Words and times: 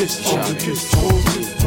Question, 0.00 0.38
hors 0.38 0.48
de 0.48 0.54
question. 0.54 0.98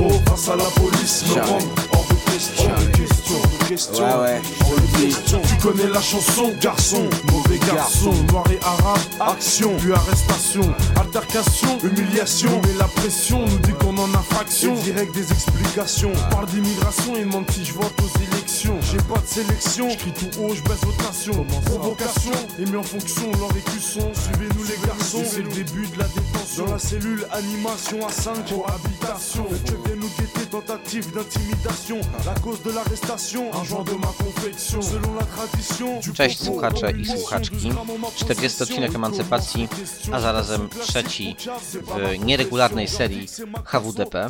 Oh, 0.01 0.29
face 0.29 0.49
à 0.49 0.55
la 0.55 0.63
police, 0.63 1.23
me 1.27 1.41
rendre 1.41 1.67
hors 1.91 2.05
de 2.09 2.31
question. 2.31 2.69
Hors 2.71 2.79
de 2.79 2.85
question, 2.87 3.35
hors 3.35 3.59
de 3.59 3.65
question. 3.65 4.05
Hors 4.05 4.75
de 4.75 5.05
question. 5.05 5.41
Tu 5.47 5.55
connais 5.57 5.87
la 5.87 6.01
chanson, 6.01 6.51
garçon, 6.59 7.09
mauvais 7.31 7.59
garçon. 7.59 8.11
Noir 8.31 8.45
et 8.51 8.59
arabe, 8.63 8.99
action, 9.19 9.75
puis 9.77 9.93
arrestation. 9.93 10.73
Altercation, 10.99 11.77
humiliation. 11.83 12.61
Mais 12.63 12.73
la 12.79 12.87
pression 12.87 13.45
nous 13.45 13.57
dit 13.59 13.73
qu'on 13.73 13.95
en 13.97 14.11
a 14.15 14.23
fraction. 14.31 14.75
Et 14.77 14.81
direct 14.81 15.13
des 15.13 15.31
explications. 15.31 16.11
On 16.15 16.33
parle 16.33 16.47
d'immigration, 16.47 17.13
il 17.15 17.25
demande 17.25 17.45
si 17.51 17.63
je 17.65 17.73
vote 17.73 17.93
aux 18.01 18.19
élections. 18.19 18.42
J'ai 18.63 18.97
pas 18.97 19.19
de 19.19 19.27
sélection, 19.27 19.89
je 19.89 20.09
tout 20.09 20.39
haut, 20.39 20.55
je 20.55 20.61
baisse 20.63 20.85
votation. 20.85 21.45
Provocation, 21.65 22.31
et 22.59 22.65
mis 22.65 22.77
en 22.77 22.83
fonction, 22.83 23.29
leur 23.33 23.51
écusson. 23.57 24.09
Suivez-nous 24.13 24.63
les 24.63 24.87
garçons, 24.87 25.23
c'est 25.25 25.41
le 25.41 25.49
début 25.49 25.85
de 25.87 25.99
la 25.99 26.05
détention. 26.05 26.65
Dans 26.65 26.71
la 26.71 26.79
cellule, 26.79 27.27
animation 27.31 28.07
à 28.07 28.11
5 28.11 28.33
cohabitation. 28.49 29.47
Le 29.51 29.57
Dieu 29.57 29.77
vient 29.85 29.95
nous 29.95 30.09
guetter, 30.17 30.45
tentative 30.49 31.13
d'intimidation. 31.13 31.99
La 32.25 32.35
cause 32.39 32.63
de 32.63 32.71
l'arrestation, 32.71 33.53
un 33.53 33.63
genre 33.65 33.83
de 33.83 33.95
ma 33.95 34.07
confection. 34.07 34.81
Selon 34.81 35.13
la 35.15 35.25
tradition. 35.25 35.99
Cześć 36.13 36.43
słuchacze 36.43 36.91
i 36.91 37.05
słuchaczki. 37.05 37.67
jusqu'à 37.67 37.83
mon 37.83 38.11
40 38.15 38.63
odcinek 38.63 38.95
Emancypacji, 38.95 39.67
a 40.11 40.19
zarazem 40.19 40.69
trzeci 40.69 41.35
w 41.71 42.25
nieregularnej 42.25 42.87
serii 42.87 43.27
HWDP. 43.65 44.29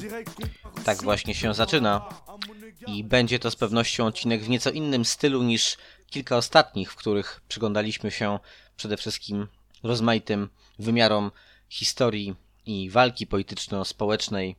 Tak 0.86 1.04
właśnie 1.04 1.34
się 1.34 1.54
zaczyna. 1.54 2.02
I 2.88 3.04
będzie 3.04 3.40
to 3.40 3.52
z 3.52 3.56
pewnością 3.56 4.06
odcinek 4.06 4.44
w 4.44 4.50
nieco 4.50 4.72
innym 4.72 5.06
stylu 5.06 5.44
niż 5.44 5.78
kilka 6.10 6.38
ostatnich, 6.38 6.92
w 6.92 6.96
których 6.96 7.42
przyglądaliśmy 7.48 8.12
się 8.12 8.40
przede 8.78 8.98
wszystkim 8.98 9.48
rozmaitym 9.84 10.50
wymiarom 10.80 11.32
historii 11.70 12.36
i 12.66 12.90
walki 12.90 13.28
polityczno-społecznej 13.28 14.56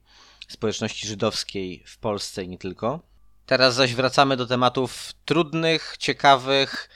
społeczności 0.49 1.07
żydowskiej 1.07 1.85
w 1.87 1.99
Polsce 1.99 2.45
i 2.45 2.49
nie 2.49 2.59
tylko. 2.59 3.01
Teraz 3.47 3.75
zaś 3.75 3.95
wracamy 3.95 4.37
do 4.37 4.47
tematów 4.47 5.13
trudnych, 5.25 5.97
ciekawych, 5.99 6.89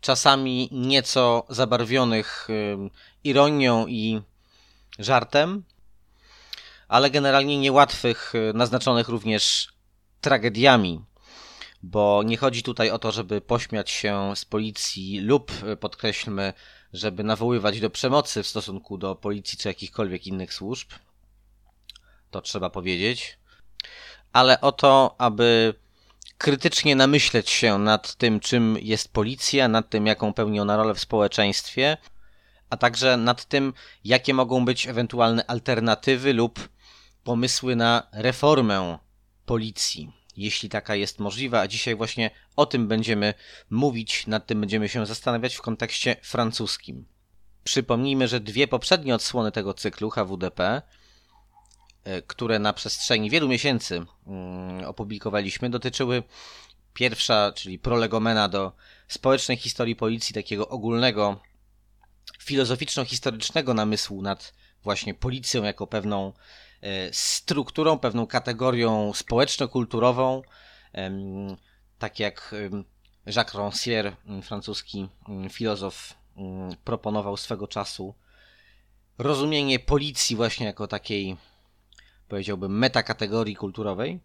czasami 0.00 0.68
nieco 0.72 1.46
zabarwionych 1.48 2.48
ironią 3.24 3.86
i 3.86 4.22
żartem, 4.98 5.64
ale 6.88 7.10
generalnie 7.10 7.58
niełatwych, 7.58 8.34
y, 8.34 8.52
naznaczonych 8.54 9.08
również 9.08 9.68
tragediami, 10.20 11.04
bo 11.82 12.22
nie 12.26 12.36
chodzi 12.36 12.62
tutaj 12.62 12.90
o 12.90 12.98
to, 12.98 13.12
żeby 13.12 13.40
pośmiać 13.40 13.90
się 13.90 14.32
z 14.36 14.44
policji 14.44 15.20
lub, 15.20 15.52
y, 15.72 15.76
podkreślmy, 15.76 16.52
żeby 16.92 17.24
nawoływać 17.24 17.80
do 17.80 17.90
przemocy 17.90 18.42
w 18.42 18.46
stosunku 18.46 18.98
do 18.98 19.14
policji 19.14 19.58
czy 19.58 19.68
jakichkolwiek 19.68 20.26
innych 20.26 20.54
służb. 20.54 20.88
To 22.30 22.40
trzeba 22.40 22.70
powiedzieć. 22.70 23.38
Ale 24.32 24.60
o 24.60 24.72
to, 24.72 25.14
aby 25.18 25.74
krytycznie 26.38 26.96
namyśleć 26.96 27.50
się 27.50 27.78
nad 27.78 28.14
tym, 28.14 28.40
czym 28.40 28.76
jest 28.80 29.12
policja, 29.12 29.68
nad 29.68 29.90
tym, 29.90 30.06
jaką 30.06 30.32
pełni 30.32 30.60
ona 30.60 30.76
rolę 30.76 30.94
w 30.94 31.00
społeczeństwie, 31.00 31.96
a 32.70 32.76
także 32.76 33.16
nad 33.16 33.44
tym, 33.44 33.72
jakie 34.04 34.34
mogą 34.34 34.64
być 34.64 34.86
ewentualne 34.86 35.46
alternatywy 35.46 36.32
lub 36.32 36.68
pomysły 37.24 37.76
na 37.76 38.02
reformę 38.12 38.98
policji, 39.50 40.12
jeśli 40.36 40.68
taka 40.68 40.94
jest 40.94 41.18
możliwa. 41.18 41.60
A 41.60 41.68
dzisiaj 41.68 41.96
właśnie 41.96 42.30
o 42.56 42.66
tym 42.66 42.88
będziemy 42.88 43.34
mówić, 43.70 44.26
nad 44.26 44.46
tym 44.46 44.60
będziemy 44.60 44.88
się 44.88 45.06
zastanawiać 45.06 45.54
w 45.54 45.62
kontekście 45.62 46.16
francuskim. 46.22 47.06
Przypomnijmy, 47.64 48.28
że 48.28 48.40
dwie 48.40 48.68
poprzednie 48.68 49.14
odsłony 49.14 49.52
tego 49.52 49.74
cyklu 49.74 50.10
HWDP, 50.10 50.82
e, 52.04 52.22
które 52.22 52.58
na 52.58 52.72
przestrzeni 52.72 53.30
wielu 53.30 53.48
miesięcy 53.48 54.06
mm, 54.26 54.84
opublikowaliśmy, 54.84 55.70
dotyczyły 55.70 56.22
pierwsza, 56.94 57.52
czyli 57.52 57.78
prolegomena 57.78 58.48
do 58.48 58.72
społecznej 59.08 59.56
historii 59.56 59.96
policji, 59.96 60.34
takiego 60.34 60.68
ogólnego 60.68 61.40
filozoficzno-historycznego 62.40 63.74
namysłu 63.74 64.22
nad 64.22 64.54
właśnie 64.82 65.14
policją 65.14 65.64
jako 65.64 65.86
pewną 65.86 66.32
strukturą, 67.12 67.98
pewną 67.98 68.26
kategorią 68.26 69.12
społeczno-kulturową, 69.12 70.42
tak 71.98 72.18
jak 72.18 72.54
Jacques 73.26 73.54
Rancière, 73.54 74.12
francuski 74.42 75.08
filozof, 75.50 76.14
proponował 76.84 77.36
swego 77.36 77.68
czasu 77.68 78.14
rozumienie 79.18 79.78
policji 79.78 80.36
właśnie 80.36 80.66
jako 80.66 80.86
takiej, 80.86 81.36
powiedziałbym, 82.28 82.78
metakategorii 82.78 83.56
kulturowej. 83.56 84.20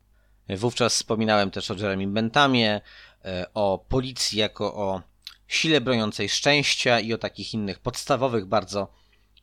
Wówczas 0.49 0.95
wspominałem 0.95 1.51
też 1.51 1.71
o 1.71 1.73
Jeremy 1.73 2.07
Bentamie, 2.07 2.81
e, 3.25 3.45
o 3.53 3.85
policji 3.89 4.39
jako 4.39 4.75
o 4.75 5.01
sile 5.47 5.81
broniącej 5.81 6.29
szczęścia 6.29 6.99
i 6.99 7.13
o 7.13 7.17
takich 7.17 7.53
innych 7.53 7.79
podstawowych, 7.79 8.45
bardzo 8.45 8.93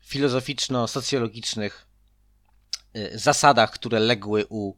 filozoficzno-socjologicznych 0.06 1.71
e, 1.71 1.91
zasadach, 3.14 3.70
które 3.70 4.00
legły 4.00 4.47
u 4.48 4.75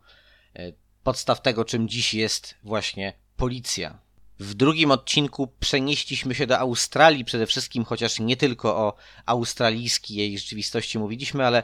e, 0.55 0.73
podstaw 1.03 1.43
tego, 1.43 1.65
czym 1.65 1.89
dziś 1.89 2.15
jest 2.15 2.55
właśnie 2.63 3.13
policja. 3.37 3.99
W 4.39 4.55
drugim 4.55 4.91
odcinku 4.91 5.47
przenieśliśmy 5.61 6.35
się 6.35 6.47
do 6.47 6.59
Australii 6.59 7.25
przede 7.25 7.47
wszystkim, 7.47 7.85
chociaż 7.85 8.21
nie 8.21 8.37
tylko 8.37 8.77
o 8.77 8.97
australijskiej 9.27 10.17
jej 10.17 10.39
rzeczywistości 10.39 10.99
mówiliśmy, 10.99 11.47
ale 11.47 11.63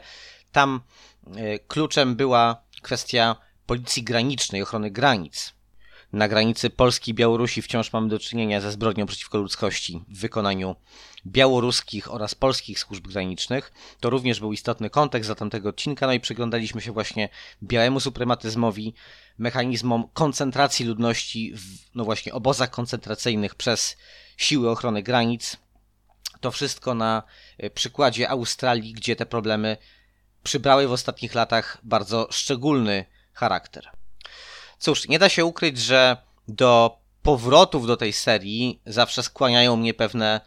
tam 0.53 0.81
e, 1.37 1.59
kluczem 1.59 2.17
była 2.17 2.63
kwestia 2.83 3.37
policji 3.67 4.03
granicznej, 4.03 4.63
ochrony 4.63 4.91
granic. 4.91 5.53
Na 6.13 6.29
granicy 6.29 6.71
Polski 6.71 7.11
i 7.11 7.15
Białorusi 7.15 7.63
wciąż 7.63 7.93
mamy 7.93 8.09
do 8.09 8.19
czynienia 8.19 8.61
ze 8.61 8.73
zbrodnią 8.73 9.07
przeciwko 9.07 9.39
ludzkości 9.39 10.05
w 10.09 10.21
wykonaniu 10.21 10.77
białoruskich 11.27 12.15
oraz 12.15 12.35
polskich 12.35 12.79
służb 12.79 13.09
granicznych. 13.09 13.73
To 14.01 14.11
również 14.11 14.41
był 14.41 14.53
istotny 14.53 14.91
kontekst 14.91 15.29
za 15.29 15.35
tamtego 15.35 15.69
odcinka, 15.69 16.07
no 16.07 16.13
i 16.13 16.21
przyglądaliśmy 16.21 16.81
się 16.81 16.93
właśnie 16.93 17.29
białemu 17.63 18.01
suprematyzmowi, 18.01 18.95
mechanizmom 19.39 20.09
koncentracji 20.13 20.87
ludności 20.87 21.53
w, 21.55 21.95
no 21.95 22.05
właśnie, 22.05 22.33
obozach 22.33 22.71
koncentracyjnych 22.71 23.55
przez 23.55 23.97
siły 24.37 24.71
ochrony 24.71 25.03
granic. 25.03 25.57
To 26.41 26.51
wszystko 26.51 26.95
na 26.95 27.23
e, 27.59 27.71
przykładzie 27.71 28.31
Australii, 28.31 28.93
gdzie 28.93 29.17
te 29.17 29.27
problemy 29.27 29.77
przybrały 30.43 30.89
w 30.89 30.93
ostatnich 30.93 31.35
latach 31.35 31.79
bardzo 31.83 32.29
szczególny 32.31 33.05
charakter. 33.33 33.91
Cóż, 34.81 35.09
nie 35.09 35.19
da 35.19 35.29
się 35.29 35.45
ukryć, 35.45 35.79
że 35.79 36.17
do 36.49 36.99
powrotów 37.23 37.87
do 37.87 37.97
tej 37.97 38.13
serii 38.13 38.81
zawsze 38.87 39.23
skłaniają 39.23 39.77
mnie 39.77 39.95
pewne 39.95 40.41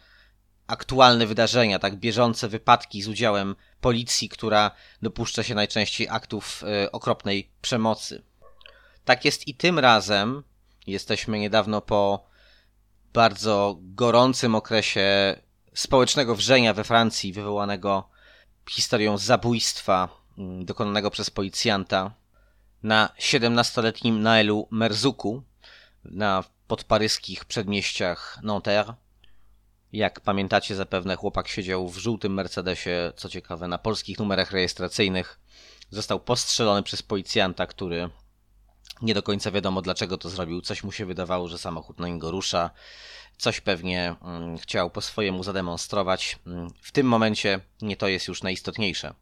aktualne 0.66 1.26
wydarzenia, 1.26 1.78
tak 1.78 1.96
bieżące 1.96 2.48
wypadki 2.48 3.02
z 3.02 3.08
udziałem 3.08 3.56
policji, 3.80 4.28
która 4.28 4.70
dopuszcza 5.02 5.42
się 5.42 5.54
najczęściej 5.54 6.08
aktów 6.08 6.64
e, 6.66 6.92
okropnej 6.92 7.50
przemocy. 7.62 8.22
Tak 9.04 9.24
jest 9.24 9.48
i 9.48 9.54
tym 9.54 9.78
razem. 9.78 10.42
Jesteśmy 10.86 11.38
niedawno 11.38 11.80
po 11.80 12.26
bardzo 13.12 13.78
gorącym 13.80 14.54
okresie 14.54 15.36
społecznego 15.74 16.34
wrzenia 16.36 16.74
we 16.74 16.84
Francji, 16.84 17.32
wywołanego 17.32 18.08
historią 18.70 19.18
zabójstwa 19.18 20.08
mm, 20.38 20.64
dokonanego 20.64 21.10
przez 21.10 21.30
policjanta 21.30 22.23
na 22.84 23.08
17-letnim 23.18 24.22
Naelu 24.22 24.68
Merzuku 24.70 25.42
na 26.04 26.44
podparyskich 26.66 27.44
przedmieściach 27.44 28.38
Nanterre. 28.42 28.94
Jak 29.92 30.20
pamiętacie 30.20 30.74
zapewne, 30.74 31.16
chłopak 31.16 31.48
siedział 31.48 31.88
w 31.88 31.98
żółtym 31.98 32.34
Mercedesie, 32.34 33.12
co 33.16 33.28
ciekawe, 33.28 33.68
na 33.68 33.78
polskich 33.78 34.18
numerach 34.18 34.52
rejestracyjnych. 34.52 35.40
Został 35.90 36.20
postrzelony 36.20 36.82
przez 36.82 37.02
policjanta, 37.02 37.66
który 37.66 38.10
nie 39.02 39.14
do 39.14 39.22
końca 39.22 39.50
wiadomo 39.50 39.82
dlaczego 39.82 40.18
to 40.18 40.30
zrobił. 40.30 40.60
Coś 40.60 40.84
mu 40.84 40.92
się 40.92 41.06
wydawało, 41.06 41.48
że 41.48 41.58
samochód 41.58 41.98
na 41.98 42.08
niego 42.08 42.30
rusza. 42.30 42.70
Coś 43.38 43.60
pewnie 43.60 44.14
mm, 44.22 44.58
chciał 44.58 44.90
po 44.90 45.00
swojemu 45.00 45.42
zademonstrować. 45.42 46.38
Mm, 46.46 46.70
w 46.82 46.92
tym 46.92 47.06
momencie 47.06 47.60
nie 47.82 47.96
to 47.96 48.08
jest 48.08 48.28
już 48.28 48.42
najistotniejsze. 48.42 49.14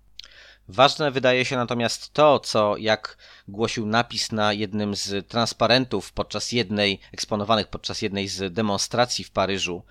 Ważne 0.72 1.10
wydaje 1.10 1.44
się 1.44 1.56
natomiast 1.56 2.12
to, 2.12 2.40
co 2.40 2.76
jak 2.76 3.16
głosił 3.48 3.86
napis 3.86 4.32
na 4.32 4.52
jednym 4.52 4.96
z 4.96 5.28
transparentów 5.28 6.12
podczas 6.12 6.52
jednej, 6.52 7.00
eksponowanych 7.12 7.66
podczas 7.66 8.02
jednej 8.02 8.28
z 8.28 8.54
demonstracji 8.54 9.24
w 9.24 9.30
Paryżu, 9.30 9.82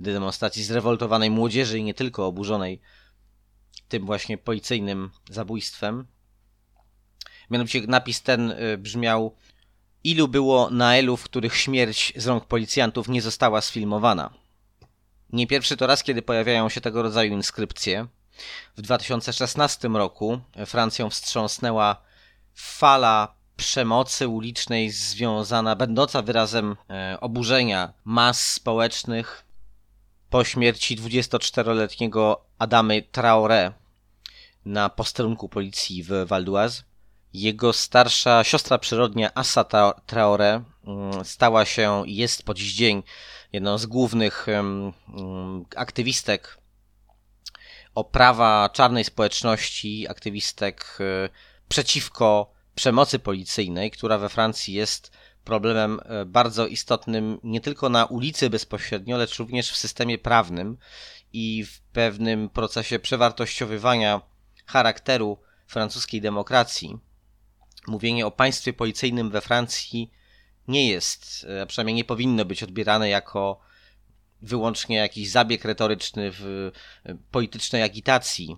demonstracji 0.00 0.64
zrewoltowanej 0.64 1.30
młodzieży 1.30 1.78
i 1.78 1.84
nie 1.84 1.94
tylko 1.94 2.26
oburzonej 2.26 2.80
tym 3.88 4.06
właśnie 4.06 4.38
policyjnym 4.38 5.10
zabójstwem. 5.30 6.06
Mianowicie 7.50 7.80
napis 7.86 8.22
ten 8.22 8.50
y, 8.50 8.78
brzmiał 8.78 9.36
Ilu 10.04 10.28
było 10.28 10.70
Naelów, 10.70 11.22
których 11.22 11.56
śmierć 11.56 12.12
z 12.16 12.26
rąk 12.26 12.44
policjantów 12.44 13.08
nie 13.08 13.22
została 13.22 13.60
sfilmowana? 13.60 14.30
Nie 15.32 15.46
pierwszy 15.46 15.76
to 15.76 15.86
raz, 15.86 16.02
kiedy 16.02 16.22
pojawiają 16.22 16.68
się 16.68 16.80
tego 16.80 17.02
rodzaju 17.02 17.32
inskrypcje. 17.32 18.06
W 18.76 18.82
2016 18.82 19.88
roku 19.88 20.40
Francją 20.66 21.10
wstrząsnęła 21.10 21.96
fala 22.54 23.34
przemocy 23.56 24.28
ulicznej 24.28 24.90
związana, 24.90 25.76
będąca 25.76 26.22
wyrazem 26.22 26.76
e, 26.90 27.18
oburzenia 27.20 27.92
mas 28.04 28.52
społecznych 28.52 29.44
po 30.30 30.44
śmierci 30.44 30.98
24-letniego 30.98 32.36
Adamy 32.58 33.02
Traoré 33.12 33.72
na 34.64 34.88
posterunku 34.88 35.48
policji 35.48 36.02
w 36.02 36.10
Val 36.26 36.44
d'Oise. 36.44 36.82
Jego 37.32 37.72
starsza 37.72 38.44
siostra 38.44 38.78
przyrodnia 38.78 39.34
Assa 39.34 39.64
Traoré 40.06 40.62
mm, 40.84 41.24
stała 41.24 41.64
się 41.64 42.06
i 42.06 42.16
jest 42.16 42.42
po 42.42 42.54
dziś 42.54 42.74
dzień 42.74 43.02
jedną 43.52 43.78
z 43.78 43.86
głównych 43.86 44.46
aktywistek 45.76 46.58
o 47.96 48.04
prawa 48.04 48.68
czarnej 48.68 49.04
społeczności, 49.04 50.08
aktywistek 50.08 50.98
e, 51.00 51.28
przeciwko 51.68 52.52
przemocy 52.74 53.18
policyjnej, 53.18 53.90
która 53.90 54.18
we 54.18 54.28
Francji 54.28 54.74
jest 54.74 55.12
problemem 55.44 56.00
e, 56.04 56.24
bardzo 56.24 56.66
istotnym 56.66 57.38
nie 57.42 57.60
tylko 57.60 57.88
na 57.88 58.04
ulicy 58.04 58.50
bezpośrednio, 58.50 59.16
lecz 59.16 59.38
również 59.38 59.70
w 59.70 59.76
systemie 59.76 60.18
prawnym 60.18 60.78
i 61.32 61.64
w 61.64 61.80
pewnym 61.80 62.48
procesie 62.48 62.98
przewartościowywania 62.98 64.20
charakteru 64.66 65.38
francuskiej 65.66 66.20
demokracji. 66.20 66.98
Mówienie 67.86 68.26
o 68.26 68.30
państwie 68.30 68.72
policyjnym 68.72 69.30
we 69.30 69.40
Francji 69.40 70.10
nie 70.68 70.88
jest, 70.88 71.46
a 71.62 71.66
przynajmniej 71.66 71.94
nie 71.94 72.04
powinno 72.04 72.44
być 72.44 72.62
odbierane 72.62 73.08
jako 73.08 73.60
wyłącznie 74.42 74.96
jakiś 74.96 75.30
zabieg 75.30 75.64
retoryczny 75.64 76.30
w 76.32 76.70
politycznej 77.30 77.82
agitacji, 77.82 78.56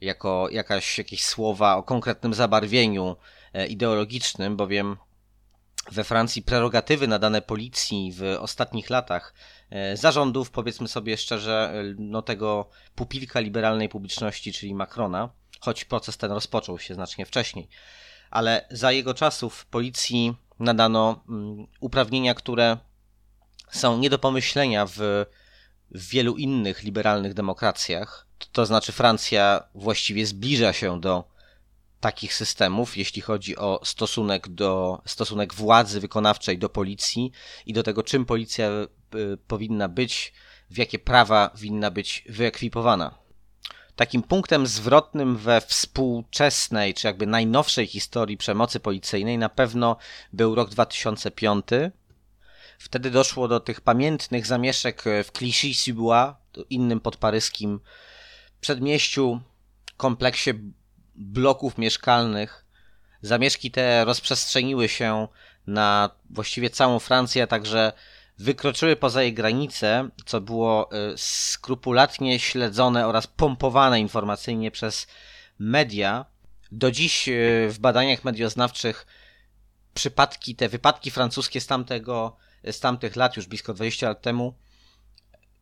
jako 0.00 0.48
jakaś, 0.50 0.98
jakieś 0.98 1.24
słowa 1.24 1.76
o 1.76 1.82
konkretnym 1.82 2.34
zabarwieniu 2.34 3.16
e, 3.52 3.66
ideologicznym, 3.66 4.56
bowiem 4.56 4.96
we 5.92 6.04
Francji 6.04 6.42
prerogatywy 6.42 7.08
nadane 7.08 7.42
policji 7.42 8.12
w 8.12 8.36
ostatnich 8.38 8.90
latach 8.90 9.34
e, 9.70 9.96
zarządów, 9.96 10.50
powiedzmy 10.50 10.88
sobie 10.88 11.16
szczerze, 11.16 11.72
e, 11.74 11.94
no 11.98 12.22
tego 12.22 12.68
pupilka 12.94 13.40
liberalnej 13.40 13.88
publiczności, 13.88 14.52
czyli 14.52 14.74
Macrona, 14.74 15.30
choć 15.60 15.84
proces 15.84 16.16
ten 16.16 16.32
rozpoczął 16.32 16.78
się 16.78 16.94
znacznie 16.94 17.26
wcześniej. 17.26 17.68
Ale 18.30 18.66
za 18.70 18.92
jego 18.92 19.14
czasów 19.14 19.66
policji 19.66 20.34
nadano 20.58 21.24
mm, 21.28 21.66
uprawnienia, 21.80 22.34
które 22.34 22.78
są 23.74 23.98
nie 23.98 24.10
do 24.10 24.18
pomyślenia 24.18 24.86
w, 24.86 25.26
w 25.90 26.08
wielu 26.08 26.36
innych 26.36 26.82
liberalnych 26.82 27.34
demokracjach. 27.34 28.26
To 28.52 28.66
znaczy 28.66 28.92
Francja 28.92 29.68
właściwie 29.74 30.26
zbliża 30.26 30.72
się 30.72 31.00
do 31.00 31.24
takich 32.00 32.34
systemów, 32.34 32.96
jeśli 32.96 33.22
chodzi 33.22 33.56
o 33.56 33.80
stosunek 33.84 34.48
do 34.48 35.02
stosunek 35.06 35.54
władzy 35.54 36.00
wykonawczej 36.00 36.58
do 36.58 36.68
policji 36.68 37.32
i 37.66 37.72
do 37.72 37.82
tego, 37.82 38.02
czym 38.02 38.24
policja 38.24 38.70
y, 38.70 39.36
powinna 39.36 39.88
być, 39.88 40.32
w 40.70 40.76
jakie 40.78 40.98
prawa 40.98 41.50
winna 41.56 41.90
być 41.90 42.24
wyekwipowana. 42.28 43.24
Takim 43.96 44.22
punktem 44.22 44.66
zwrotnym 44.66 45.36
we 45.36 45.60
współczesnej, 45.60 46.94
czy 46.94 47.06
jakby 47.06 47.26
najnowszej 47.26 47.86
historii 47.86 48.36
przemocy 48.36 48.80
policyjnej 48.80 49.38
na 49.38 49.48
pewno 49.48 49.96
był 50.32 50.54
rok 50.54 50.70
2005. 50.70 51.66
Wtedy 52.84 53.10
doszło 53.10 53.48
do 53.48 53.60
tych 53.60 53.80
pamiętnych 53.80 54.46
zamieszek 54.46 55.02
w 55.24 55.32
Clichy-sous-Bois, 55.38 56.34
innym 56.70 57.00
podparyskim 57.00 57.80
przedmieściu, 58.60 59.40
kompleksie 59.96 60.50
bloków 61.14 61.78
mieszkalnych. 61.78 62.64
Zamieszki 63.22 63.70
te 63.70 64.04
rozprzestrzeniły 64.04 64.88
się 64.88 65.28
na 65.66 66.10
właściwie 66.30 66.70
całą 66.70 66.98
Francję, 66.98 67.42
a 67.42 67.46
także 67.46 67.92
wykroczyły 68.38 68.96
poza 68.96 69.22
jej 69.22 69.34
granice, 69.34 70.08
co 70.26 70.40
było 70.40 70.90
y, 71.12 71.14
skrupulatnie 71.16 72.38
śledzone 72.38 73.06
oraz 73.06 73.26
pompowane 73.26 74.00
informacyjnie 74.00 74.70
przez 74.70 75.06
media. 75.58 76.24
Do 76.72 76.90
dziś 76.90 77.28
y, 77.28 77.68
w 77.70 77.78
badaniach 77.78 78.24
medioznawczych 78.24 79.06
przypadki, 79.94 80.56
te 80.56 80.68
wypadki 80.68 81.10
francuskie 81.10 81.60
z 81.60 81.66
tamtego, 81.66 82.36
z 82.72 82.80
tamtych 82.80 83.16
lat, 83.16 83.36
już 83.36 83.46
blisko 83.46 83.74
20 83.74 84.08
lat 84.08 84.22
temu, 84.22 84.54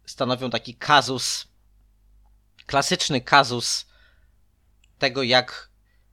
stanowią 0.06 0.50
taki 0.50 0.74
kazus, 0.74 1.48
klasyczny 2.66 3.20
kazus 3.20 3.86
tego, 4.98 5.22
jak 5.22 5.70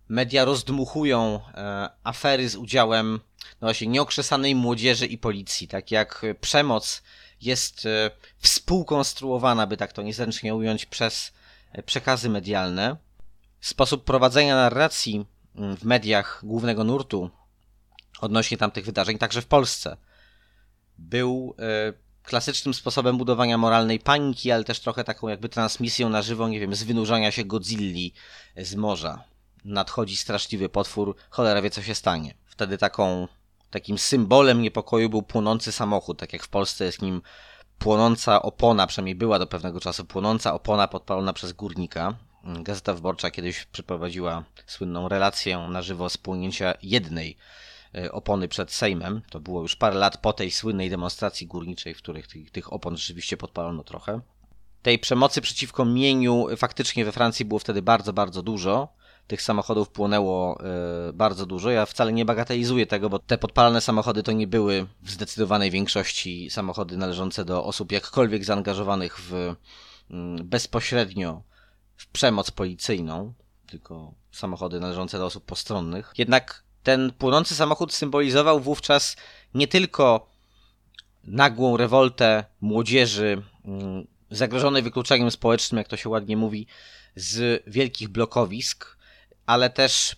media 0.09 0.45
rozdmuchują 0.45 1.41
e, 1.53 1.89
afery 2.03 2.50
z 2.50 2.56
udziałem 2.56 3.19
no 3.62 3.65
właśnie 3.65 3.88
nieokrzesanej 3.88 4.56
młodzieży 4.56 5.06
i 5.06 5.18
policji, 5.18 5.68
tak 5.68 5.91
jak 5.91 6.25
przemoc 6.41 7.01
jest 7.42 7.85
e, 7.85 8.12
współkonstruowana, 8.38 9.68
by 9.68 9.77
tak 9.77 9.94
to 9.94 10.01
niezręcznie 10.01 10.56
ująć, 10.56 10.85
przez 10.85 11.33
e, 11.71 11.83
przekazy 11.83 12.30
medialne. 12.30 12.97
Sposób 13.61 14.04
prowadzenia 14.04 14.56
narracji 14.56 15.25
mm, 15.56 15.78
w 15.78 15.83
mediach 15.83 16.42
głównego 16.44 16.83
nurtu 16.83 17.30
odnośnie 18.21 18.57
tamtych 18.57 18.85
wydarzeń, 18.85 19.18
także 19.18 19.42
w 19.42 19.45
Polsce, 19.45 19.97
był 20.99 21.56
klasycznym 22.23 22.73
sposobem 22.73 23.18
budowania 23.18 23.57
moralnej 23.57 23.99
paniki, 23.99 24.51
ale 24.51 24.63
też 24.63 24.79
trochę 24.79 25.03
taką 25.03 25.27
jakby 25.27 25.49
transmisją 25.49 26.09
na 26.09 26.21
żywo, 26.21 26.47
nie 26.47 26.59
wiem, 26.59 26.75
z 26.75 26.83
wynurzania 26.83 27.31
się 27.31 27.45
Godzilli 27.45 28.13
z 28.57 28.75
morza. 28.75 29.23
Nadchodzi 29.65 30.15
straszliwy 30.15 30.69
potwór, 30.69 31.15
cholera 31.29 31.61
wie 31.61 31.69
co 31.69 31.81
się 31.81 31.95
stanie. 31.95 32.33
Wtedy 32.45 32.77
taką, 32.77 33.27
takim 33.69 33.97
symbolem 33.97 34.61
niepokoju 34.61 35.09
był 35.09 35.21
płonący 35.21 35.71
samochód, 35.71 36.19
tak 36.19 36.33
jak 36.33 36.44
w 36.44 36.49
Polsce 36.49 36.85
jest 36.85 37.01
nim 37.01 37.21
płonąca 37.79 38.41
opona, 38.41 38.87
przynajmniej 38.87 39.15
była 39.15 39.39
do 39.39 39.47
pewnego 39.47 39.79
czasu 39.79 40.06
płonąca 40.06 40.53
opona 40.53 40.87
podpalona 40.87 41.33
przez 41.33 41.53
górnika. 41.53 42.15
Gazeta 42.44 42.94
Wyborcza 42.94 43.31
kiedyś 43.31 43.65
przeprowadziła 43.65 44.44
słynną 44.68 45.09
relację 45.09 45.57
na 45.57 45.81
żywo 45.81 46.09
z 46.09 46.18
płonięcia 46.18 46.73
jednej 46.81 47.37
E, 47.37 47.69
opony 48.12 48.48
przed 48.48 48.72
Sejmem. 48.72 49.22
To 49.30 49.40
było 49.40 49.62
już 49.62 49.76
parę 49.76 49.96
lat 49.96 50.18
po 50.18 50.34
tej 50.34 50.52
słynnej 50.52 50.90
demonstracji 50.90 51.48
górniczej, 51.48 51.94
w 51.94 51.98
których 51.98 52.28
tych, 52.28 52.52
tych 52.52 52.74
opon 52.74 52.98
rzeczywiście 52.98 53.38
podpalono 53.38 53.84
trochę. 53.84 54.22
Tej 54.81 55.00
przemocy 55.00 55.42
przeciwko 55.42 55.86
mieniu 55.86 56.48
faktycznie 56.58 57.06
we 57.06 57.12
Francji 57.12 57.46
było 57.46 57.60
wtedy 57.60 57.81
bardzo, 57.81 58.14
bardzo 58.14 58.42
dużo. 58.42 58.88
Tych 59.28 59.42
samochodów 59.42 59.90
płonęło 59.90 60.60
y, 61.10 61.14
bardzo 61.14 61.46
dużo. 61.46 61.69
Ja 61.69 61.86
wcale 61.86 62.14
nie 62.14 62.26
bagatelizuję 62.26 62.88
tego, 62.88 63.10
bo 63.10 63.19
te 63.19 63.38
podpalane 63.38 63.81
samochody 63.81 64.24
to 64.24 64.31
nie 64.31 64.48
były 64.48 64.88
w 65.02 65.12
zdecydowanej 65.12 65.72
większości 65.72 66.50
samochody 66.50 66.98
należące 66.98 67.46
do 67.46 67.66
osób 67.66 67.92
jakkolwiek 67.92 68.46
zaangażowanych 68.46 69.19
w 69.22 69.34
y, 69.34 69.56
bezpośrednio 70.44 71.44
w 71.96 72.08
przemoc 72.08 72.52
policyjną, 72.52 73.34
tylko 73.68 74.14
samochody 74.31 74.80
należące 74.80 75.18
do 75.18 75.26
osób 75.26 75.46
postronnych. 75.46 76.14
Jednak 76.18 76.64
ten 76.83 77.12
płonący 77.12 77.56
samochód 77.56 77.94
symbolizował 77.94 78.59
wówczas 78.59 79.16
nie 79.54 79.68
tylko 79.68 80.30
nagłą 81.24 81.78
rewoltę 81.78 82.45
młodzieży 82.62 83.44
mm, 83.66 84.07
zagrożonej 84.31 84.81
wykluczeniem 84.81 85.31
społecznym, 85.31 85.78
jak 85.78 85.88
to 85.88 85.98
się 85.98 86.09
ładnie 86.09 86.38
mówi, 86.38 86.68
z 87.16 87.64
wielkich 87.68 88.09
blokowisk, 88.09 88.98
ale 89.45 89.69
też 89.69 90.16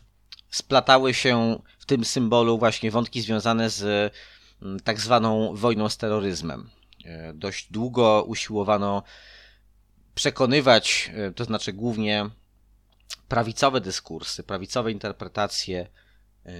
splatały 0.50 1.14
się 1.14 1.60
w 1.80 1.86
tym 1.86 2.06
symbolu 2.06 2.58
właśnie 2.58 2.92
wątki 2.92 3.22
związane 3.22 3.70
z 3.70 4.14
mm, 4.62 4.80
tak 4.80 5.00
zwaną 5.00 5.56
wojną 5.56 5.90
z 5.90 5.98
terroryzmem. 5.98 6.70
E, 7.06 7.34
dość 7.34 7.72
długo 7.72 8.24
usiłowano 8.28 9.04
przekonywać, 10.16 11.12
e, 11.14 11.32
to 11.32 11.46
znaczy 11.46 11.74
głównie 11.74 12.30
prawicowe 13.28 13.82
dyskursy, 13.82 14.44
prawicowe 14.44 14.92
interpretacje 14.92 15.88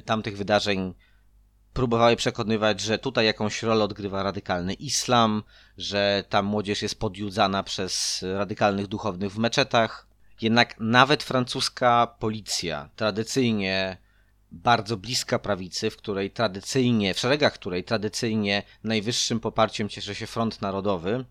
tamtych 0.06 0.38
wydarzeń 0.38 0.94
próbowały 1.74 2.16
przekonywać, 2.16 2.82
że 2.82 2.98
tutaj 2.98 3.26
jakąś 3.26 3.64
rolę 3.64 3.84
odgrywa 3.84 4.24
radykalny 4.24 4.74
islam, 4.74 5.44
że 5.78 6.24
ta 6.30 6.42
młodzież 6.42 6.82
jest 6.82 7.00
podjudzana 7.00 7.64
przez 7.64 8.26
radykalnych 8.34 8.88
duchownych 8.88 9.32
w 9.32 9.38
meczetach. 9.38 10.08
Jednak 10.42 10.76
nawet 10.80 11.24
francuska 11.24 12.16
policja, 12.20 12.90
tradycyjnie 12.96 13.98
bardzo 14.52 14.98
bliska 14.98 15.40
prawicy, 15.40 15.90
w 15.90 15.98
której 15.98 16.32
tradycyjnie, 16.32 17.14
w 17.14 17.20
szeregach 17.20 17.54
której 17.54 17.84
tradycyjnie 17.84 18.64
najwyższym 18.84 19.40
poparciem 19.40 19.90
cieszy 19.90 20.16
się 20.16 20.28
Front 20.28 20.62
Narodowy, 20.62 21.26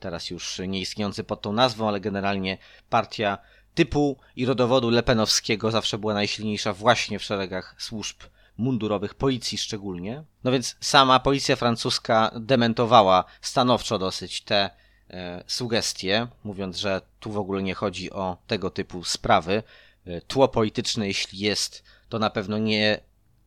teraz 0.00 0.30
już 0.30 0.60
nieistniejący 0.68 1.24
pod 1.24 1.42
tą 1.42 1.52
nazwą, 1.52 1.88
ale 1.88 2.00
generalnie 2.00 2.58
partia 2.90 3.38
typu 3.74 4.16
i 4.36 4.46
rodowodu 4.46 4.90
lepenowskiego 4.90 5.70
zawsze 5.70 5.98
była 5.98 6.14
najsilniejsza 6.14 6.72
właśnie 6.72 7.18
w 7.18 7.22
szeregach 7.22 7.74
służb 7.78 8.16
mundurowych, 8.56 9.14
policji 9.14 9.58
szczególnie. 9.58 10.24
No 10.44 10.52
więc 10.52 10.76
sama 10.80 11.20
policja 11.20 11.56
francuska 11.56 12.30
dementowała 12.40 13.24
stanowczo 13.40 13.98
dosyć 13.98 14.40
te 14.40 14.70
e, 15.10 15.44
sugestie, 15.46 16.26
mówiąc, 16.44 16.76
że 16.76 17.00
tu 17.20 17.32
w 17.32 17.38
ogóle 17.38 17.62
nie 17.62 17.74
chodzi 17.74 18.10
o 18.12 18.36
tego 18.46 18.70
typu 18.70 19.04
sprawy. 19.04 19.62
E, 20.06 20.20
tło 20.20 20.48
polityczne, 20.48 21.06
jeśli 21.08 21.38
jest, 21.38 21.82
to 22.08 22.18
na 22.18 22.30
pewno 22.30 22.58
nie 22.58 23.00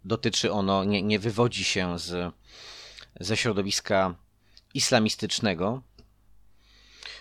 dotyczy 0.06 0.52
ono, 0.52 0.84
nie, 0.84 1.04
nie 1.04 1.20
wywodzi 1.20 1.64
się 1.64 2.00
z, 2.00 2.34
ze 3.20 3.38
środowiska 3.38 4.16
islamistycznego. 4.74 5.82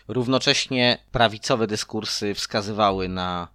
Równocześnie 0.09 0.99
prawicowe 1.13 1.67
dyskursy 1.67 2.35
wskazywały 2.35 3.09
na 3.09 3.49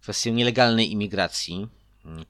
kwestię 0.00 0.32
nielegalnej 0.32 0.92
imigracji. 0.92 1.68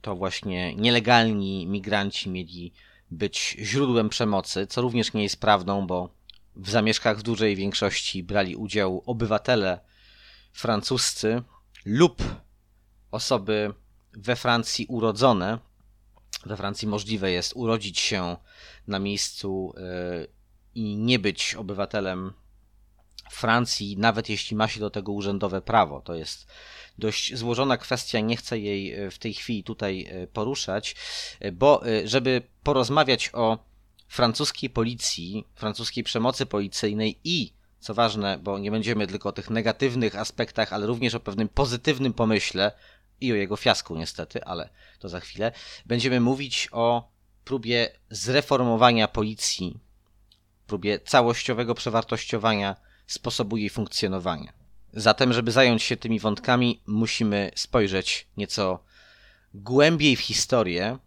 To 0.00 0.16
właśnie 0.16 0.74
nielegalni 0.74 1.66
migranci 1.66 2.30
mieli 2.30 2.72
być 3.10 3.56
źródłem 3.60 4.08
przemocy, 4.08 4.66
co 4.66 4.82
również 4.82 5.12
nie 5.12 5.22
jest 5.22 5.40
prawdą, 5.40 5.86
bo 5.86 6.10
w 6.56 6.70
zamieszkach 6.70 7.18
w 7.18 7.22
dużej 7.22 7.56
większości 7.56 8.22
brali 8.22 8.56
udział 8.56 9.02
obywatele 9.06 9.80
francuscy 10.52 11.42
lub 11.84 12.22
osoby 13.10 13.74
we 14.12 14.36
Francji 14.36 14.86
urodzone. 14.88 15.58
We 16.46 16.56
Francji 16.56 16.88
możliwe 16.88 17.30
jest 17.30 17.52
urodzić 17.56 17.98
się 17.98 18.36
na 18.86 18.98
miejscu 18.98 19.74
e, 19.76 20.26
i 20.74 20.96
nie 20.96 21.18
być 21.18 21.54
obywatelem 21.54 22.32
Francji, 23.32 23.96
nawet 23.98 24.28
jeśli 24.28 24.56
ma 24.56 24.68
się 24.68 24.80
do 24.80 24.90
tego 24.90 25.12
urzędowe 25.12 25.62
prawo. 25.62 26.00
To 26.00 26.14
jest 26.14 26.46
dość 26.98 27.36
złożona 27.36 27.76
kwestia, 27.76 28.20
nie 28.20 28.36
chcę 28.36 28.58
jej 28.58 28.94
e, 28.94 29.10
w 29.10 29.18
tej 29.18 29.34
chwili 29.34 29.64
tutaj 29.64 30.06
e, 30.10 30.26
poruszać, 30.26 30.96
bo 31.52 31.82
żeby 32.04 32.42
porozmawiać 32.62 33.30
o 33.32 33.58
francuskiej 34.08 34.70
policji, 34.70 35.44
francuskiej 35.54 36.04
przemocy 36.04 36.46
policyjnej 36.46 37.18
i 37.24 37.52
co 37.80 37.94
ważne, 37.94 38.38
bo 38.38 38.58
nie 38.58 38.70
będziemy 38.70 39.06
tylko 39.06 39.28
o 39.28 39.32
tych 39.32 39.50
negatywnych 39.50 40.16
aspektach, 40.16 40.72
ale 40.72 40.86
również 40.86 41.14
o 41.14 41.20
pewnym 41.20 41.48
pozytywnym 41.48 42.12
pomyśle, 42.12 42.72
i 43.20 43.32
o 43.32 43.34
jego 43.34 43.56
fiasku 43.56 43.96
niestety, 43.96 44.44
ale 44.44 44.68
to 44.98 45.08
za 45.08 45.20
chwilę. 45.20 45.52
Będziemy 45.86 46.20
mówić 46.20 46.68
o 46.72 47.08
próbie 47.44 47.90
zreformowania 48.10 49.08
policji, 49.08 49.78
próbie 50.66 50.98
całościowego 50.98 51.74
przewartościowania 51.74 52.76
sposobu 53.12 53.56
jej 53.56 53.70
funkcjonowania. 53.70 54.52
Zatem, 54.92 55.32
żeby 55.32 55.52
zająć 55.52 55.82
się 55.82 55.96
tymi 55.96 56.20
wątkami, 56.20 56.80
musimy 56.86 57.50
spojrzeć 57.54 58.26
nieco 58.36 58.84
głębiej 59.54 60.16
w 60.16 60.20
historię, 60.20 60.98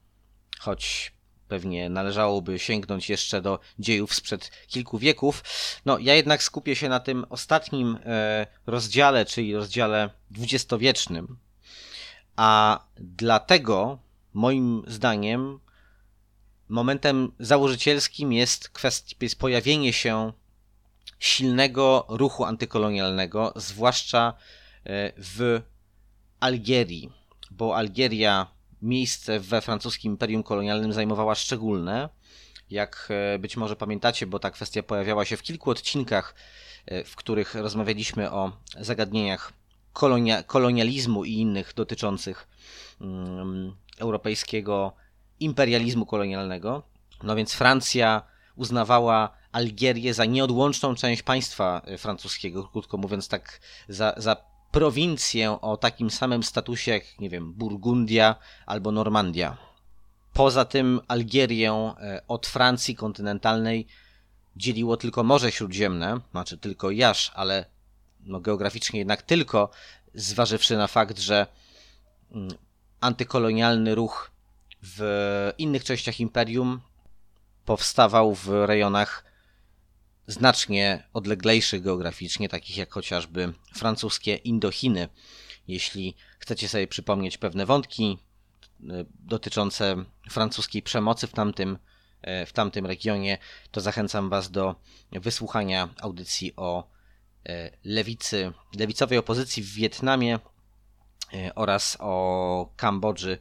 choć 0.59 1.13
pewnie 1.47 1.89
należałoby 1.89 2.59
sięgnąć 2.59 3.09
jeszcze 3.09 3.41
do 3.41 3.59
dziejów 3.79 4.15
sprzed 4.15 4.51
kilku 4.67 4.97
wieków. 4.97 5.43
No, 5.85 5.99
ja 5.99 6.15
jednak 6.15 6.43
skupię 6.43 6.75
się 6.75 6.89
na 6.89 6.99
tym 6.99 7.25
ostatnim 7.29 7.97
e, 8.05 8.47
rozdziale, 8.65 9.25
czyli 9.25 9.55
rozdziale 9.55 10.09
dwudziestowiecznym, 10.31 11.37
a 12.35 12.79
dlatego, 12.97 13.99
moim 14.33 14.83
zdaniem, 14.87 15.59
momentem 16.69 17.31
założycielskim 17.39 18.33
jest, 18.33 18.69
kwestia, 18.69 19.15
jest 19.21 19.39
pojawienie 19.39 19.93
się 19.93 20.33
silnego 21.23 22.05
ruchu 22.09 22.45
antykolonialnego, 22.45 23.53
zwłaszcza 23.55 24.33
e, 24.85 25.13
w 25.17 25.61
Algierii, 26.39 27.09
bo 27.51 27.75
Algieria 27.75 28.47
miejsce 28.81 29.39
we 29.39 29.61
francuskim 29.61 30.11
imperium 30.11 30.43
kolonialnym 30.43 30.93
zajmowała 30.93 31.35
szczególne. 31.35 32.09
Jak 32.69 33.09
e, 33.09 33.39
być 33.39 33.57
może 33.57 33.75
pamiętacie, 33.75 34.27
bo 34.27 34.39
ta 34.39 34.51
kwestia 34.51 34.83
pojawiała 34.83 35.25
się 35.25 35.37
w 35.37 35.41
kilku 35.41 35.69
odcinkach, 35.71 36.35
e, 36.85 37.03
w 37.03 37.15
których 37.15 37.55
rozmawialiśmy 37.55 38.31
o 38.31 38.51
zagadnieniach 38.79 39.53
kolonia, 39.93 40.43
kolonializmu 40.43 41.25
i 41.25 41.33
innych 41.33 41.73
dotyczących 41.75 42.47
um, 43.01 43.75
europejskiego 43.99 44.93
imperializmu 45.39 46.05
kolonialnego. 46.05 46.83
No 47.23 47.35
więc 47.35 47.53
Francja 47.53 48.21
uznawała 48.55 49.42
Algierię 49.53 50.13
za 50.13 50.25
nieodłączną 50.25 50.95
część 50.95 51.23
państwa 51.23 51.81
e, 51.85 51.97
francuskiego, 51.97 52.63
krótko 52.63 52.97
mówiąc, 52.97 53.27
tak 53.27 53.59
za, 53.89 54.13
za 54.17 54.35
prowincję 54.71 55.61
o 55.61 55.77
takim 55.77 56.09
samym 56.09 56.43
statusie 56.43 56.91
jak, 56.91 57.19
nie 57.19 57.29
wiem, 57.29 57.53
Burgundia 57.53 58.35
albo 58.65 58.91
Normandia. 58.91 59.57
Poza 60.33 60.65
tym 60.65 61.01
Algierię 61.07 61.71
e, 61.71 62.21
od 62.27 62.47
Francji 62.47 62.95
kontynentalnej 62.95 63.87
dzieliło 64.55 64.97
tylko 64.97 65.23
Morze 65.23 65.51
Śródziemne, 65.51 66.19
znaczy 66.31 66.57
tylko 66.57 66.91
Jasz, 66.91 67.31
ale 67.35 67.65
no 68.19 68.39
geograficznie 68.39 68.99
jednak 68.99 69.21
tylko, 69.21 69.69
zważywszy 70.13 70.77
na 70.77 70.87
fakt, 70.87 71.19
że 71.19 71.47
mm, 72.31 72.49
antykolonialny 73.01 73.95
ruch 73.95 74.31
w 74.81 75.51
innych 75.57 75.83
częściach 75.83 76.19
imperium 76.19 76.81
powstawał 77.65 78.35
w 78.35 78.47
rejonach 78.47 79.32
znacznie 80.27 81.03
odleglejszych 81.13 81.81
geograficznie, 81.81 82.49
takich 82.49 82.77
jak 82.77 82.91
chociażby 82.93 83.53
francuskie 83.73 84.35
Indochiny. 84.35 85.09
Jeśli 85.67 86.15
chcecie 86.39 86.69
sobie 86.69 86.87
przypomnieć 86.87 87.37
pewne 87.37 87.65
wątki 87.65 88.17
y, 88.81 88.85
dotyczące 89.19 89.95
francuskiej 90.31 90.81
przemocy 90.81 91.27
w 91.27 91.31
tamtym, 91.31 91.77
y, 92.43 92.45
w 92.45 92.53
tamtym 92.53 92.85
regionie, 92.85 93.37
to 93.71 93.81
zachęcam 93.81 94.29
Was 94.29 94.51
do 94.51 94.75
wysłuchania 95.11 95.89
audycji 96.01 96.53
o 96.55 96.93
E, 97.49 97.71
lewicy, 97.83 98.51
lewicowej 98.75 99.17
opozycji 99.17 99.63
w 99.63 99.73
Wietnamie 99.73 100.39
e, 101.33 101.55
oraz 101.55 101.97
o 101.99 102.69
Kambodży. 102.75 103.37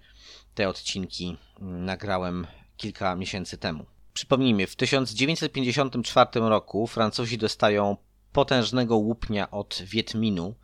Te 0.54 0.68
odcinki 0.68 1.36
nagrałem 1.60 2.46
kilka 2.76 3.16
miesięcy 3.16 3.58
temu. 3.58 3.86
Przypomnijmy, 4.14 4.66
w 4.66 4.76
1954 4.76 6.40
roku 6.40 6.86
Francuzi 6.86 7.38
dostają 7.38 7.96
potężnego 8.32 8.96
łupnia 8.96 9.50
od 9.50 9.82
Wietminu, 9.84 10.54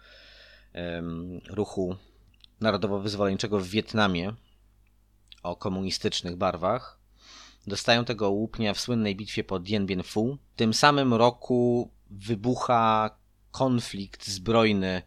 ruchu 1.50 1.96
narodowo-wyzwoleńczego 2.60 3.58
w 3.60 3.68
Wietnamie 3.68 4.34
o 5.42 5.56
komunistycznych 5.56 6.36
barwach. 6.36 6.98
Dostają 7.66 8.04
tego 8.04 8.30
łupnia 8.30 8.74
w 8.74 8.80
słynnej 8.80 9.16
bitwie 9.16 9.44
pod 9.44 9.62
Dien 9.62 9.86
Bien 9.86 10.02
Phu. 10.02 10.38
W 10.54 10.56
tym 10.56 10.74
samym 10.74 11.14
roku 11.14 11.90
wybucha 12.10 13.10
konflikt 13.50 14.28
zbrojny, 14.28 15.02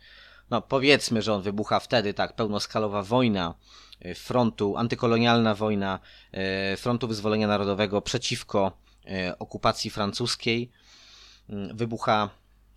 no 0.50 0.62
powiedzmy, 0.62 1.22
że 1.22 1.34
on 1.34 1.42
wybucha 1.42 1.80
wtedy, 1.80 2.14
tak, 2.14 2.36
pełnoskalowa 2.36 3.04
wojna 3.04 3.56
frontu, 4.16 4.78
antykolonialna 4.78 5.56
wojna 5.56 6.00
e, 6.32 6.78
frontu 6.78 7.08
wyzwolenia 7.08 7.48
narodowego 7.48 8.02
przeciwko 8.02 8.72
e, 9.06 9.40
okupacji 9.40 9.90
francuskiej. 9.90 10.72
Mm, 11.50 11.78
wybucha 11.78 12.30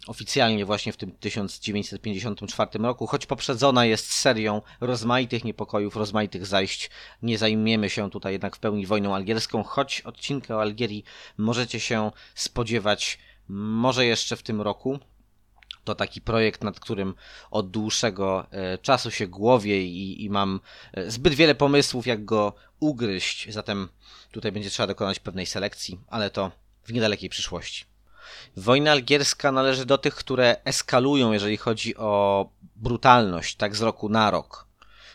oficjalnie 0.07 0.64
właśnie 0.64 0.93
w 0.93 0.97
tym 0.97 1.12
1954 1.12 2.78
roku, 2.78 3.07
choć 3.07 3.26
poprzedzona 3.26 3.85
jest 3.85 4.12
serią 4.12 4.62
rozmaitych 4.81 5.45
niepokojów, 5.45 5.97
rozmaitych 5.97 6.47
zajść. 6.47 6.90
Nie 7.23 7.38
zajmiemy 7.38 7.90
się 7.90 8.11
tutaj 8.11 8.33
jednak 8.33 8.57
w 8.57 8.59
pełni 8.59 8.87
wojną 8.87 9.14
algierską, 9.14 9.62
choć 9.62 10.00
odcinka 10.00 10.57
o 10.57 10.61
Algierii 10.61 11.04
możecie 11.38 11.81
się 11.81 12.11
spodziewać 12.35 13.19
może 13.49 14.07
jeszcze 14.07 14.37
w 14.37 14.43
tym 14.43 14.61
roku. 14.61 14.99
To 15.84 15.94
taki 15.94 16.20
projekt, 16.20 16.64
nad 16.64 16.80
którym 16.80 17.14
od 17.50 17.70
dłuższego 17.70 18.46
e, 18.50 18.78
czasu 18.78 19.10
się 19.10 19.26
głowię 19.26 19.82
i, 19.82 20.24
i 20.24 20.30
mam 20.30 20.60
e, 20.92 21.10
zbyt 21.10 21.34
wiele 21.34 21.54
pomysłów, 21.54 22.06
jak 22.06 22.24
go 22.24 22.52
ugryźć. 22.80 23.52
Zatem 23.52 23.88
tutaj 24.32 24.52
będzie 24.52 24.70
trzeba 24.70 24.86
dokonać 24.86 25.20
pewnej 25.20 25.46
selekcji, 25.46 26.00
ale 26.08 26.30
to 26.30 26.50
w 26.84 26.92
niedalekiej 26.92 27.30
przyszłości. 27.30 27.84
Wojna 28.56 28.92
algierska 28.92 29.52
należy 29.52 29.86
do 29.86 29.98
tych, 29.98 30.14
które 30.14 30.56
eskalują, 30.64 31.32
jeżeli 31.32 31.56
chodzi 31.56 31.96
o 31.96 32.48
brutalność, 32.76 33.56
tak 33.56 33.76
z 33.76 33.82
roku 33.82 34.08
na 34.08 34.30
rok. 34.30 34.66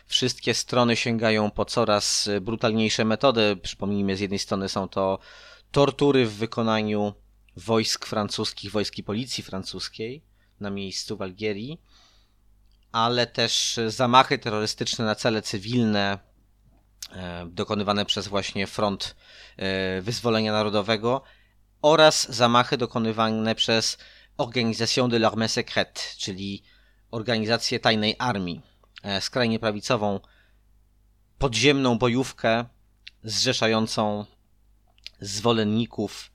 Wszystkie 0.06 0.54
strony 0.54 0.96
sięgają 0.96 1.50
po 1.50 1.64
coraz 1.64 2.28
brutalniejsze 2.40 3.04
metody. 3.04 3.56
Przypomnijmy, 3.62 4.16
z 4.16 4.20
jednej 4.20 4.38
strony 4.38 4.68
są 4.68 4.88
to 4.88 5.18
tortury 5.70 6.26
w 6.26 6.32
wykonaniu 6.32 7.14
wojsk 7.56 8.06
francuskich, 8.06 8.70
wojsk 8.70 8.98
i 8.98 9.02
policji 9.02 9.44
francuskiej 9.44 10.22
na 10.60 10.70
miejscu 10.70 11.16
w 11.16 11.22
Algierii, 11.22 11.80
ale 12.92 13.26
też 13.26 13.80
zamachy 13.88 14.38
terrorystyczne 14.38 15.04
na 15.04 15.14
cele 15.14 15.42
cywilne 15.42 16.18
e, 17.12 17.46
dokonywane 17.46 18.04
przez 18.04 18.28
właśnie 18.28 18.66
Front 18.66 19.16
e, 19.56 20.00
Wyzwolenia 20.02 20.52
Narodowego 20.52 21.22
oraz 21.82 22.32
zamachy 22.32 22.76
dokonywane 22.76 23.54
przez 23.54 23.98
Organisation 24.36 25.10
de 25.10 25.18
l'Armée 25.18 25.48
Secrète, 25.48 26.16
czyli 26.16 26.62
organizację 27.10 27.80
tajnej 27.80 28.16
armii, 28.18 28.60
e, 29.02 29.20
skrajnie 29.20 29.58
prawicową 29.58 30.20
podziemną 31.38 31.98
bojówkę 31.98 32.64
zrzeszającą 33.24 34.24
zwolenników 35.20 36.32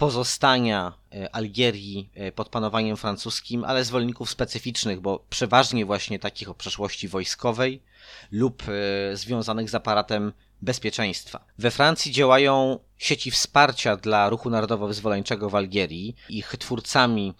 pozostania 0.00 0.92
e, 1.12 1.34
Algierii 1.34 2.10
e, 2.14 2.32
pod 2.32 2.48
panowaniem 2.48 2.96
francuskim, 2.96 3.64
ale 3.64 3.84
zwolenników 3.84 4.30
specyficznych, 4.30 5.00
bo 5.00 5.24
przeważnie 5.30 5.86
właśnie 5.86 6.18
takich 6.18 6.48
o 6.48 6.54
przeszłości 6.54 7.08
wojskowej 7.08 7.82
lub 8.30 8.62
e, 8.62 9.16
związanych 9.16 9.70
z 9.70 9.74
aparatem 9.74 10.32
bezpieczeństwa. 10.62 11.44
We 11.58 11.70
Francji 11.70 12.12
działają 12.12 12.78
sieci 12.98 13.30
wsparcia 13.30 13.96
dla 13.96 14.28
ruchu 14.28 14.50
narodowo-wyzwoleńczego 14.50 15.50
w 15.50 15.54
Algierii. 15.54 16.16
Ich 16.28 16.54
twórcami 16.58 17.34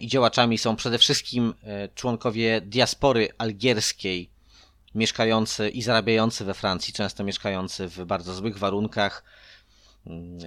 i 0.00 0.06
działaczami 0.06 0.58
są 0.58 0.76
przede 0.76 0.98
wszystkim 0.98 1.54
członkowie 1.94 2.60
diaspory 2.60 3.28
algierskiej, 3.38 4.30
mieszkający 4.94 5.68
i 5.68 5.82
zarabiający 5.82 6.44
we 6.44 6.54
Francji, 6.54 6.94
często 6.94 7.24
mieszkający 7.24 7.88
w 7.88 8.04
bardzo 8.04 8.34
złych 8.34 8.58
warunkach, 8.58 9.24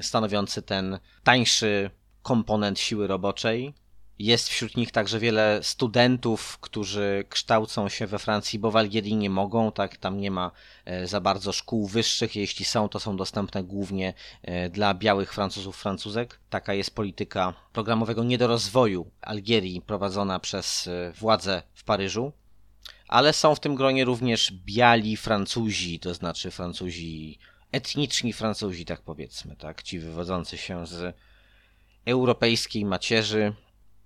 stanowiący 0.01 0.61
ten 0.61 0.99
tańszy 1.23 1.91
komponent 2.21 2.79
siły 2.79 3.07
roboczej. 3.07 3.73
Jest 4.19 4.49
wśród 4.49 4.77
nich 4.77 4.91
także 4.91 5.19
wiele 5.19 5.59
studentów, 5.63 6.57
którzy 6.59 7.25
kształcą 7.29 7.89
się 7.89 8.07
we 8.07 8.19
Francji, 8.19 8.59
bo 8.59 8.71
w 8.71 8.75
Algierii 8.75 9.15
nie 9.15 9.29
mogą, 9.29 9.71
tak, 9.71 9.97
tam 9.97 10.17
nie 10.17 10.31
ma 10.31 10.51
e, 10.85 11.07
za 11.07 11.21
bardzo 11.21 11.51
szkół 11.51 11.87
wyższych. 11.87 12.35
Jeśli 12.35 12.65
są, 12.65 12.89
to 12.89 12.99
są 12.99 13.17
dostępne 13.17 13.63
głównie 13.63 14.13
e, 14.41 14.69
dla 14.69 14.93
białych 14.93 15.33
Francuzów, 15.33 15.77
Francuzek. 15.77 16.39
Taka 16.49 16.73
jest 16.73 16.95
polityka 16.95 17.53
programowego 17.73 18.23
niedorozwoju 18.23 19.11
Algierii 19.21 19.81
prowadzona 19.81 20.39
przez 20.39 20.87
e, 20.87 21.13
władze 21.19 21.63
w 21.73 21.83
Paryżu. 21.83 22.31
Ale 23.07 23.33
są 23.33 23.55
w 23.55 23.59
tym 23.59 23.75
gronie 23.75 24.05
również 24.05 24.53
biali 24.65 25.17
Francuzi, 25.17 25.99
to 25.99 26.13
znaczy 26.13 26.51
Francuzi 26.51 27.39
etniczni 27.71 28.33
Francuzi, 28.33 28.85
tak 28.85 29.01
powiedzmy, 29.01 29.55
tak, 29.55 29.83
ci 29.83 29.99
wywodzący 29.99 30.57
się 30.57 30.87
z 30.87 31.15
europejskiej 32.05 32.85
macierzy, 32.85 33.53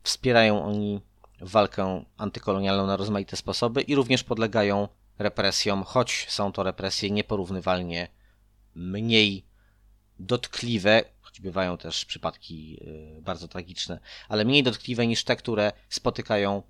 wspierają 0.03 0.65
oni 0.65 1.01
walkę 1.41 2.05
antykolonialną 2.17 2.87
na 2.87 2.97
rozmaite 2.97 3.37
sposoby 3.37 3.81
i 3.81 3.95
również 3.95 4.23
podlegają 4.23 4.87
represjom, 5.19 5.83
choć 5.83 6.25
są 6.29 6.51
to 6.51 6.63
represje 6.63 7.11
nieporównywalnie 7.11 8.07
mniej 8.75 9.45
dotkliwe, 10.19 11.03
choć 11.21 11.41
bywają 11.41 11.77
też 11.77 12.05
przypadki 12.05 12.77
y, 13.17 13.21
bardzo 13.21 13.47
tragiczne, 13.47 13.99
ale 14.29 14.45
mniej 14.45 14.63
dotkliwe 14.63 15.07
niż 15.07 15.23
te, 15.23 15.35
które 15.35 15.71
spotykają 15.89 16.63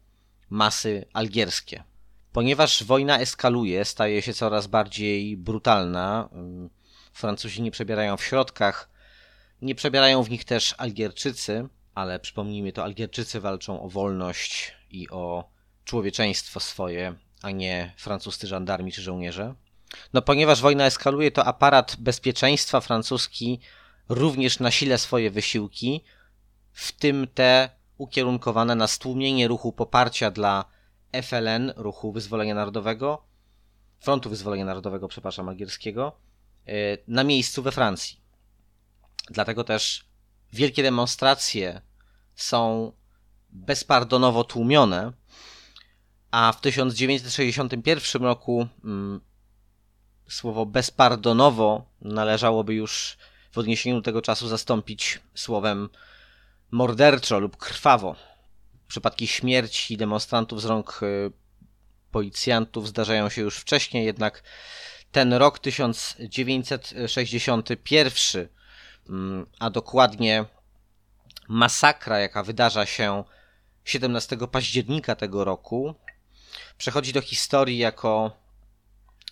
masy 0.50 1.06
algierskie. 1.14 1.84
Ponieważ 2.32 2.84
wojna 2.84 3.20
eskaluje, 3.20 3.86
staje 3.86 4.22
się 4.22 4.34
coraz 4.34 4.68
bardziej 4.68 5.38
brutalna, 5.38 6.30
Francuzi 7.16 7.62
nie 7.62 7.72
przebierają 7.72 8.18
w 8.18 8.24
środkach, 8.24 8.90
nie 9.62 9.76
przebierają 9.76 10.24
w 10.24 10.30
nich 10.30 10.46
też 10.46 10.76
Algierczycy, 10.78 11.68
ale 11.94 12.20
przypomnijmy 12.20 12.74
to, 12.74 12.84
Algierczycy 12.84 13.40
walczą 13.40 13.82
o 13.82 13.90
wolność 13.90 14.74
i 14.92 15.10
o 15.10 15.50
człowieczeństwo 15.86 16.60
swoje, 16.60 17.16
a 17.42 17.52
nie 17.52 17.94
francuscy 17.98 18.48
żandarmi 18.48 18.92
czy 18.92 19.02
żołnierze. 19.02 19.56
No 20.14 20.22
ponieważ 20.22 20.62
wojna 20.62 20.86
eskaluje, 20.86 21.32
to 21.32 21.46
aparat 21.46 21.96
bezpieczeństwa 22.00 22.82
francuski 22.82 23.60
również 24.10 24.60
nasila 24.60 24.98
swoje 24.98 25.32
wysiłki, 25.32 26.04
w 26.72 26.92
tym 26.92 27.28
te 27.34 27.70
ukierunkowane 27.98 28.76
na 28.76 28.88
stłumienie 28.88 29.48
ruchu 29.48 29.72
poparcia 29.74 30.32
dla 30.32 30.66
FLN, 31.24 31.74
ruchu 31.76 32.12
Wyzwolenia 32.12 32.56
Narodowego, 32.56 33.26
Frontu 34.00 34.30
Wyzwolenia 34.30 34.66
Narodowego, 34.66 35.08
przepraszam, 35.08 35.50
algierskiego, 35.50 36.25
na 37.08 37.24
miejscu 37.24 37.64
we 37.64 37.72
Francji. 37.72 38.20
Dlatego 39.30 39.64
też 39.64 40.06
wielkie 40.54 40.84
demonstracje 40.84 41.82
są 42.36 42.92
bezpardonowo 43.50 44.44
tłumione, 44.44 45.14
a 46.32 46.52
w 46.52 46.62
1961 46.62 48.24
roku 48.24 48.68
mm, 48.84 49.22
słowo 50.30 50.66
bezpardonowo 50.66 51.86
należałoby 52.02 52.74
już 52.74 53.18
w 53.52 53.58
odniesieniu 53.58 53.96
do 53.96 54.02
tego 54.02 54.22
czasu 54.22 54.48
zastąpić 54.48 55.20
słowem 55.36 55.90
morderczo 56.72 57.40
lub 57.40 57.58
krwawo. 57.58 58.16
Przypadki 58.88 59.28
śmierci 59.28 59.98
demonstrantów 59.98 60.62
z 60.62 60.66
rąk 60.66 61.00
y, 61.04 61.32
policjantów 62.12 62.88
zdarzają 62.88 63.30
się 63.30 63.42
już 63.42 63.58
wcześniej, 63.58 64.06
jednak 64.06 64.44
ten 65.16 65.34
rok 65.34 65.60
1961, 65.60 68.48
mm, 69.10 69.46
a 69.60 69.70
dokładnie 69.70 70.46
masakra, 71.48 72.20
jaka 72.20 72.44
wydarza 72.44 72.86
się 72.86 73.24
17 73.86 74.48
października 74.48 75.16
tego 75.16 75.44
roku, 75.44 75.96
przechodzi 76.78 77.14
do 77.14 77.22
historii 77.22 77.78
jako 77.78 78.32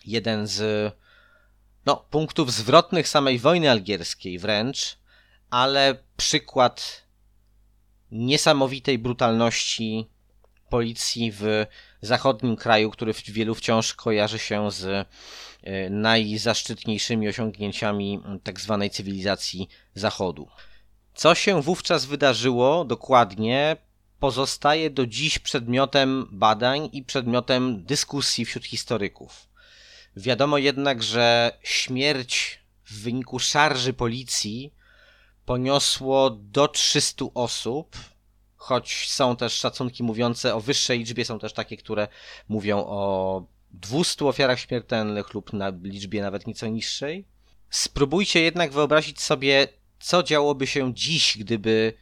jeden 0.05 0.47
z 0.47 0.91
no, 1.85 2.05
punktów 2.09 2.51
zwrotnych 2.51 3.07
samej 3.07 3.39
wojny 3.39 3.71
algierskiej 3.71 4.39
wręcz, 4.39 4.97
ale 5.49 5.95
przykład 6.17 7.03
niesamowitej 8.11 8.99
brutalności 8.99 10.09
policji 10.69 11.31
w 11.31 11.65
zachodnim 12.01 12.55
kraju, 12.55 12.91
który 12.91 13.13
wielu 13.13 13.55
wciąż 13.55 13.93
kojarzy 13.93 14.39
się 14.39 14.71
z 14.71 15.07
najzaszczytniejszymi 15.89 17.27
osiągnięciami 17.27 18.21
tzw. 18.45 18.77
Tak 18.81 18.91
cywilizacji 18.91 19.69
Zachodu. 19.95 20.47
Co 21.13 21.35
się 21.35 21.61
wówczas 21.61 22.05
wydarzyło 22.05 22.85
dokładnie, 22.85 23.77
pozostaje 24.19 24.89
do 24.89 25.07
dziś 25.07 25.39
przedmiotem 25.39 26.27
badań 26.31 26.89
i 26.91 27.03
przedmiotem 27.03 27.83
dyskusji 27.85 28.45
wśród 28.45 28.65
historyków. 28.65 29.47
Wiadomo 30.17 30.57
jednak, 30.57 31.03
że 31.03 31.57
śmierć 31.63 32.59
w 32.85 33.01
wyniku 33.01 33.39
szarży 33.39 33.93
policji 33.93 34.73
poniosło 35.45 36.29
do 36.29 36.67
300 36.67 37.25
osób, 37.33 37.97
choć 38.55 39.09
są 39.09 39.35
też 39.35 39.53
szacunki 39.53 40.03
mówiące 40.03 40.55
o 40.55 40.61
wyższej 40.61 40.99
liczbie, 40.99 41.25
są 41.25 41.39
też 41.39 41.53
takie, 41.53 41.77
które 41.77 42.07
mówią 42.49 42.85
o 42.87 43.43
200 43.73 44.25
ofiarach 44.25 44.59
śmiertelnych 44.59 45.33
lub 45.33 45.53
na 45.53 45.71
liczbie 45.83 46.21
nawet 46.21 46.47
nieco 46.47 46.67
niższej. 46.67 47.25
Spróbujcie 47.69 48.41
jednak 48.41 48.71
wyobrazić 48.71 49.21
sobie, 49.21 49.67
co 49.99 50.23
działoby 50.23 50.67
się 50.67 50.93
dziś, 50.93 51.37
gdyby 51.37 51.93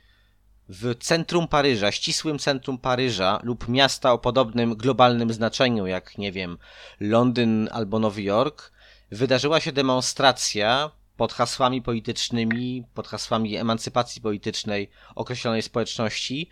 w 0.70 0.96
centrum 1.00 1.48
Paryża, 1.48 1.92
ścisłym 1.92 2.40
centrum 2.40 2.78
Paryża 2.78 3.40
lub 3.44 3.68
miasta 3.68 4.14
o 4.14 4.18
podobnym 4.18 4.76
globalnym 4.76 5.34
znaczeniu, 5.34 5.88
jak 5.88 6.18
nie 6.18 6.32
wiem, 6.32 6.58
Londyn 7.00 7.70
albo 7.72 8.00
Nowy 8.00 8.22
Jork, 8.22 8.72
wydarzyła 9.12 9.60
się 9.60 9.72
demonstracja 9.72 10.92
pod 11.18 11.34
hasłami 11.34 11.82
politycznymi, 11.82 12.84
pod 12.94 13.08
hasłami 13.08 13.58
emancypacji 13.58 14.22
politycznej 14.22 14.90
określonej 15.16 15.62
społeczności. 15.62 16.50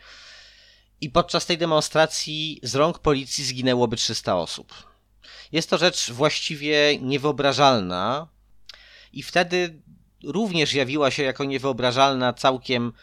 I 1.01 1.09
podczas 1.09 1.45
tej 1.45 1.57
demonstracji 1.57 2.59
z 2.63 2.75
rąk 2.75 2.99
policji 2.99 3.45
zginęłoby 3.45 3.95
300 3.95 4.37
osób. 4.37 4.88
Jest 5.51 5.69
to 5.69 5.77
rzecz 5.77 6.11
właściwie 6.11 6.97
niewyobrażalna 7.01 8.27
i 9.13 9.23
wtedy 9.23 9.81
również 10.23 10.73
jawiła 10.73 11.11
się 11.11 11.23
jako 11.23 11.43
niewyobrażalna 11.43 12.33
całkiem 12.33 12.93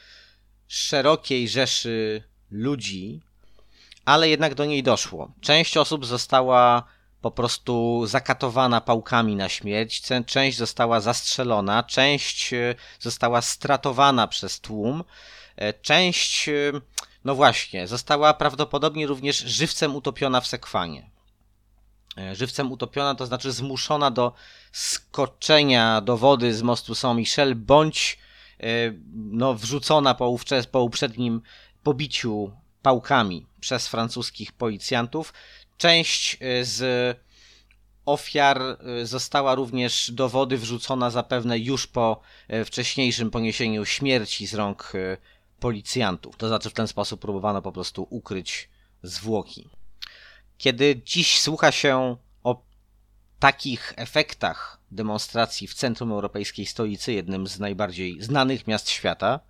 szerokiej 0.69 1.49
rzeszy 1.49 2.23
ludzi, 2.51 3.21
ale 4.05 4.29
jednak 4.29 4.55
do 4.55 4.65
niej 4.65 4.83
doszło. 4.83 5.33
Część 5.41 5.77
osób 5.77 6.07
została 6.07 6.83
po 7.21 7.31
prostu 7.31 8.03
zakatowana 8.07 8.81
pałkami 8.81 9.37
na 9.37 9.49
śmierć, 9.49 10.03
część 10.27 10.59
została 10.59 11.01
zastrzelona, 11.01 11.83
część 11.83 12.53
e, 12.53 12.75
została 13.01 13.43
stratowana 13.43 14.27
przez 14.27 14.61
tłum, 14.61 15.05
E, 15.57 15.73
część, 15.73 16.49
e, 16.49 16.73
no 17.25 17.35
właśnie, 17.35 17.87
została 17.87 18.35
prawdopodobnie 18.35 19.07
również 19.07 19.39
żywcem 19.39 19.97
utopiona 19.97 20.41
w 20.41 20.47
sekwanie. 20.47 21.11
E, 22.19 22.35
żywcem 22.35 22.73
utopiona 22.73 23.15
to 23.15 23.27
znaczy 23.27 23.53
zmuszona 23.53 24.11
do 24.11 24.33
skoczenia 24.73 26.01
do 26.01 26.17
wody 26.17 26.55
z 26.55 26.63
mostu 26.63 26.95
Saint-Michel, 26.95 27.55
bądź 27.55 28.19
no, 29.15 29.55
wrzucona 29.55 30.15
po, 30.15 30.37
po 30.71 30.81
uprzednim 30.81 31.43
pobiciu 31.83 32.53
pałkami 32.83 33.47
przez 33.61 33.89
francuskich 33.89 34.53
policjantów. 34.53 35.35
Część 35.79 36.39
z 36.63 37.19
ofiar 38.07 38.63
została 39.03 39.55
również 39.55 40.11
do 40.11 40.29
wody 40.29 40.59
wrzucona 40.59 41.11
zapewne 41.11 41.59
już 41.59 41.87
po 41.87 42.21
wcześniejszym 42.65 43.31
poniesieniu 43.31 43.85
śmierci 43.85 44.47
z 44.47 44.55
rąk 44.55 44.93
policjantów. 45.61 46.37
To 46.37 46.49
znaczy 46.49 46.71
w 46.71 46.75
ten 46.75 46.89
sposób 46.89 47.21
próbowano 47.21 47.63
po 47.63 47.73
prostu 47.73 48.07
ukryć 48.11 48.69
zwłoki. 49.03 49.69
Kiedy 50.59 51.03
dziś 51.05 51.41
słucha 51.41 51.73
się 51.73 52.17
o 52.43 52.63
takich 53.39 53.93
efektach 53.97 54.81
demonstracji 54.91 55.69
w 55.69 55.75
centrum 55.75 56.13
europejskiej 56.13 56.67
stolicy, 56.67 57.13
jednym 57.13 57.47
z 57.47 57.59
najbardziej 57.59 58.23
znanych 58.23 58.67
miast 58.67 58.91
świata, 58.91 59.41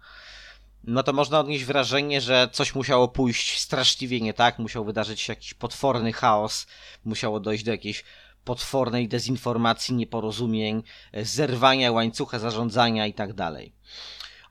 no 0.84 1.02
to 1.02 1.12
można 1.12 1.40
odnieść 1.40 1.64
wrażenie, 1.64 2.20
że 2.20 2.48
coś 2.52 2.74
musiało 2.74 3.08
pójść 3.08 3.60
straszliwie 3.60 4.20
nie 4.20 4.34
tak, 4.34 4.58
musiał 4.58 4.84
wydarzyć 4.84 5.20
się 5.20 5.32
jakiś 5.32 5.54
potworny 5.54 6.12
chaos, 6.12 6.66
musiało 7.04 7.40
dojść 7.40 7.64
do 7.64 7.70
jakiejś 7.70 8.04
potwornej 8.44 9.08
dezinformacji, 9.08 9.94
nieporozumień, 9.94 10.82
zerwania 11.22 11.92
łańcucha 11.92 12.38
zarządzania 12.38 13.06
itd. 13.06 13.34
Tak 13.34 13.52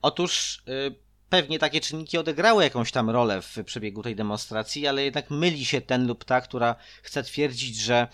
Otóż 0.02 0.63
y, 0.68 1.05
pewnie 1.36 1.60
takie 1.60 1.82
czynniki 1.82 2.17
odegrały 2.17 2.63
jakąś 2.63 2.91
tam 2.91 3.10
rolę 3.10 3.41
w 3.41 3.58
przebiegu 3.65 4.04
tej 4.04 4.15
demonstracji, 4.15 4.88
ale 4.88 5.04
jednak 5.04 5.30
myli 5.30 5.65
się 5.65 5.82
ten 5.82 6.08
lub 6.08 6.26
ta, 6.26 6.41
która 6.41 6.76
chce 7.04 7.24
twierdzić, 7.24 7.78
że 7.78 8.08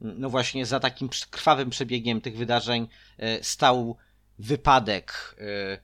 no 0.00 0.30
właśnie 0.30 0.66
za 0.66 0.80
takim 0.80 1.08
krwawym 1.30 1.70
przebiegiem 1.70 2.20
tych 2.20 2.36
wydarzeń 2.36 2.88
e, 3.18 3.44
stał 3.44 3.96
wypadek, 4.38 5.36
e, 5.38 5.78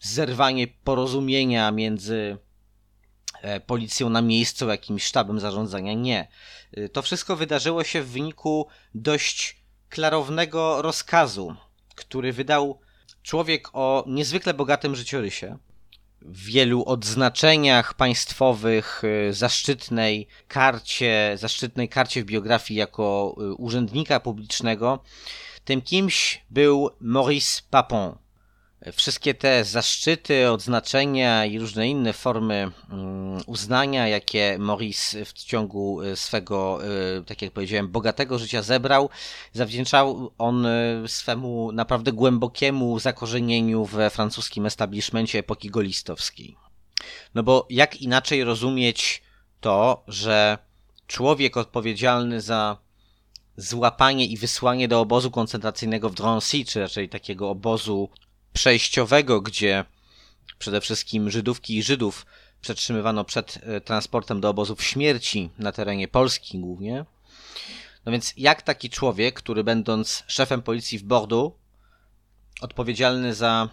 zerwanie 0.00 0.66
porozumienia 0.68 1.70
między 1.70 2.38
e, 3.42 3.60
policją 3.60 4.10
na 4.10 4.22
miejscu, 4.22 4.68
jakimś 4.68 5.04
sztabem 5.04 5.40
zarządzania. 5.40 5.94
Nie. 5.94 6.28
To 6.92 7.02
wszystko 7.02 7.36
wydarzyło 7.36 7.84
się 7.84 8.02
w 8.02 8.10
wyniku 8.10 8.68
dość 8.94 9.56
klarownego 9.88 10.82
rozkazu, 10.82 11.56
który 11.94 12.32
wydał 12.32 12.80
człowiek 13.22 13.68
o 13.72 14.04
niezwykle 14.06 14.54
bogatym 14.54 14.96
życiorysie, 14.96 15.58
wielu 16.22 16.84
odznaczeniach 16.84 17.94
państwowych, 17.94 19.02
y, 19.28 19.32
zaszczytnej 19.32 20.26
karcie, 20.48 21.32
zaszczytnej 21.38 21.88
karcie 21.88 22.22
w 22.22 22.26
biografii 22.26 22.78
jako 22.78 23.36
y, 23.40 23.54
urzędnika 23.54 24.20
publicznego. 24.20 25.02
Tym 25.64 25.82
kimś 25.82 26.44
był 26.50 26.90
Maurice 27.00 27.62
Papon. 27.70 28.16
Wszystkie 28.92 29.34
te 29.34 29.64
zaszczyty, 29.64 30.50
odznaczenia 30.50 31.46
i 31.46 31.58
różne 31.58 31.88
inne 31.88 32.12
formy 32.12 32.70
mm, 32.90 33.42
uznania, 33.46 34.08
jakie 34.08 34.56
Maurice 34.58 35.24
w 35.24 35.32
ciągu 35.32 36.02
y, 36.02 36.16
swego, 36.16 36.80
y, 37.18 37.24
tak 37.24 37.42
jak 37.42 37.52
powiedziałem, 37.52 37.88
bogatego 37.88 38.38
życia 38.38 38.62
zebrał, 38.62 39.10
zawdzięczał 39.52 40.32
on 40.38 40.66
y, 40.66 41.04
swemu 41.06 41.72
naprawdę 41.72 42.12
głębokiemu 42.12 42.98
zakorzenieniu 42.98 43.84
we 43.84 44.10
francuskim 44.10 44.66
establishmencie 44.66 45.38
epoki 45.38 45.70
golistowskiej. 45.70 46.56
No 47.34 47.42
bo 47.42 47.66
jak 47.70 48.02
inaczej 48.02 48.44
rozumieć 48.44 49.22
to, 49.60 50.02
że 50.08 50.58
człowiek 51.06 51.56
odpowiedzialny 51.56 52.40
za 52.40 52.76
złapanie 53.56 54.26
i 54.26 54.36
wysłanie 54.36 54.88
do 54.88 55.00
obozu 55.00 55.30
koncentracyjnego 55.30 56.08
w 56.08 56.14
Drancy, 56.14 56.64
czy 56.64 56.80
raczej 56.80 57.08
takiego 57.08 57.50
obozu 57.50 58.10
przejściowego, 58.52 59.40
gdzie 59.40 59.84
przede 60.58 60.80
wszystkim 60.80 61.30
Żydówki 61.30 61.76
i 61.76 61.82
Żydów 61.82 62.26
przetrzymywano 62.60 63.24
przed 63.24 63.58
e, 63.62 63.80
transportem 63.80 64.40
do 64.40 64.48
obozów 64.48 64.82
śmierci 64.82 65.50
na 65.58 65.72
terenie 65.72 66.08
Polski 66.08 66.58
głównie. 66.58 67.04
No 68.06 68.12
więc 68.12 68.34
jak 68.36 68.62
taki 68.62 68.90
człowiek, 68.90 69.34
który 69.34 69.64
będąc 69.64 70.24
szefem 70.26 70.62
policji 70.62 70.98
w 70.98 71.02
Bordeaux, 71.02 71.56
odpowiedzialny 72.60 73.34
za 73.34 73.68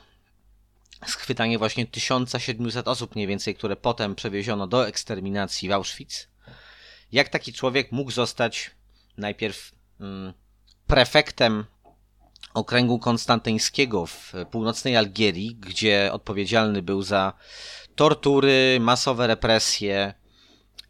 schwytanie 1.07 1.57
właśnie 1.57 1.85
1700 1.85 2.87
osób 2.87 3.15
mniej 3.15 3.27
więcej, 3.27 3.55
które 3.55 3.75
potem 3.75 4.15
przewieziono 4.15 4.67
do 4.67 4.87
eksterminacji 4.87 5.69
w 5.69 5.71
Auschwitz, 5.71 6.27
jak 7.11 7.29
taki 7.29 7.53
człowiek 7.53 7.91
mógł 7.91 8.11
zostać 8.11 8.71
najpierw 9.17 9.71
mm, 9.99 10.33
prefektem 10.87 11.65
okręgu 12.57 12.99
konstantyńskiego 12.99 14.05
w 14.05 14.33
północnej 14.51 14.97
Algierii, 14.97 15.55
gdzie 15.55 16.09
odpowiedzialny 16.13 16.81
był 16.81 17.01
za 17.01 17.33
tortury, 17.95 18.77
masowe 18.79 19.27
represje 19.27 20.13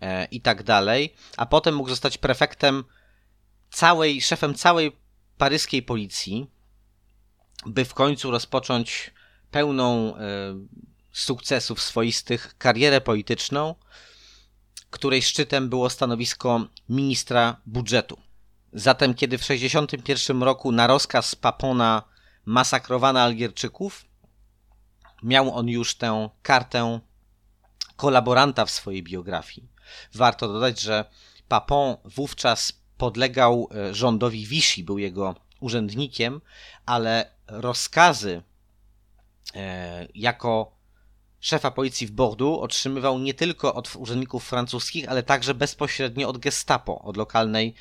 e, 0.01 0.25
i 0.25 0.41
tak 0.41 0.63
dalej, 0.63 1.13
a 1.37 1.45
potem 1.45 1.75
mógł 1.75 1.89
zostać 1.89 2.17
prefektem 2.17 2.83
całej, 3.69 4.21
szefem 4.21 4.55
całej 4.55 4.97
paryskiej 5.37 5.83
policji, 5.83 6.47
by 7.65 7.85
w 7.85 7.93
końcu 7.93 8.31
rozpocząć 8.31 9.13
pełną 9.51 10.15
e, 10.15 10.19
sukcesów 11.11 11.81
swoistych 11.81 12.57
karierę 12.57 13.01
polityczną, 13.01 13.75
której 14.89 15.21
szczytem 15.21 15.69
było 15.69 15.89
stanowisko 15.89 16.67
ministra 16.89 17.61
budżetu. 17.65 18.26
Zatem, 18.77 19.13
kiedy 19.13 19.37
w 19.37 19.41
1961 19.41 20.43
roku 20.43 20.71
na 20.71 20.87
rozkaz 20.87 21.35
Papona 21.35 22.03
masakrowano 22.45 23.19
Algierczyków, 23.19 24.05
miał 25.23 25.55
on 25.55 25.67
już 25.67 25.95
tę 25.95 26.29
kartę 26.41 26.99
kolaboranta 27.95 28.65
w 28.65 28.71
swojej 28.71 29.03
biografii. 29.03 29.67
Warto 30.13 30.47
dodać, 30.47 30.81
że 30.81 31.05
Papon 31.47 31.97
wówczas 32.05 32.73
podlegał 32.97 33.69
e, 33.75 33.93
rządowi 33.93 34.45
Vichy, 34.45 34.83
był 34.83 34.97
jego 34.97 35.35
urzędnikiem, 35.59 36.41
ale 36.85 37.31
rozkazy 37.47 38.43
e, 39.55 40.07
jako 40.15 40.71
szefa 41.39 41.71
policji 41.71 42.07
w 42.07 42.11
Bordeaux 42.11 42.63
otrzymywał 42.63 43.19
nie 43.19 43.33
tylko 43.33 43.73
od 43.73 43.95
urzędników 43.95 44.45
francuskich, 44.45 45.09
ale 45.09 45.23
także 45.23 45.53
bezpośrednio 45.53 46.29
od 46.29 46.37
Gestapo, 46.37 47.01
od 47.01 47.17
lokalnej 47.17 47.75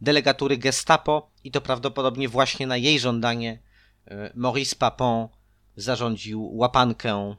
delegatury 0.00 0.58
Gestapo 0.58 1.30
i 1.44 1.50
to 1.50 1.60
prawdopodobnie 1.60 2.28
właśnie 2.28 2.66
na 2.66 2.76
jej 2.76 3.00
żądanie 3.00 3.62
e, 4.06 4.32
Maurice 4.34 4.76
Papon 4.76 5.28
zarządził 5.76 6.56
łapankę 6.56 7.36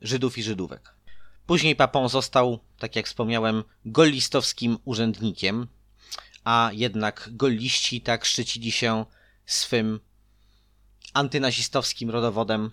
Żydów 0.00 0.38
i 0.38 0.42
Żydówek. 0.42 0.94
Później 1.46 1.76
Papon 1.76 2.08
został, 2.08 2.58
tak 2.78 2.96
jak 2.96 3.06
wspomniałem, 3.06 3.64
gollistowskim 3.84 4.78
urzędnikiem, 4.84 5.66
a 6.44 6.70
jednak 6.72 7.28
golliści 7.32 8.00
tak 8.00 8.24
szczycili 8.24 8.72
się 8.72 9.04
swym 9.46 10.00
antynazistowskim 11.14 12.10
rodowodem, 12.10 12.70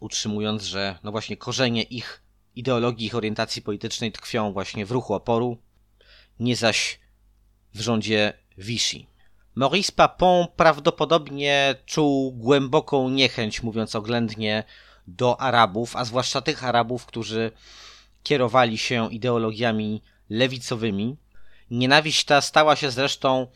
utrzymując, 0.00 0.62
że 0.62 0.98
no 1.02 1.10
właśnie 1.10 1.36
korzenie 1.36 1.82
ich 1.82 2.22
ideologii, 2.56 3.06
ich 3.06 3.14
orientacji 3.14 3.62
politycznej 3.62 4.12
tkwią 4.12 4.52
właśnie 4.52 4.86
w 4.86 4.90
ruchu 4.90 5.14
oporu, 5.14 5.58
nie 6.40 6.56
zaś 6.56 7.00
w 7.74 7.80
rządzie 7.80 8.32
Vichy. 8.58 8.98
Maurice 9.54 9.92
Papon 9.92 10.46
prawdopodobnie 10.56 11.74
czuł 11.86 12.32
głęboką 12.32 13.08
niechęć, 13.08 13.62
mówiąc 13.62 13.94
oględnie, 13.94 14.64
do 15.06 15.40
Arabów, 15.40 15.96
a 15.96 16.04
zwłaszcza 16.04 16.40
tych 16.40 16.64
Arabów, 16.64 17.06
którzy 17.06 17.50
kierowali 18.22 18.78
się 18.78 19.12
ideologiami 19.12 20.02
lewicowymi. 20.30 21.16
Nienawiść 21.70 22.24
ta 22.24 22.40
stała 22.40 22.76
się 22.76 22.90
zresztą 22.90 23.46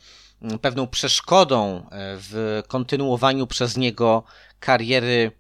mm, 0.42 0.59
pewną 0.59 0.87
przeszkodą 0.87 1.76
e, 1.76 1.83
w 2.18 2.62
kontynuowaniu 2.68 3.46
przez 3.46 3.76
niego 3.76 4.22
kariery, 4.61 5.33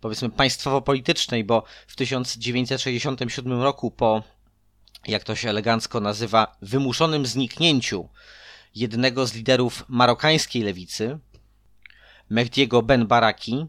powiedzmy, 0.00 0.30
państwowo-politycznej, 0.30 1.44
bo 1.44 1.62
w 1.86 1.96
1967 1.96 3.62
roku 3.62 3.90
po 3.90 4.22
jak 5.06 5.24
to 5.24 5.34
się 5.34 5.50
elegancko 5.50 6.00
nazywa, 6.00 6.56
wymuszonym 6.62 7.26
zniknięciu 7.26 8.08
jednego 8.74 9.26
z 9.26 9.34
liderów 9.34 9.84
marokańskiej 9.88 10.62
lewicy, 10.62 11.18
Mehdiego 12.30 12.82
Ben 12.82 13.06
Baraki, 13.06 13.66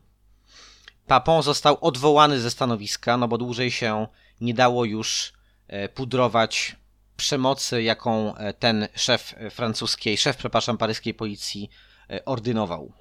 Papon 1.07 1.43
został 1.43 1.77
odwołany 1.81 2.39
ze 2.39 2.51
stanowiska, 2.51 3.17
no 3.17 3.27
bo 3.27 3.37
dłużej 3.37 3.71
się 3.71 4.07
nie 4.41 4.53
dało 4.53 4.85
już 4.85 5.33
e, 5.67 5.89
pudrować 5.89 6.75
przemocy, 7.17 7.83
jaką 7.83 8.35
e, 8.35 8.53
ten 8.53 8.87
szef 8.95 9.35
francuskiej, 9.51 10.17
szef, 10.17 10.37
przepraszam, 10.37 10.77
paryskiej 10.77 11.13
policji 11.13 11.69
e, 12.09 12.25
ordynował. 12.25 12.93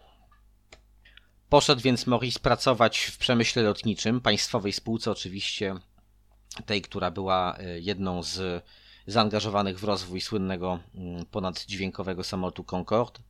Poszedł 1.49 1.83
więc 1.83 2.07
Maurice 2.07 2.41
pracować 2.41 2.99
w 2.99 3.19
przemyśle 3.19 3.63
lotniczym, 3.63 4.21
państwowej 4.21 4.73
spółce 4.73 5.11
oczywiście, 5.11 5.75
tej, 6.67 6.83
która 6.83 7.11
była 7.11 7.59
e, 7.59 7.81
jedną 7.81 8.23
z 8.23 8.65
zaangażowanych 9.07 9.79
w 9.79 9.85
rozwój 9.85 10.21
słynnego 10.21 10.79
mm, 10.95 11.27
ponaddźwiękowego 11.27 12.25
samolotu 12.25 12.65
Concorde. 12.65 13.21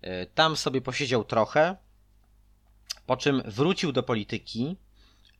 E, 0.00 0.26
tam 0.26 0.56
sobie 0.56 0.80
posiedział 0.80 1.24
trochę, 1.24 1.76
po 3.06 3.16
czym 3.16 3.42
wrócił 3.44 3.92
do 3.92 4.02
polityki 4.02 4.76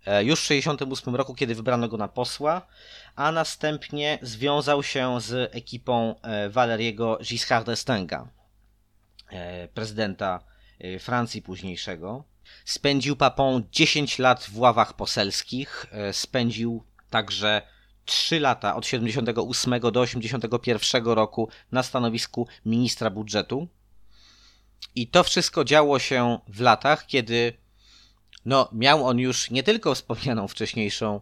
e, 0.07 0.25
już 0.25 0.41
w 0.41 0.49
1968 0.49 1.17
roku, 1.17 1.35
kiedy 1.35 1.55
wybrano 1.55 1.89
go 1.89 1.97
na 1.97 2.09
posła, 2.09 2.67
a 3.17 3.33
następnie 3.33 4.19
związał 4.23 4.83
się 4.83 5.21
z 5.21 5.55
ekipą 5.55 6.15
Valeriego 6.51 7.19
Giscard 7.23 7.67
d'Estainga, 7.67 8.27
prezydenta 9.75 10.41
Francji 11.01 11.43
późniejszego. 11.43 12.25
Spędził 12.65 13.17
papą 13.17 13.63
10 13.73 14.19
lat 14.19 14.45
w 14.45 14.59
ławach 14.59 14.93
poselskich, 14.93 15.87
spędził 16.13 16.85
także 17.11 17.63
3 18.05 18.41
lata 18.41 18.77
od 18.77 18.87
78 18.87 19.81
do 19.81 20.01
81 20.01 21.05
roku 21.05 21.49
na 21.73 21.83
stanowisku 21.83 22.49
ministra 22.67 23.11
budżetu. 23.11 23.69
I 24.95 25.07
to 25.09 25.25
wszystko 25.25 25.65
działo 25.65 25.99
się 25.99 26.39
w 26.49 26.61
latach, 26.61 27.07
kiedy 27.07 27.53
no, 28.45 28.69
miał 28.73 29.07
on 29.07 29.19
już 29.19 29.51
nie 29.51 29.63
tylko 29.63 29.95
wspomnianą 29.95 30.49
wcześniejszą 30.49 31.21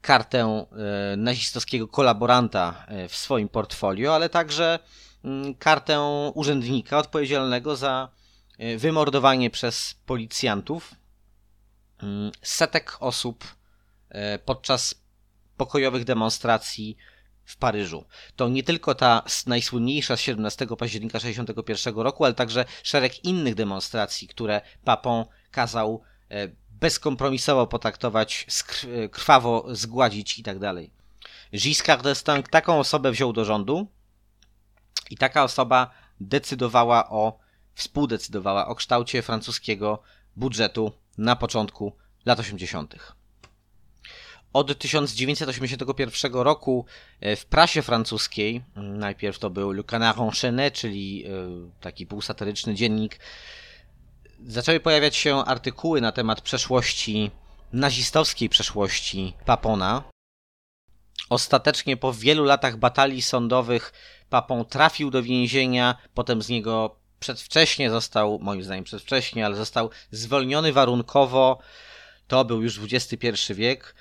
kartę 0.00 0.66
e, 1.12 1.16
nazistowskiego 1.16 1.88
kolaboranta 1.88 2.84
e, 2.88 3.08
w 3.08 3.16
swoim 3.16 3.48
portfolio, 3.48 4.14
ale 4.14 4.28
także 4.28 4.78
mm, 5.24 5.54
kartę 5.54 6.00
urzędnika 6.34 6.98
odpowiedzialnego 6.98 7.76
za 7.76 8.08
e, 8.58 8.76
wymordowanie 8.76 9.50
przez 9.50 9.94
policjantów 10.06 10.94
mm, 12.02 12.32
setek 12.42 12.96
osób 13.00 13.44
podczas 14.44 14.94
pokojowych 15.56 16.04
demonstracji 16.04 16.96
w 17.44 17.56
Paryżu. 17.56 18.04
To 18.36 18.48
nie 18.48 18.62
tylko 18.62 18.94
ta 18.94 19.22
najsłynniejsza 19.46 20.16
z 20.16 20.20
17 20.20 20.66
października 20.78 21.18
1961 21.18 22.02
roku, 22.04 22.24
ale 22.24 22.34
także 22.34 22.64
szereg 22.82 23.24
innych 23.24 23.54
demonstracji, 23.54 24.28
które 24.28 24.60
papą 24.84 25.26
kazał 25.50 26.02
e, 26.30 26.48
bezkompromisowo 26.70 27.66
potraktować, 27.66 28.46
e, 29.04 29.08
krwawo 29.08 29.66
zgładzić 29.70 30.38
i 30.38 30.42
tak. 30.42 30.56
Giscard 31.54 32.04
d'Estaing 32.04 32.42
taką 32.42 32.78
osobę 32.78 33.10
wziął 33.12 33.32
do 33.32 33.44
rządu 33.44 33.86
i 35.10 35.16
taka 35.16 35.44
osoba 35.44 35.90
decydowała 36.20 37.10
o, 37.10 37.38
współdecydowała 37.74 38.66
o 38.66 38.74
kształcie 38.74 39.22
francuskiego 39.22 40.02
budżetu 40.36 40.92
na 41.18 41.36
początku 41.36 41.96
lat 42.26 42.40
80. 42.40 43.19
Od 44.52 44.78
1981 44.78 46.32
roku 46.32 46.84
e, 47.20 47.36
w 47.36 47.46
prasie 47.46 47.82
francuskiej, 47.82 48.62
najpierw 48.76 49.38
to 49.38 49.50
był 49.50 49.72
Le 49.72 49.82
Canard 49.84 50.18
Enchaîné, 50.18 50.72
czyli 50.72 51.24
e, 51.26 51.30
taki 51.80 52.06
półsatyryczny 52.06 52.74
dziennik, 52.74 53.18
zaczęły 54.46 54.80
pojawiać 54.80 55.16
się 55.16 55.44
artykuły 55.44 56.00
na 56.00 56.12
temat 56.12 56.40
przeszłości, 56.40 57.30
nazistowskiej 57.72 58.48
przeszłości 58.48 59.34
Papona. 59.46 60.02
Ostatecznie 61.28 61.96
po 61.96 62.12
wielu 62.12 62.44
latach 62.44 62.76
batalii 62.76 63.22
sądowych 63.22 63.92
Papon 64.30 64.64
trafił 64.64 65.10
do 65.10 65.22
więzienia, 65.22 65.96
potem 66.14 66.42
z 66.42 66.48
niego 66.48 66.96
przedwcześnie 67.20 67.90
został, 67.90 68.38
moim 68.38 68.62
zdaniem 68.62 68.84
przedwcześnie, 68.84 69.46
ale 69.46 69.56
został 69.56 69.90
zwolniony 70.10 70.72
warunkowo. 70.72 71.58
To 72.28 72.44
był 72.44 72.62
już 72.62 72.80
XXI 72.92 73.54
wiek 73.54 73.94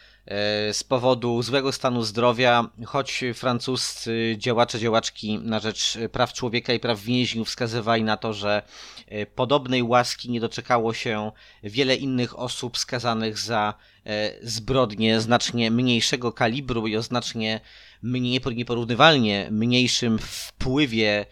z 0.71 0.83
powodu 0.83 1.41
złego 1.41 1.71
stanu 1.71 2.03
zdrowia, 2.03 2.69
choć 2.85 3.23
francuscy 3.33 4.35
działacze, 4.37 4.79
działaczki 4.79 5.39
na 5.39 5.59
rzecz 5.59 5.97
praw 6.11 6.33
człowieka 6.33 6.73
i 6.73 6.79
praw 6.79 7.01
więźniów 7.01 7.47
wskazywali 7.47 8.03
na 8.03 8.17
to, 8.17 8.33
że 8.33 8.61
e, 9.07 9.25
podobnej 9.25 9.83
łaski 9.83 10.31
nie 10.31 10.39
doczekało 10.39 10.93
się 10.93 11.31
wiele 11.63 11.95
innych 11.95 12.39
osób 12.39 12.77
skazanych 12.77 13.37
za 13.37 13.73
e, 14.05 14.31
zbrodnie 14.41 15.21
znacznie 15.21 15.71
mniejszego 15.71 16.31
kalibru 16.31 16.87
i 16.87 16.97
o 16.97 17.01
znacznie 17.01 17.59
mniej, 18.01 18.41
nieporównywalnie 18.55 19.47
mniejszym 19.51 20.19
wpływie 20.19 21.25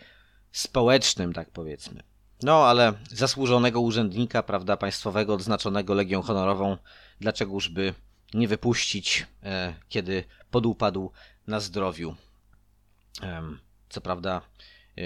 społecznym, 0.52 1.34
tak 1.34 1.50
powiedzmy. 1.50 2.04
No, 2.44 2.66
ale 2.66 2.94
zasłużonego 3.12 3.82
urzędnika, 3.82 4.44
prawda, 4.44 4.78
państwowego, 4.78 5.34
odznaczonego 5.34 5.94
Legią 5.94 6.22
Honorową, 6.22 6.78
dlaczegoż 7.22 7.70
by 7.70 7.94
nie 8.34 8.48
wypuścić, 8.48 9.26
e, 9.44 9.74
kiedy 9.90 10.24
podupadł 10.52 11.12
na 11.48 11.60
zdrowiu. 11.60 12.16
Co 13.90 14.02
prawda, 14.02 14.42
e, 14.98 15.02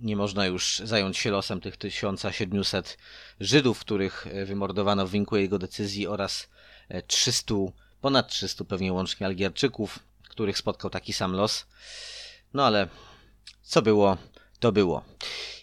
nie 0.00 0.16
można 0.16 0.46
już 0.46 0.82
zająć 0.84 1.18
się 1.18 1.30
losem 1.30 1.60
tych 1.60 1.76
1700 1.76 2.98
Żydów, 3.40 3.80
których 3.80 4.26
e, 4.26 4.44
wymordowano 4.44 5.06
w 5.06 5.10
wyniku 5.10 5.36
jego 5.36 5.58
decyzji 5.58 6.06
oraz 6.06 6.48
300, 7.06 7.54
ponad 8.00 8.28
300 8.28 8.64
pewnie 8.64 8.92
łącznie 8.92 9.26
Algierczyków, 9.26 9.98
których 10.28 10.58
spotkał 10.58 10.90
taki 10.90 11.12
sam 11.12 11.32
los. 11.32 11.66
No 12.54 12.66
ale 12.66 12.88
co 13.62 13.82
było, 13.82 14.16
to 14.60 14.72
było. 14.72 15.04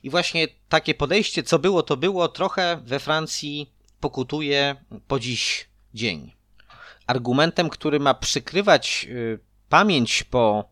I 0.03 0.09
właśnie 0.09 0.47
takie 0.69 0.93
podejście, 0.93 1.43
co 1.43 1.59
było, 1.59 1.83
to 1.83 1.97
było, 1.97 2.27
trochę 2.27 2.81
we 2.83 2.99
Francji 2.99 3.73
pokutuje 3.99 4.75
po 5.07 5.19
dziś 5.19 5.69
dzień 5.93 6.36
argumentem, 7.07 7.69
który 7.69 7.99
ma 7.99 8.13
przykrywać 8.13 9.07
y, 9.09 9.39
pamięć 9.69 10.23
po, 10.23 10.69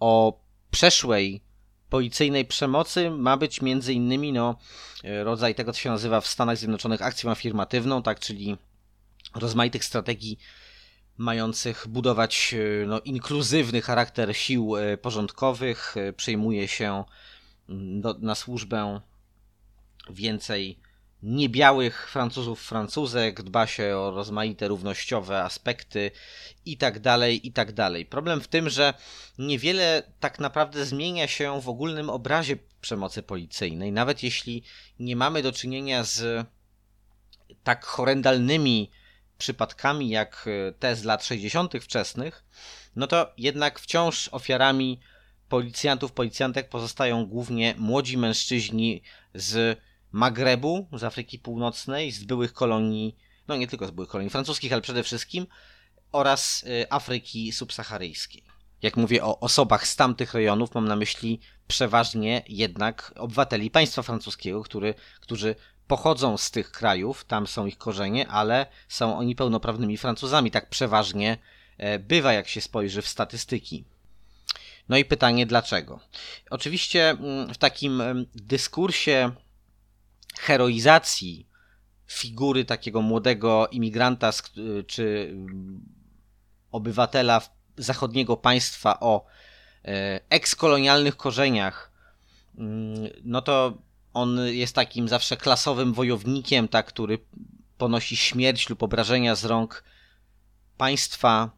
o 0.00 0.40
przeszłej 0.70 1.42
policyjnej 1.90 2.44
przemocy 2.44 3.10
ma 3.10 3.36
być 3.36 3.62
między 3.62 3.92
innymi 3.92 4.32
no, 4.32 4.58
y, 5.04 5.24
rodzaj 5.24 5.54
tego, 5.54 5.72
co 5.72 5.80
się 5.80 5.90
nazywa 5.90 6.20
w 6.20 6.26
Stanach 6.26 6.58
Zjednoczonych 6.58 7.02
akcją 7.02 7.30
afirmatywną, 7.30 8.02
tak, 8.02 8.20
czyli 8.20 8.56
rozmaitych 9.34 9.84
strategii 9.84 10.38
mających 11.16 11.86
budować 11.88 12.54
y, 12.54 12.84
no, 12.88 13.00
inkluzywny 13.00 13.82
charakter 13.82 14.36
sił 14.36 14.74
porządkowych, 15.02 15.94
przejmuje 16.16 16.68
się 16.68 17.04
mm, 17.68 18.00
do, 18.00 18.14
na 18.18 18.34
służbę 18.34 19.00
więcej 20.10 20.78
niebiałych 21.22 22.08
Francuzów, 22.10 22.62
Francuzek, 22.62 23.42
dba 23.42 23.66
się 23.66 23.96
o 23.96 24.10
rozmaite 24.10 24.68
równościowe 24.68 25.42
aspekty 25.42 26.10
i 26.66 26.76
tak 26.76 26.98
dalej, 26.98 27.46
i 27.46 27.52
tak 27.52 27.72
dalej. 27.72 28.06
Problem 28.06 28.40
w 28.40 28.48
tym, 28.48 28.70
że 28.70 28.94
niewiele 29.38 30.02
tak 30.20 30.38
naprawdę 30.38 30.86
zmienia 30.86 31.26
się 31.26 31.60
w 31.60 31.68
ogólnym 31.68 32.10
obrazie 32.10 32.56
przemocy 32.80 33.22
policyjnej, 33.22 33.92
nawet 33.92 34.22
jeśli 34.22 34.62
nie 34.98 35.16
mamy 35.16 35.42
do 35.42 35.52
czynienia 35.52 36.04
z 36.04 36.46
tak 37.64 37.84
horrendalnymi 37.84 38.90
przypadkami 39.38 40.08
jak 40.08 40.48
te 40.78 40.96
z 40.96 41.04
lat 41.04 41.24
60. 41.24 41.72
wczesnych, 41.80 42.44
no 42.96 43.06
to 43.06 43.32
jednak 43.38 43.78
wciąż 43.78 44.28
ofiarami 44.28 45.00
policjantów, 45.48 46.12
policjantek 46.12 46.68
pozostają 46.68 47.26
głównie 47.26 47.74
młodzi 47.78 48.18
mężczyźni 48.18 49.02
z 49.34 49.78
Magrebu, 50.12 50.88
z 50.92 51.04
Afryki 51.04 51.38
Północnej, 51.38 52.12
z 52.12 52.24
byłych 52.24 52.52
kolonii, 52.52 53.16
no 53.48 53.56
nie 53.56 53.68
tylko 53.68 53.86
z 53.86 53.90
byłych 53.90 54.08
kolonii 54.08 54.30
francuskich, 54.30 54.72
ale 54.72 54.82
przede 54.82 55.02
wszystkim, 55.02 55.46
oraz 56.12 56.62
y, 56.62 56.86
Afryki 56.90 57.52
subsaharyjskiej. 57.52 58.42
Jak 58.82 58.96
mówię 58.96 59.24
o 59.24 59.40
osobach 59.40 59.86
z 59.86 59.96
tamtych 59.96 60.34
rejonów, 60.34 60.74
mam 60.74 60.88
na 60.88 60.96
myśli 60.96 61.40
przeważnie 61.68 62.42
jednak 62.48 63.12
obywateli 63.16 63.70
państwa 63.70 64.02
francuskiego, 64.02 64.62
który, 64.62 64.94
którzy 65.20 65.54
pochodzą 65.86 66.36
z 66.36 66.50
tych 66.50 66.70
krajów, 66.70 67.24
tam 67.24 67.46
są 67.46 67.66
ich 67.66 67.78
korzenie, 67.78 68.28
ale 68.28 68.66
są 68.88 69.18
oni 69.18 69.36
pełnoprawnymi 69.36 69.96
Francuzami. 69.96 70.50
Tak 70.50 70.68
przeważnie 70.68 71.38
e, 71.78 71.98
bywa, 71.98 72.32
jak 72.32 72.48
się 72.48 72.60
spojrzy 72.60 73.02
w 73.02 73.08
statystyki. 73.08 73.84
No 74.88 74.96
i 74.96 75.04
pytanie 75.04 75.46
dlaczego? 75.46 76.00
Oczywiście 76.50 77.10
mm, 77.10 77.54
w 77.54 77.58
takim 77.58 78.02
dyskursie 78.34 79.32
heroizacji 80.36 81.48
figury 82.06 82.64
takiego 82.64 83.02
młodego 83.02 83.68
imigranta 83.68 84.30
czy 84.86 85.36
obywatela 86.72 87.40
zachodniego 87.76 88.36
państwa 88.36 89.00
o 89.00 89.26
e, 89.84 90.20
ekskolonialnych 90.30 91.16
korzeniach, 91.16 91.92
mm, 92.58 93.10
no 93.24 93.42
to 93.42 93.78
on 94.14 94.38
jest 94.46 94.74
takim 94.74 95.08
zawsze 95.08 95.36
klasowym 95.36 95.92
wojownikiem, 95.92 96.68
tak, 96.68 96.86
który 96.86 97.18
ponosi 97.78 98.16
śmierć 98.16 98.68
lub 98.68 98.82
obrażenia 98.82 99.34
z 99.34 99.44
rąk 99.44 99.84
państwa 100.76 101.57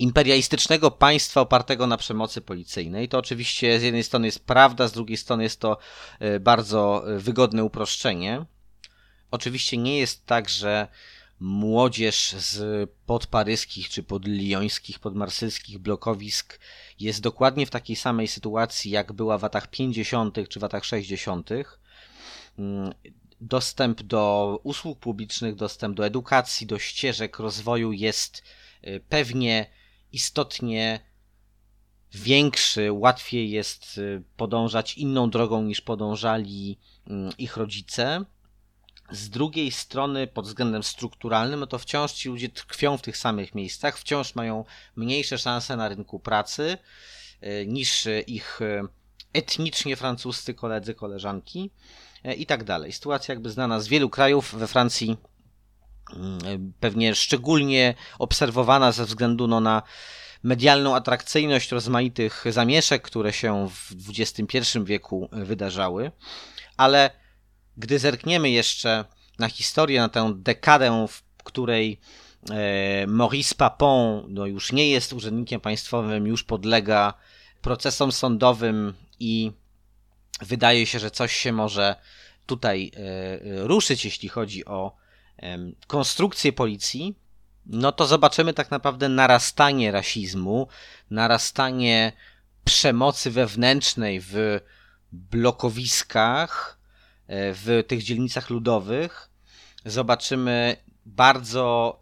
imperialistycznego 0.00 0.90
państwa 0.90 1.40
opartego 1.40 1.86
na 1.86 1.96
przemocy 1.96 2.40
policyjnej. 2.40 3.08
To 3.08 3.18
oczywiście 3.18 3.80
z 3.80 3.82
jednej 3.82 4.04
strony 4.04 4.26
jest 4.26 4.44
prawda, 4.44 4.88
z 4.88 4.92
drugiej 4.92 5.16
strony 5.16 5.42
jest 5.42 5.60
to 5.60 5.78
e, 6.18 6.40
bardzo 6.40 7.12
e, 7.14 7.18
wygodne 7.18 7.64
uproszczenie. 7.64 8.44
Oczywiście 9.30 9.76
nie 9.76 9.98
jest 9.98 10.26
tak, 10.26 10.48
że 10.48 10.88
młodzież 11.40 12.32
z 12.32 12.90
podparyskich 13.06 13.88
czy 13.88 14.02
podliońskich, 14.02 14.98
podmarsylskich 14.98 15.78
blokowisk 15.78 16.60
jest 17.00 17.20
dokładnie 17.20 17.66
w 17.66 17.70
takiej 17.70 17.96
samej 17.96 18.28
sytuacji, 18.28 18.90
jak 18.90 19.12
była 19.12 19.38
w 19.38 19.42
latach 19.42 19.70
50. 19.70 20.48
czy 20.48 20.58
w 20.60 20.62
latach 20.62 20.84
60. 20.84 21.50
Mm, 22.58 22.94
dostęp 23.40 24.02
do 24.02 24.58
usług 24.62 24.98
publicznych, 24.98 25.54
dostęp 25.54 25.96
do 25.96 26.06
edukacji, 26.06 26.66
do 26.66 26.78
ścieżek 26.78 27.38
rozwoju 27.38 27.92
jest 27.92 28.42
y, 28.84 29.00
pewnie 29.08 29.79
istotnie 30.12 31.00
większy, 32.14 32.92
łatwiej 32.92 33.50
jest 33.50 33.98
y, 33.98 34.22
podążać 34.36 34.98
inną 34.98 35.30
drogą 35.30 35.62
niż 35.62 35.80
podążali 35.80 36.78
mm, 37.06 37.32
ich 37.38 37.56
rodzice. 37.56 38.24
Z 39.10 39.30
drugiej 39.30 39.70
strony, 39.70 40.26
pod 40.26 40.46
względem 40.46 40.82
strukturalnym, 40.82 41.60
no 41.60 41.66
to 41.66 41.78
wciąż 41.78 42.12
ci 42.12 42.28
ludzie 42.28 42.48
tkwią 42.48 42.96
w 42.96 43.02
tych 43.02 43.16
samych 43.16 43.54
miejscach, 43.54 43.98
wciąż 43.98 44.34
mają 44.34 44.64
mniejsze 44.96 45.38
szanse 45.38 45.76
na 45.76 45.88
rynku 45.88 46.20
pracy 46.20 46.78
y, 47.42 47.66
niż 47.66 48.08
ich 48.26 48.60
etnicznie 49.32 49.96
francuscy 49.96 50.54
koledzy, 50.54 50.94
koleżanki. 50.94 51.70
I 52.36 52.46
tak 52.46 52.64
dalej. 52.64 52.92
Sytuacja 52.92 53.32
jakby 53.32 53.50
znana 53.50 53.80
z 53.80 53.88
wielu 53.88 54.10
krajów, 54.10 54.54
we 54.54 54.66
Francji 54.66 55.16
pewnie 56.80 57.14
szczególnie 57.14 57.94
obserwowana 58.18 58.92
ze 58.92 59.04
względu 59.04 59.46
no, 59.46 59.60
na 59.60 59.82
medialną 60.42 60.96
atrakcyjność 60.96 61.72
rozmaitych 61.72 62.44
zamieszek, 62.50 63.02
które 63.02 63.32
się 63.32 63.68
w 63.68 64.10
XXI 64.18 64.58
wieku 64.84 65.28
wydarzały, 65.32 66.12
ale 66.76 67.10
gdy 67.76 67.98
zerkniemy 67.98 68.50
jeszcze 68.50 69.04
na 69.38 69.48
historię, 69.48 70.00
na 70.00 70.08
tę 70.08 70.32
dekadę, 70.36 71.06
w 71.08 71.42
której 71.42 72.00
e, 72.50 73.06
Maurice 73.06 73.54
Papon 73.54 74.24
no, 74.28 74.46
już 74.46 74.72
nie 74.72 74.90
jest 74.90 75.12
urzędnikiem 75.12 75.60
państwowym, 75.60 76.26
już 76.26 76.44
podlega 76.44 77.14
procesom 77.62 78.12
sądowym 78.12 78.94
i 79.20 79.52
wydaje 80.40 80.86
się, 80.86 80.98
że 80.98 81.10
coś 81.10 81.36
się 81.36 81.52
może 81.52 81.96
tutaj 82.46 82.92
e, 82.94 83.00
e, 83.00 83.40
ruszyć, 83.66 84.04
jeśli 84.04 84.28
chodzi 84.28 84.64
o 84.64 84.99
konstrukcję 85.86 86.52
policji, 86.52 87.14
no 87.66 87.92
to 87.92 88.06
zobaczymy 88.06 88.54
tak 88.54 88.70
naprawdę 88.70 89.08
narastanie 89.08 89.92
rasizmu, 89.92 90.68
narastanie 91.10 92.12
przemocy 92.64 93.30
wewnętrznej 93.30 94.20
w 94.20 94.60
blokowiskach, 95.12 96.78
e, 97.26 97.54
w 97.54 97.84
tych 97.86 98.02
dzielnicach 98.02 98.50
ludowych. 98.50 99.30
Zobaczymy 99.84 100.76
bardzo, 101.06 102.00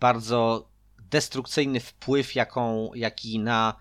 bardzo 0.00 0.68
destrukcyjny 1.10 1.80
wpływ, 1.80 2.34
jaką, 2.34 2.90
jaki 2.94 3.38
na 3.38 3.74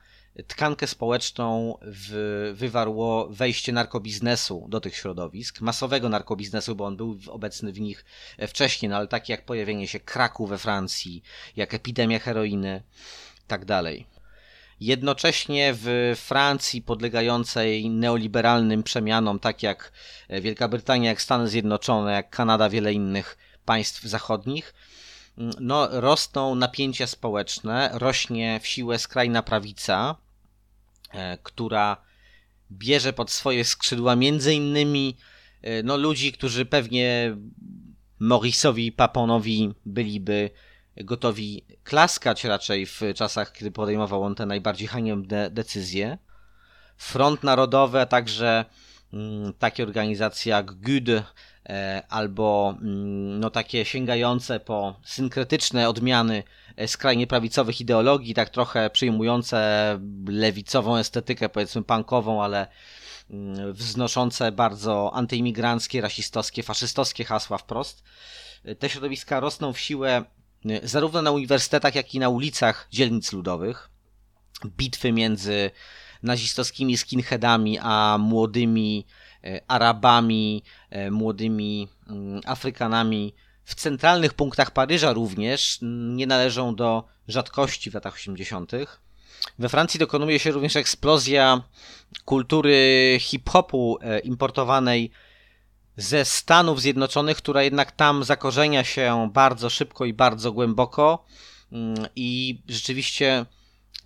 tkankę 0.47 0.87
społeczną 0.87 1.77
w, 1.81 2.51
wywarło 2.55 3.27
wejście 3.29 3.71
narkobiznesu 3.71 4.65
do 4.69 4.81
tych 4.81 4.95
środowisk, 4.95 5.61
masowego 5.61 6.09
narkobiznesu, 6.09 6.75
bo 6.75 6.85
on 6.85 6.97
był 6.97 7.17
obecny 7.27 7.71
w 7.71 7.79
nich 7.79 8.05
wcześniej, 8.47 8.89
no 8.89 8.95
ale 8.97 9.07
takie 9.07 9.33
jak 9.33 9.45
pojawienie 9.45 9.87
się 9.87 9.99
kraku 9.99 10.47
we 10.47 10.57
Francji, 10.57 11.23
jak 11.55 11.73
epidemia 11.73 12.19
heroiny, 12.19 12.83
tak 13.47 13.65
dalej. 13.65 14.05
Jednocześnie 14.79 15.73
w 15.75 16.13
Francji 16.15 16.81
podlegającej 16.81 17.89
neoliberalnym 17.89 18.83
przemianom, 18.83 19.39
tak 19.39 19.63
jak 19.63 19.91
Wielka 20.29 20.67
Brytania, 20.67 21.09
jak 21.09 21.21
Stany 21.21 21.47
Zjednoczone, 21.47 22.13
jak 22.13 22.29
Kanada, 22.29 22.69
wiele 22.69 22.93
innych 22.93 23.37
państw 23.65 24.03
zachodnich, 24.03 24.73
no, 25.59 25.87
rosną 25.91 26.55
napięcia 26.55 27.07
społeczne, 27.07 27.89
rośnie 27.93 28.59
w 28.63 28.67
siłę 28.67 28.99
skrajna 28.99 29.43
prawica, 29.43 30.15
która 31.43 31.97
bierze 32.71 33.13
pod 33.13 33.31
swoje 33.31 33.65
skrzydła 33.65 34.15
między 34.15 34.53
innymi 34.53 35.17
e, 35.61 35.83
no, 35.83 35.97
ludzi, 35.97 36.31
którzy 36.31 36.65
pewnie 36.65 37.37
Maurice'owi 38.21 38.91
Paponowi 38.91 39.73
byliby 39.85 40.49
gotowi 40.97 41.65
klaskać 41.83 42.43
raczej 42.43 42.85
w 42.85 43.01
czasach, 43.15 43.51
kiedy 43.51 43.71
podejmował 43.71 44.23
on 44.23 44.35
te 44.35 44.45
najbardziej 44.45 44.87
haniebne 44.87 45.49
decyzje. 45.49 46.17
Front 46.97 47.43
Narodowy, 47.43 47.99
a 47.99 48.05
także 48.05 48.65
mm, 49.13 49.53
takie 49.53 49.83
organizacje 49.83 50.49
jak 50.49 50.71
GUD 50.71 51.09
e, 51.09 51.23
albo 52.09 52.75
mm, 52.81 53.39
no, 53.39 53.49
takie 53.49 53.85
sięgające 53.85 54.59
po 54.59 54.99
synkretyczne 55.03 55.89
odmiany 55.89 56.43
E, 56.77 56.87
skrajnie 56.87 57.27
prawicowych 57.27 57.81
ideologii, 57.81 58.33
tak 58.33 58.49
trochę 58.49 58.89
przyjmujące 58.89 59.99
lewicową 60.27 60.97
estetykę, 60.97 61.49
powiedzmy 61.49 61.83
punkową, 61.83 62.43
ale 62.43 62.67
mm, 63.29 63.73
wznoszące 63.73 64.51
bardzo 64.51 65.11
antyimigranckie, 65.13 66.01
rasistowskie, 66.01 66.63
faszystowskie 66.63 67.23
hasła 67.23 67.57
wprost. 67.57 68.03
E, 68.65 68.75
te 68.75 68.89
środowiska 68.89 69.39
rosną 69.39 69.73
w 69.73 69.79
siłę 69.79 70.25
e, 70.65 70.87
zarówno 70.87 71.21
na 71.21 71.31
uniwersytetach, 71.31 71.95
jak 71.95 72.15
i 72.15 72.19
na 72.19 72.29
ulicach 72.29 72.87
dzielnic 72.91 73.33
ludowych. 73.33 73.89
Bitwy 74.65 75.11
między 75.11 75.71
nazistowskimi 76.23 76.97
skinheadami, 76.97 77.79
a 77.81 78.17
młodymi 78.19 79.05
Arabami, 79.67 80.63
młodymi 81.11 81.87
mm, 82.07 82.41
Afrykanami 82.45 83.33
w 83.65 83.75
centralnych 83.75 84.33
punktach 84.33 84.71
Paryża 84.71 85.13
również 85.13 85.79
nie 85.81 86.27
należą 86.27 86.75
do 86.75 87.03
rzadkości 87.27 87.91
w 87.91 87.93
latach 87.93 88.13
80. 88.13 88.71
We 89.59 89.69
Francji 89.69 89.99
dokonuje 89.99 90.39
się 90.39 90.51
również 90.51 90.75
eksplozja 90.75 91.61
kultury 92.25 93.17
hip-hopu 93.19 93.97
e, 94.01 94.19
importowanej 94.19 95.11
ze 95.97 96.25
Stanów 96.25 96.81
Zjednoczonych, 96.81 97.37
która 97.37 97.63
jednak 97.63 97.91
tam 97.91 98.23
zakorzenia 98.23 98.83
się 98.83 99.29
bardzo 99.33 99.69
szybko 99.69 100.05
i 100.05 100.13
bardzo 100.13 100.51
głęboko 100.51 101.25
mm, 101.71 102.07
i 102.15 102.61
rzeczywiście 102.67 103.45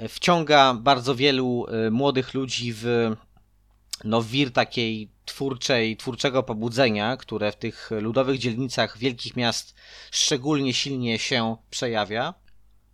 wciąga 0.10 0.74
bardzo 0.74 1.16
wielu 1.16 1.66
e, 1.68 1.92
młodych 1.92 2.34
ludzi 2.34 2.74
w 2.74 3.16
no, 4.04 4.24
wir 4.24 4.52
takiej 4.52 5.10
twórczej, 5.30 5.98
twórczego 5.98 6.44
pobudzenia, 6.44 7.18
które 7.18 7.52
w 7.52 7.56
tych 7.56 7.90
ludowych 7.92 8.38
dzielnicach 8.40 8.98
wielkich 8.98 9.36
miast 9.36 9.76
szczególnie 10.12 10.74
silnie 10.74 11.20
się 11.20 11.58
przejawia. 11.70 12.34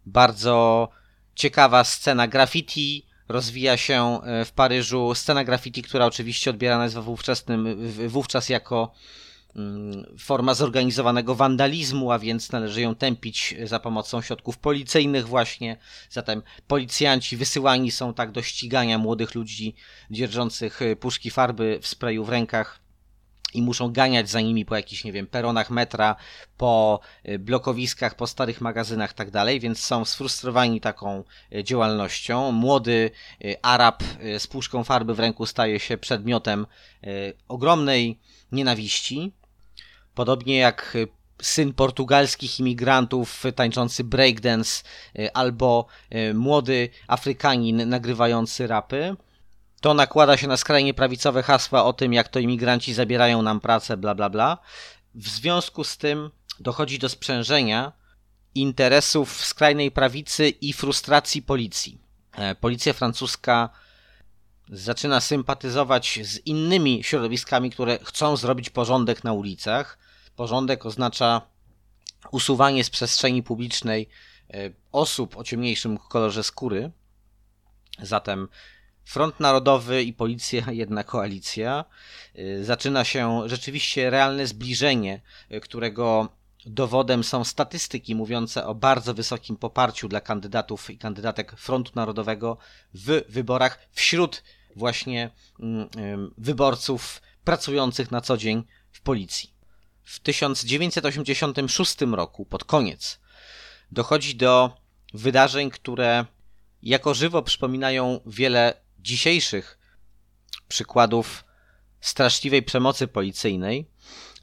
Bardzo 0.05 0.89
ciekawa 1.35 1.83
scena 1.83 2.27
graffiti 2.27 3.05
rozwija 3.29 3.77
się 3.77 4.21
e, 4.23 4.45
w 4.45 4.51
Paryżu. 4.51 5.15
Scena 5.15 5.43
graffiti, 5.43 5.81
która 5.81 6.05
oczywiście 6.05 6.49
odbierana 6.49 6.83
jest 6.83 6.97
wówczas 8.07 8.49
jako 8.49 8.91
forma 10.19 10.53
zorganizowanego 10.53 11.35
wandalizmu, 11.35 12.11
a 12.11 12.19
więc 12.19 12.51
należy 12.51 12.81
ją 12.81 12.95
tępić 12.95 13.55
za 13.63 13.79
pomocą 13.79 14.21
środków 14.21 14.57
policyjnych 14.57 15.27
właśnie. 15.27 15.77
Zatem 16.09 16.41
policjanci 16.67 17.37
wysyłani 17.37 17.91
są 17.91 18.13
tak 18.13 18.31
do 18.31 18.41
ścigania 18.41 18.97
młodych 18.97 19.35
ludzi 19.35 19.75
dzierżących 20.11 20.81
y, 20.81 20.95
puszki 20.95 21.31
farby 21.31 21.79
w 21.81 21.87
sprayu 21.87 22.25
w 22.25 22.29
rękach 22.29 22.79
i 23.53 23.61
muszą 23.61 23.91
ganiać 23.91 24.29
za 24.29 24.41
nimi 24.41 24.65
po 24.65 24.75
jakichś, 24.75 25.03
nie 25.03 25.11
wiem, 25.11 25.27
peronach 25.27 25.69
metra, 25.69 26.15
po 26.57 26.99
y, 27.29 27.39
blokowiskach, 27.39 28.15
po 28.15 28.27
starych 28.27 28.61
magazynach 28.61 29.13
tak 29.13 29.31
dalej, 29.31 29.59
więc 29.59 29.79
są 29.79 30.05
sfrustrowani 30.05 30.81
taką 30.81 31.23
y, 31.53 31.63
działalnością. 31.63 32.51
Młody 32.51 33.11
Arab 33.61 34.03
z 34.39 34.47
puszką 34.47 34.83
farby 34.83 35.13
w 35.13 35.19
ręku 35.19 35.45
staje 35.45 35.79
się 35.79 35.97
przedmiotem 35.97 36.67
ogromnej 37.47 38.19
nienawiści. 38.51 39.33
Podobnie 40.15 40.57
jak 40.57 40.95
y, 40.95 41.07
syn 41.41 41.73
portugalskich 41.73 42.59
imigrantów 42.59 43.43
tańczący 43.55 44.03
breakdance 44.03 44.83
y, 45.19 45.33
albo 45.33 45.85
y, 46.15 46.33
młody 46.33 46.89
Afrykanin 47.07 47.89
nagrywający 47.89 48.67
rapy. 48.67 49.15
To 49.81 49.93
nakłada 49.93 50.37
się 50.37 50.47
na 50.47 50.57
skrajnie 50.57 50.93
prawicowe 50.93 51.43
hasła 51.43 51.83
o 51.85 51.93
tym, 51.93 52.13
jak 52.13 52.27
to 52.27 52.39
imigranci 52.39 52.93
zabierają 52.93 53.41
nam 53.41 53.59
pracę, 53.59 53.97
bla 53.97 54.15
bla 54.15 54.29
bla. 54.29 54.57
W 55.15 55.27
związku 55.27 55.83
z 55.83 55.97
tym 55.97 56.31
dochodzi 56.59 56.99
do 56.99 57.09
sprzężenia 57.09 57.91
interesów 58.55 59.45
skrajnej 59.45 59.91
prawicy 59.91 60.49
i 60.49 60.73
frustracji 60.73 61.41
policji. 61.41 61.99
E, 62.31 62.55
policja 62.55 62.93
francuska 62.93 63.69
zaczyna 64.69 65.21
sympatyzować 65.21 66.19
z 66.23 66.45
innymi 66.45 67.03
środowiskami, 67.03 67.71
które 67.71 67.99
chcą 68.03 68.37
zrobić 68.37 68.69
porządek 68.69 69.23
na 69.23 69.33
ulicach. 69.33 69.97
Porządek 70.35 70.85
oznacza 70.85 71.41
usuwanie 72.31 72.83
z 72.83 72.89
przestrzeni 72.89 73.43
publicznej 73.43 74.09
e, 74.53 74.69
osób 74.91 75.37
o 75.37 75.43
ciemniejszym 75.43 75.97
kolorze 75.97 76.43
skóry. 76.43 76.91
Zatem 78.01 78.47
Front 79.05 79.39
Narodowy 79.39 80.03
i 80.03 80.13
Policja, 80.13 80.71
jedna 80.83 81.03
koalicja. 81.03 81.85
Y, 82.39 82.65
zaczyna 82.65 83.03
się 83.03 83.41
rzeczywiście 83.45 84.09
realne 84.09 84.47
zbliżenie, 84.47 85.21
y, 85.51 85.59
którego 85.59 86.29
dowodem 86.65 87.23
są 87.23 87.43
statystyki 87.43 88.15
mówiące 88.15 88.65
o 88.65 88.75
bardzo 88.75 89.13
wysokim 89.13 89.57
poparciu 89.57 90.07
dla 90.07 90.21
kandydatów 90.21 90.89
i 90.89 90.97
kandydatek 90.97 91.51
Frontu 91.57 91.91
Narodowego 91.95 92.57
w 92.93 93.21
wyborach 93.29 93.79
wśród 93.91 94.43
właśnie 94.75 95.29
mm, 95.59 96.33
wyborców 96.37 97.21
pracujących 97.43 98.11
na 98.11 98.21
co 98.21 98.37
dzień 98.37 98.63
w 98.91 99.01
policji. 99.01 99.54
W 100.05 100.19
1986 100.19 101.95
roku, 102.01 102.45
pod 102.45 102.63
koniec, 102.63 103.19
dochodzi 103.91 104.35
do 104.35 104.77
wydarzeń, 105.13 105.69
które 105.69 106.25
jako 106.83 107.13
żywo 107.13 107.41
przypominają 107.41 108.19
wiele 108.25 108.73
dzisiejszych 108.99 109.79
przykładów 110.67 111.45
straszliwej 112.01 112.63
przemocy 112.63 113.07
policyjnej. 113.07 113.89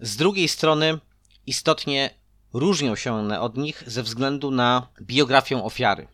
Z 0.00 0.16
drugiej 0.16 0.48
strony, 0.48 0.98
istotnie 1.46 2.10
różnią 2.52 2.96
się 2.96 3.14
one 3.14 3.40
od 3.40 3.56
nich 3.56 3.82
ze 3.86 4.02
względu 4.02 4.50
na 4.50 4.88
biografię 5.02 5.64
ofiary. 5.64 6.08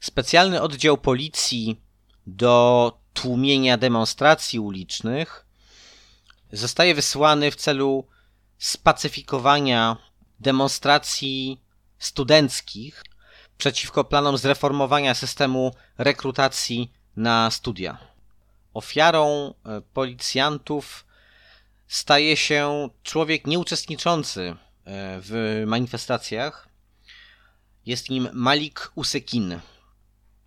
Specjalny 0.00 0.62
oddział 0.62 0.98
policji 0.98 1.80
do 2.26 2.98
tłumienia 3.12 3.78
demonstracji 3.78 4.60
ulicznych 4.60 5.46
zostaje 6.52 6.94
wysłany 6.94 7.50
w 7.50 7.56
celu 7.56 8.06
spacyfikowania 8.62 9.96
demonstracji 10.40 11.60
studenckich 11.98 13.04
przeciwko 13.58 14.04
planom 14.04 14.38
zreformowania 14.38 15.14
systemu 15.14 15.74
rekrutacji 15.98 16.92
na 17.16 17.50
studia. 17.50 17.98
Ofiarą 18.74 19.54
e, 19.64 19.80
policjantów 19.80 21.06
staje 21.88 22.36
się 22.36 22.88
człowiek 23.02 23.46
nieuczestniczący 23.46 24.48
e, 24.50 24.54
w 25.20 25.62
manifestacjach. 25.66 26.68
Jest 27.86 28.10
nim 28.10 28.28
Malik 28.32 28.92
Usekin, 28.94 29.60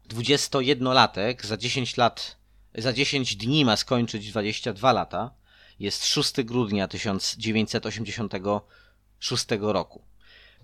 21-latek, 0.10 1.46
za 1.46 1.58
10 1.58 1.98
lat, 1.98 2.38
za 2.76 2.94
10 2.94 3.36
dni 3.36 3.66
ma 3.66 3.78
skończyć 3.78 4.32
22 4.32 4.94
lata. 4.94 5.32
Jest 5.80 6.06
6 6.06 6.34
grudnia 6.44 6.88
1986 6.88 9.46
roku. 9.60 10.04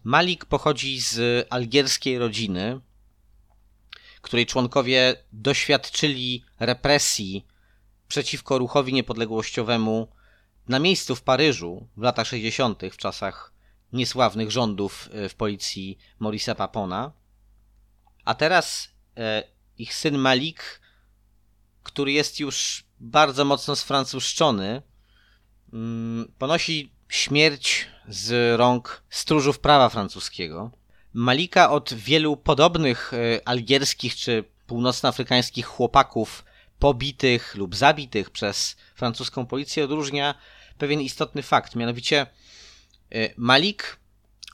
Malik 0.03 0.45
pochodzi 0.45 1.01
z 1.01 1.47
algierskiej 1.49 2.19
rodziny, 2.19 2.81
której 4.21 4.45
członkowie 4.45 5.15
doświadczyli 5.33 6.45
represji 6.59 7.45
przeciwko 8.07 8.57
ruchowi 8.57 8.93
niepodległościowemu 8.93 10.07
na 10.67 10.79
miejscu 10.79 11.15
w 11.15 11.21
Paryżu 11.21 11.87
w 11.97 12.01
latach 12.01 12.27
60., 12.27 12.81
w 12.91 12.97
czasach 12.97 13.53
niesławnych 13.93 14.51
rządów 14.51 15.09
e, 15.11 15.29
w 15.29 15.35
policji 15.35 15.97
Maurice'a 16.21 16.55
Papona. 16.55 17.11
A 18.25 18.35
teraz 18.35 18.89
e, 19.17 19.43
ich 19.77 19.93
syn 19.93 20.17
Malik, 20.17 20.81
który 21.83 22.11
jest 22.11 22.39
już 22.39 22.85
bardzo 22.99 23.45
mocno 23.45 23.75
sfrancuszczony, 23.75 24.81
ponosi 26.37 26.91
śmierć 27.09 27.87
z 28.07 28.57
rąk 28.59 29.03
stróżów 29.09 29.59
prawa 29.59 29.89
francuskiego. 29.89 30.71
Malika 31.13 31.71
od 31.71 31.93
wielu 31.93 32.37
podobnych 32.37 33.13
e, 33.13 33.47
algierskich 33.47 34.15
czy 34.15 34.43
północnoafrykańskich 34.67 35.65
chłopaków 35.65 36.45
pobitych 36.79 37.55
lub 37.55 37.75
zabitych 37.75 38.29
przez 38.29 38.75
francuską 38.95 39.45
policję 39.45 39.85
odróżnia 39.85 40.35
pewien 40.77 41.01
istotny 41.01 41.43
fakt. 41.43 41.75
Mianowicie 41.75 42.27
e, 43.11 43.29
Malik 43.37 43.99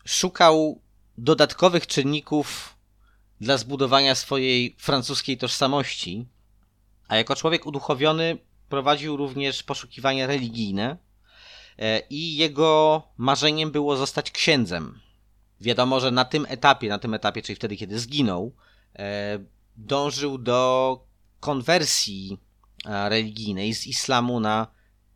szukał 0.06 0.82
dodatkowych 1.18 1.88
czynników 1.88 2.76
dla 3.42 3.58
zbudowania 3.58 4.16
swojej 4.16 4.76
francuskiej 4.80 5.38
tożsamości, 5.38 6.26
a 7.08 7.18
jako 7.18 7.36
człowiek 7.36 7.66
uduchowiony 7.66 8.38
prowadził 8.70 9.18
również 9.18 9.64
poszukiwania 9.64 10.28
religijne 10.28 10.98
i 12.10 12.38
jego 12.38 13.04
marzeniem 13.18 13.72
było 13.72 13.98
zostać 13.98 14.32
księdzem. 14.32 15.00
Wiadomo, 15.62 16.00
że 16.00 16.12
na 16.12 16.26
tym 16.26 16.46
etapie, 16.50 16.90
na 16.90 17.00
tym 17.00 17.14
etapie, 17.14 17.42
czyli 17.42 17.56
wtedy, 17.56 17.78
kiedy 17.78 18.00
zginął, 18.00 18.56
e, 19.00 19.40
dążył 19.78 20.38
do 20.38 21.00
konwersji 21.40 22.38
e, 22.86 23.10
religijnej 23.10 23.74
z 23.74 23.88
islamu 23.88 24.40
na 24.40 24.68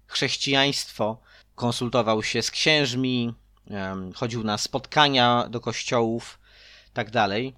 chrześcijaństwo. 0.08 1.22
Konsultował 1.56 2.24
się 2.24 2.42
z 2.42 2.52
księżmi, 2.52 3.34
chodził 4.16 4.44
na 4.44 4.58
spotkania 4.58 5.48
do 5.50 5.60
kościołów, 5.60 6.40
tak 6.94 7.12
dalej. 7.12 7.56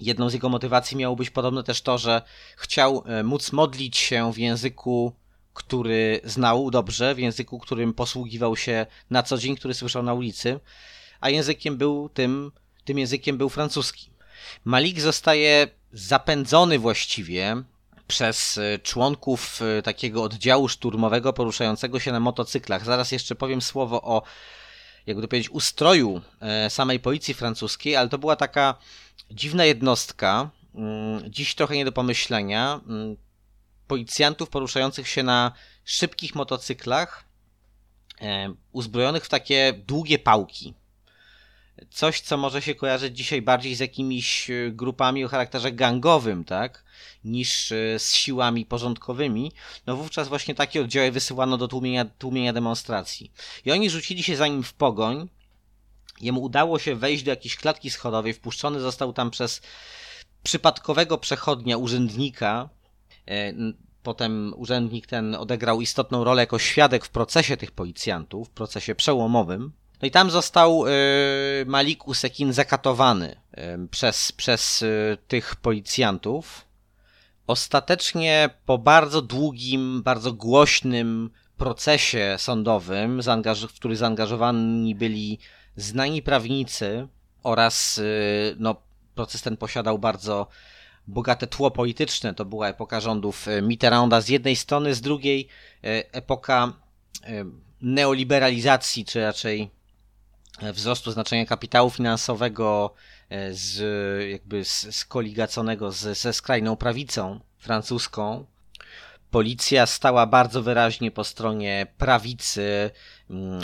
Jedną 0.00 0.30
z 0.30 0.32
jego 0.32 0.48
motywacji 0.48 0.96
miało 0.96 1.16
być 1.16 1.30
podobno 1.30 1.62
też 1.62 1.82
to, 1.82 1.98
że 1.98 2.22
chciał 2.56 3.04
e, 3.06 3.22
móc 3.22 3.52
modlić 3.52 3.98
się 3.98 4.32
w 4.32 4.38
języku, 4.38 5.12
który 5.54 6.20
znał 6.24 6.70
dobrze, 6.70 7.14
w 7.14 7.18
języku, 7.18 7.58
którym 7.58 7.94
posługiwał 7.94 8.56
się 8.56 8.86
na 9.10 9.22
co 9.22 9.38
dzień, 9.38 9.56
który 9.56 9.74
słyszał 9.74 10.02
na 10.02 10.14
ulicy 10.14 10.60
a 11.20 11.30
językiem 11.30 11.76
był 11.76 12.08
tym, 12.08 12.52
tym 12.84 12.98
językiem 12.98 13.38
był 13.38 13.48
francuski. 13.48 14.10
Malik 14.64 15.00
zostaje 15.00 15.68
zapędzony 15.92 16.78
właściwie 16.78 17.62
przez 18.06 18.58
e, 18.58 18.78
członków 18.78 19.60
e, 19.62 19.82
takiego 19.82 20.22
oddziału 20.22 20.68
szturmowego 20.68 21.32
poruszającego 21.32 22.00
się 22.00 22.12
na 22.12 22.20
motocyklach. 22.20 22.84
Zaraz 22.84 23.12
jeszcze 23.12 23.34
powiem 23.34 23.62
słowo 23.62 24.02
o, 24.02 24.22
jakby 25.06 25.22
to 25.22 25.28
powiedzieć, 25.28 25.50
ustroju 25.50 26.20
e, 26.40 26.70
samej 26.70 27.00
policji 27.00 27.34
francuskiej, 27.34 27.96
ale 27.96 28.08
to 28.08 28.18
była 28.18 28.36
taka 28.36 28.74
dziwna 29.30 29.64
jednostka, 29.64 30.50
mm, 30.74 31.32
dziś 31.32 31.54
trochę 31.54 31.76
nie 31.76 31.84
do 31.84 31.92
pomyślenia, 31.92 32.80
mm, 32.86 33.16
policjantów 33.90 34.48
poruszających 34.48 35.08
się 35.08 35.22
na 35.22 35.52
szybkich 35.84 36.34
motocyklach, 36.34 37.24
uzbrojonych 38.72 39.24
w 39.24 39.28
takie 39.28 39.72
długie 39.86 40.18
pałki 40.18 40.74
coś, 41.90 42.20
co 42.20 42.36
może 42.36 42.62
się 42.62 42.74
kojarzyć 42.74 43.16
dzisiaj 43.16 43.42
bardziej 43.42 43.74
z 43.74 43.80
jakimiś 43.80 44.50
e, 44.50 44.70
grupami 44.72 45.24
o 45.24 45.28
charakterze 45.28 45.72
gangowym, 45.72 46.44
tak, 46.44 46.84
niż 47.24 47.72
e, 47.72 47.98
z 47.98 48.14
siłami 48.14 48.66
porządkowymi, 48.66 49.52
no 49.86 49.96
wówczas 49.96 50.28
właśnie 50.28 50.54
takie 50.54 50.80
oddziały 50.80 51.10
wysyłano 51.10 51.58
do 51.58 51.68
tłumienia, 51.68 52.04
tłumienia 52.04 52.52
demonstracji. 52.52 53.32
I 53.64 53.72
oni 53.72 53.90
rzucili 53.90 54.22
się 54.22 54.36
za 54.36 54.46
nim 54.46 54.62
w 54.62 54.72
pogoń. 54.72 55.28
Jemu 56.20 56.42
udało 56.42 56.78
się 56.78 56.94
wejść 56.94 57.22
do 57.22 57.30
jakiejś 57.30 57.56
klatki 57.56 57.90
schodowej, 57.90 58.32
wpuszczony 58.32 58.80
został 58.80 59.12
tam 59.12 59.30
przez 59.30 59.62
przypadkowego 60.42 61.18
przechodnia, 61.18 61.76
urzędnika. 61.76 62.68
E, 63.28 63.52
potem 64.02 64.54
urzędnik 64.56 65.06
ten 65.06 65.34
odegrał 65.34 65.80
istotną 65.80 66.24
rolę 66.24 66.42
jako 66.42 66.58
świadek 66.58 67.04
w 67.04 67.10
procesie 67.10 67.56
tych 67.56 67.70
policjantów, 67.70 68.48
w 68.48 68.50
procesie 68.50 68.94
przełomowym. 68.94 69.72
No 70.02 70.08
i 70.08 70.10
tam 70.10 70.30
został 70.30 70.86
y, 70.86 70.90
Malik 71.66 72.08
Usekin 72.08 72.52
zakatowany 72.52 73.32
y, 73.32 73.88
przez, 73.90 74.32
przez 74.32 74.84
tych 75.28 75.56
policjantów. 75.56 76.64
Ostatecznie 77.46 78.50
po 78.66 78.78
bardzo 78.78 79.22
długim, 79.22 80.02
bardzo 80.02 80.32
głośnym 80.32 81.30
procesie 81.56 82.34
sądowym, 82.38 83.20
w 83.68 83.74
który 83.74 83.96
zaangażowani 83.96 84.94
byli 84.94 85.38
znani 85.76 86.22
prawnicy 86.22 87.08
oraz 87.42 88.00
no, 88.58 88.76
proces 89.14 89.42
ten 89.42 89.56
posiadał 89.56 89.98
bardzo 89.98 90.46
bogate 91.06 91.46
tło 91.46 91.70
polityczne. 91.70 92.34
To 92.34 92.44
była 92.44 92.68
epoka 92.68 93.00
rządów 93.00 93.46
Mitterranda 93.62 94.20
z 94.20 94.28
jednej 94.28 94.56
strony, 94.56 94.94
z 94.94 95.00
drugiej 95.00 95.48
epoka 96.12 96.72
neoliberalizacji, 97.82 99.04
czy 99.04 99.20
raczej 99.20 99.70
wzrostu 100.72 101.12
znaczenia 101.12 101.46
kapitału 101.46 101.90
finansowego 101.90 102.94
e, 103.30 103.54
z, 103.54 103.80
jakby 104.30 104.64
skoligaconego 104.64 105.92
z, 105.92 106.18
ze 106.18 106.32
skrajną 106.32 106.76
prawicą 106.76 107.40
francuską. 107.58 108.44
Policja 109.30 109.86
stała 109.86 110.26
bardzo 110.26 110.62
wyraźnie 110.62 111.10
po 111.10 111.24
stronie 111.24 111.86
prawicy 111.98 112.90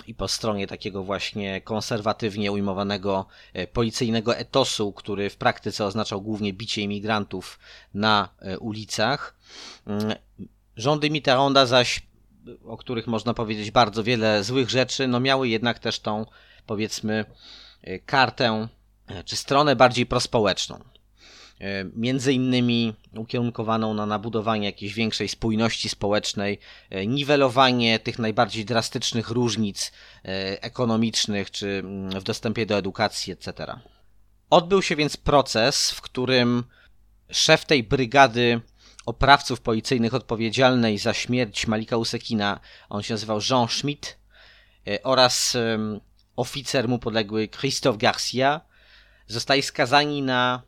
i 0.06 0.14
po 0.14 0.28
stronie 0.28 0.66
takiego 0.66 1.02
właśnie 1.02 1.60
konserwatywnie 1.60 2.52
ujmowanego 2.52 3.26
e, 3.52 3.66
policyjnego 3.66 4.36
etosu, 4.36 4.92
który 4.92 5.30
w 5.30 5.36
praktyce 5.36 5.84
oznaczał 5.84 6.22
głównie 6.22 6.52
bicie 6.52 6.82
imigrantów 6.82 7.58
na 7.94 8.28
e, 8.38 8.58
ulicach. 8.58 9.36
Mm, 9.86 10.14
rządy 10.76 11.10
Mitterranda 11.10 11.66
zaś, 11.66 12.06
o 12.64 12.76
których 12.76 13.06
można 13.06 13.34
powiedzieć 13.34 13.70
bardzo 13.70 14.04
wiele 14.04 14.44
złych 14.44 14.70
rzeczy, 14.70 15.08
no 15.08 15.20
miały 15.20 15.48
jednak 15.48 15.78
też 15.78 16.00
tą 16.00 16.26
powiedzmy 16.66 17.24
e, 17.82 17.98
kartę 17.98 18.68
czy 19.24 19.36
stronę 19.36 19.76
bardziej 19.76 20.06
prospołeczną. 20.06 20.95
E, 21.60 21.84
między 21.84 22.32
innymi 22.32 22.94
ukierunkowaną 23.16 23.94
na 23.94 24.06
nabudowanie 24.06 24.66
jakiejś 24.66 24.94
większej 24.94 25.28
spójności 25.28 25.88
społecznej, 25.88 26.58
e, 26.90 27.06
niwelowanie 27.06 27.98
tych 27.98 28.18
najbardziej 28.18 28.64
drastycznych 28.64 29.30
różnic 29.30 29.92
e, 30.24 30.62
ekonomicznych 30.62 31.50
czy 31.50 31.68
mm, 31.84 32.20
w 32.20 32.24
dostępie 32.24 32.66
do 32.66 32.76
edukacji, 32.76 33.32
etc. 33.32 33.80
Odbył 34.50 34.82
się 34.82 34.96
więc 34.96 35.16
proces, 35.16 35.90
w 35.90 36.00
którym 36.00 36.64
szef 37.30 37.64
tej 37.64 37.82
brygady 37.82 38.60
oprawców 39.06 39.60
policyjnych 39.60 40.14
odpowiedzialnej 40.14 40.98
za 40.98 41.14
śmierć 41.14 41.66
Malika 41.66 41.96
Usekina, 41.96 42.60
on 42.88 43.02
się 43.02 43.14
nazywał 43.14 43.38
Jean 43.50 43.68
Schmidt, 43.68 44.18
oraz 45.02 45.56
oficer 46.36 46.88
mu 46.88 46.98
podległy 46.98 47.48
Christophe 47.48 47.98
Garcia, 47.98 48.60
zostali 49.26 49.62
skazani 49.62 50.22
na 50.22 50.62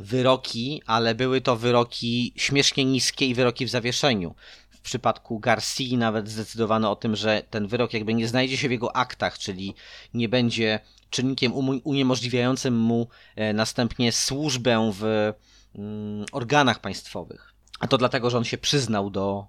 wyroki, 0.00 0.82
ale 0.86 1.14
były 1.14 1.40
to 1.40 1.56
wyroki 1.56 2.32
śmiesznie 2.36 2.84
niskie 2.84 3.26
i 3.26 3.34
wyroki 3.34 3.66
w 3.66 3.70
zawieszeniu. 3.70 4.34
W 4.70 4.80
przypadku 4.80 5.38
Garcia 5.38 5.96
nawet 5.96 6.28
zdecydowano 6.28 6.90
o 6.90 6.96
tym, 6.96 7.16
że 7.16 7.42
ten 7.50 7.66
wyrok 7.66 7.92
jakby 7.92 8.14
nie 8.14 8.28
znajdzie 8.28 8.56
się 8.56 8.68
w 8.68 8.70
jego 8.70 8.96
aktach, 8.96 9.38
czyli 9.38 9.74
nie 10.14 10.28
będzie 10.28 10.80
czynnikiem 11.10 11.52
uniemożliwiającym 11.84 12.78
mu 12.78 13.08
e, 13.36 13.52
następnie 13.52 14.12
służbę 14.12 14.92
w 14.94 15.32
mm, 15.74 16.26
organach 16.32 16.80
państwowych. 16.80 17.54
A 17.80 17.86
to 17.86 17.98
dlatego, 17.98 18.30
że 18.30 18.38
on 18.38 18.44
się 18.44 18.58
przyznał 18.58 19.10
do 19.10 19.46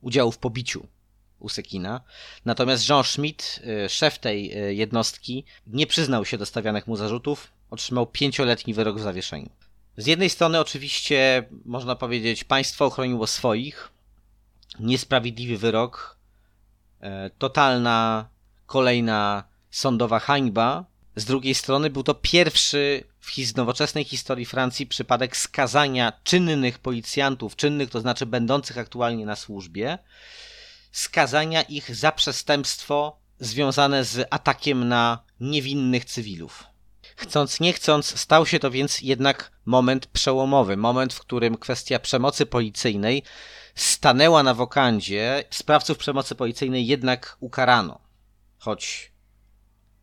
udziału 0.00 0.32
w 0.32 0.38
pobiciu 0.38 0.86
Usekina. 1.42 2.00
Natomiast 2.44 2.88
Jean 2.88 3.04
Schmidt, 3.04 3.60
e, 3.64 3.88
szef 3.88 4.18
tej 4.18 4.52
e, 4.52 4.74
jednostki, 4.74 5.44
nie 5.66 5.86
przyznał 5.86 6.24
się 6.24 6.38
do 6.38 6.46
stawianych 6.46 6.86
mu 6.86 6.96
zarzutów, 6.96 7.52
otrzymał 7.70 8.06
pięcioletni 8.06 8.74
wyrok 8.74 8.98
w 8.98 9.02
zawieszeniu. 9.02 9.50
Z 9.96 10.06
jednej 10.06 10.30
strony 10.30 10.60
oczywiście 10.60 11.48
można 11.64 11.96
powiedzieć 11.96 12.44
państwo 12.44 12.84
ochroniło 12.84 13.26
swoich, 13.26 13.92
niesprawiedliwy 14.80 15.58
wyrok, 15.58 16.18
e, 17.00 17.30
totalna 17.30 18.28
kolejna 18.66 19.44
sądowa 19.70 20.18
hańba. 20.18 20.84
Z 21.16 21.24
drugiej 21.24 21.54
strony 21.54 21.90
był 21.90 22.02
to 22.02 22.14
pierwszy 22.14 23.04
w 23.20 23.56
nowoczesnej 23.56 24.04
historii 24.04 24.46
Francji 24.46 24.86
przypadek 24.86 25.36
skazania 25.36 26.12
czynnych 26.24 26.78
policjantów, 26.78 27.56
czynnych 27.56 27.90
to 27.90 28.00
znaczy 28.00 28.26
będących 28.26 28.78
aktualnie 28.78 29.26
na 29.26 29.36
służbie, 29.36 29.98
skazania 30.92 31.62
ich 31.62 31.96
za 31.96 32.12
przestępstwo 32.12 33.16
związane 33.40 34.04
z 34.04 34.26
atakiem 34.30 34.88
na 34.88 35.24
niewinnych 35.40 36.04
cywilów. 36.04 36.71
Chcąc 37.16 37.60
nie 37.60 37.72
chcąc, 37.72 38.20
stał 38.20 38.46
się 38.46 38.58
to 38.58 38.70
więc 38.70 39.00
jednak 39.00 39.52
moment 39.64 40.06
przełomowy, 40.06 40.76
moment, 40.76 41.14
w 41.14 41.20
którym 41.20 41.58
kwestia 41.58 41.98
przemocy 41.98 42.46
policyjnej 42.46 43.22
stanęła 43.74 44.42
na 44.42 44.54
wokandzie, 44.54 45.44
sprawców 45.50 45.98
przemocy 45.98 46.34
policyjnej 46.34 46.86
jednak 46.86 47.36
ukarano. 47.40 48.00
Choć 48.58 49.12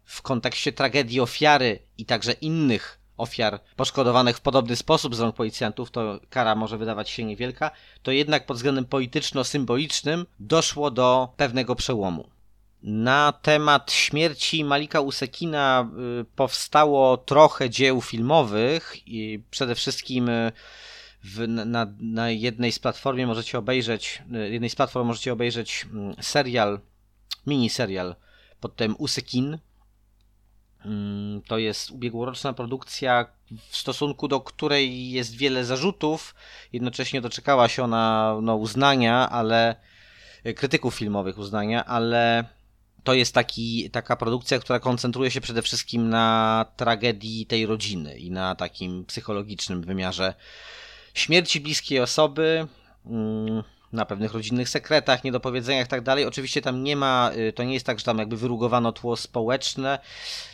w 0.06 0.22
kontekście 0.22 0.74
tragedii 0.74 1.20
ofiary 1.20 1.80
i 1.98 2.06
także 2.06 2.32
innych 2.32 3.00
ofiar 3.18 3.60
poszkodowanych 3.76 4.38
w 4.38 4.42
podobny 4.42 4.76
sposób 4.76 5.16
z 5.16 5.20
rąk 5.20 5.36
policjantów, 5.36 5.92
to 5.92 6.20
kara 6.30 6.56
może 6.56 6.78
wydawać 6.78 7.10
się 7.10 7.24
niewielka, 7.24 7.72
to 8.04 8.12
jednak 8.12 8.46
pod 8.46 8.58
względem 8.58 8.86
polityczno-symbolicznym 8.86 10.26
doszło 10.40 10.92
do 10.92 11.34
pewnego 11.38 11.76
przełomu. 11.76 12.30
Na 12.84 13.32
temat 13.32 13.92
śmierci 13.92 14.64
Malika 14.64 15.02
Usekina 15.02 15.90
y, 16.22 16.26
powstało 16.36 17.18
trochę 17.18 17.70
dzieł 17.70 18.02
filmowych 18.02 18.98
i 19.06 19.44
przede 19.52 19.76
wszystkim 19.76 20.30
y, 20.30 20.52
w, 21.24 21.48
na, 21.48 21.94
na 22.00 22.30
jednej 22.30 22.72
z 22.72 22.80
platformie 22.80 23.28
możecie 23.28 23.58
obejrzeć, 23.58 24.24
y, 24.36 24.50
jednej 24.50 24.70
z 24.70 24.76
platform 24.76 25.08
możecie 25.08 25.34
obejrzeć 25.34 25.86
mm, 25.94 26.16
serial, 26.22 26.80
mini 27.48 27.70
serial 27.70 28.16
pod 28.60 28.76
tym 28.76 28.96
Usekin. 28.98 29.58
Mm, 30.86 31.42
to 31.42 31.58
jest 31.58 31.92
ubiegłoroczna 31.92 32.54
produkcja, 32.54 33.26
w 33.70 33.78
stosunku 33.78 34.28
do 34.28 34.42
której 34.42 35.12
jest 35.12 35.36
wiele 35.36 35.66
zarzutów. 35.66 36.36
Jednocześnie 36.74 37.22
doczekała 37.22 37.68
się 37.68 37.84
ona 37.84 38.36
no, 38.42 38.56
uznania, 38.56 39.30
ale 39.30 39.76
krytyków 40.56 40.96
filmowych 40.96 41.38
uznania, 41.38 41.86
ale 41.86 42.46
to 43.04 43.14
jest 43.14 43.34
taki, 43.34 43.90
taka 43.90 44.16
produkcja, 44.16 44.60
która 44.60 44.80
koncentruje 44.80 45.32
się 45.32 45.42
przede 45.42 45.62
wszystkim 45.62 46.10
na 46.10 46.66
tragedii 46.76 47.46
tej 47.46 47.66
rodziny 47.66 48.18
i 48.18 48.32
na 48.32 48.56
takim 48.56 49.06
psychologicznym 49.06 49.82
wymiarze 49.82 50.34
śmierci 51.14 51.60
bliskiej 51.60 52.00
osoby. 52.00 52.68
Mm, 53.06 53.64
na 53.92 54.06
pewnych 54.06 54.34
rodzinnych 54.34 54.70
sekretach, 54.70 55.24
niedopowiedzeniach 55.24 55.86
i 55.86 55.90
tak 55.90 56.02
dalej. 56.02 56.26
Oczywiście 56.26 56.62
tam 56.62 56.84
nie 56.84 56.96
ma, 56.96 57.32
y, 57.50 57.54
to 57.54 57.64
nie 57.64 57.74
jest 57.74 57.86
tak, 57.86 58.00
że 58.00 58.06
tam 58.06 58.18
jakby 58.18 58.38
wyrugowano 58.38 58.92
tło 58.92 59.18
społeczne, 59.18 60.00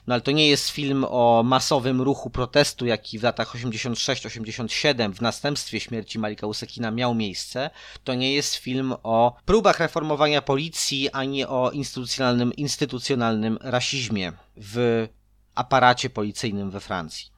no 0.07 0.13
ale 0.13 0.21
to 0.21 0.31
nie 0.31 0.47
jest 0.49 0.69
film 0.69 1.05
o 1.09 1.43
masowym 1.45 2.01
ruchu 2.01 2.29
protestu, 2.29 2.85
jaki 2.85 3.19
w 3.19 3.23
latach 3.23 3.55
86-87 3.55 5.13
w 5.13 5.21
następstwie 5.21 5.79
śmierci 5.79 6.19
Malika 6.19 6.47
Usekina 6.47 6.91
miał 6.91 7.15
miejsce. 7.15 7.69
To 8.03 8.13
nie 8.13 8.33
jest 8.33 8.55
film 8.55 8.93
o 9.03 9.35
próbach 9.45 9.79
reformowania 9.79 10.41
policji, 10.41 11.09
ani 11.09 11.45
o 11.45 11.71
instytucjonalnym, 11.71 12.53
instytucjonalnym 12.53 13.57
rasizmie 13.61 14.33
w 14.57 15.07
aparacie 15.55 16.09
policyjnym 16.09 16.71
we 16.71 16.79
Francji. 16.79 17.35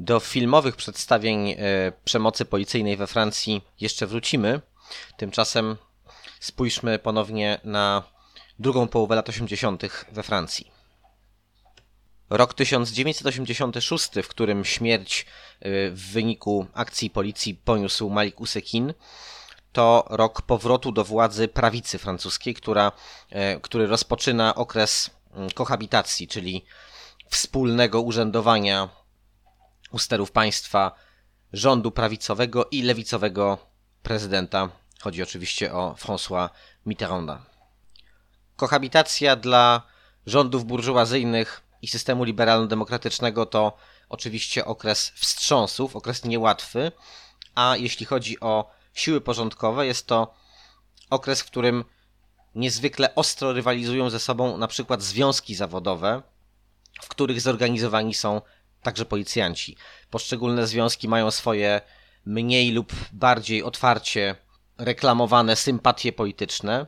Do 0.00 0.20
filmowych 0.20 0.76
przedstawień 0.76 1.50
e, 1.50 1.56
przemocy 2.04 2.44
policyjnej 2.44 2.96
we 2.96 3.06
Francji 3.06 3.62
jeszcze 3.80 4.06
wrócimy. 4.06 4.60
Tymczasem 5.16 5.76
spójrzmy 6.40 6.98
ponownie 6.98 7.60
na 7.64 8.02
drugą 8.58 8.88
połowę 8.88 9.14
lat 9.14 9.28
80. 9.28 9.82
we 10.12 10.22
Francji. 10.22 10.70
Rok 12.30 12.54
1986, 12.54 14.10
w 14.22 14.28
którym 14.28 14.64
śmierć 14.64 15.26
y, 15.66 15.90
w 15.90 16.12
wyniku 16.12 16.66
akcji 16.74 17.10
policji 17.10 17.54
poniósł 17.54 18.10
Malik 18.10 18.40
Usekin, 18.40 18.94
to 19.72 20.04
rok 20.10 20.42
powrotu 20.42 20.92
do 20.92 21.04
władzy 21.04 21.48
prawicy 21.48 21.98
francuskiej, 21.98 22.54
która, 22.54 22.92
y, 23.56 23.60
który 23.60 23.86
rozpoczyna 23.86 24.54
okres 24.54 25.10
y, 25.50 25.54
kohabitacji, 25.54 26.28
czyli 26.28 26.64
wspólnego 27.30 28.00
urzędowania 28.00 28.88
u 29.92 29.98
sterów 29.98 30.30
państwa 30.30 30.92
rządu 31.52 31.90
prawicowego 31.90 32.66
i 32.70 32.82
lewicowego 32.82 33.58
prezydenta. 34.06 34.68
Chodzi 35.00 35.22
oczywiście 35.22 35.72
o 35.74 35.94
François 35.98 36.48
Mitterranda. 36.86 37.42
Kohabitacja 38.56 39.36
dla 39.36 39.82
rządów 40.26 40.64
burżuazyjnych 40.64 41.62
i 41.82 41.88
systemu 41.88 42.24
liberalno-demokratycznego 42.24 43.46
to 43.46 43.76
oczywiście 44.08 44.64
okres 44.64 45.12
wstrząsów, 45.14 45.96
okres 45.96 46.24
niełatwy, 46.24 46.92
a 47.54 47.76
jeśli 47.76 48.06
chodzi 48.06 48.40
o 48.40 48.70
siły 48.94 49.20
porządkowe, 49.20 49.86
jest 49.86 50.06
to 50.06 50.34
okres, 51.10 51.40
w 51.40 51.46
którym 51.46 51.84
niezwykle 52.54 53.14
ostro 53.14 53.52
rywalizują 53.52 54.10
ze 54.10 54.20
sobą 54.20 54.58
na 54.58 54.68
przykład 54.68 55.02
związki 55.02 55.54
zawodowe, 55.54 56.22
w 57.02 57.08
których 57.08 57.40
zorganizowani 57.40 58.14
są 58.14 58.42
także 58.82 59.04
policjanci. 59.04 59.76
Poszczególne 60.10 60.66
związki 60.66 61.08
mają 61.08 61.30
swoje 61.30 61.80
mniej 62.26 62.72
lub 62.72 62.92
bardziej 63.12 63.62
otwarcie 63.62 64.34
reklamowane 64.78 65.56
sympatie 65.56 66.12
polityczne. 66.12 66.86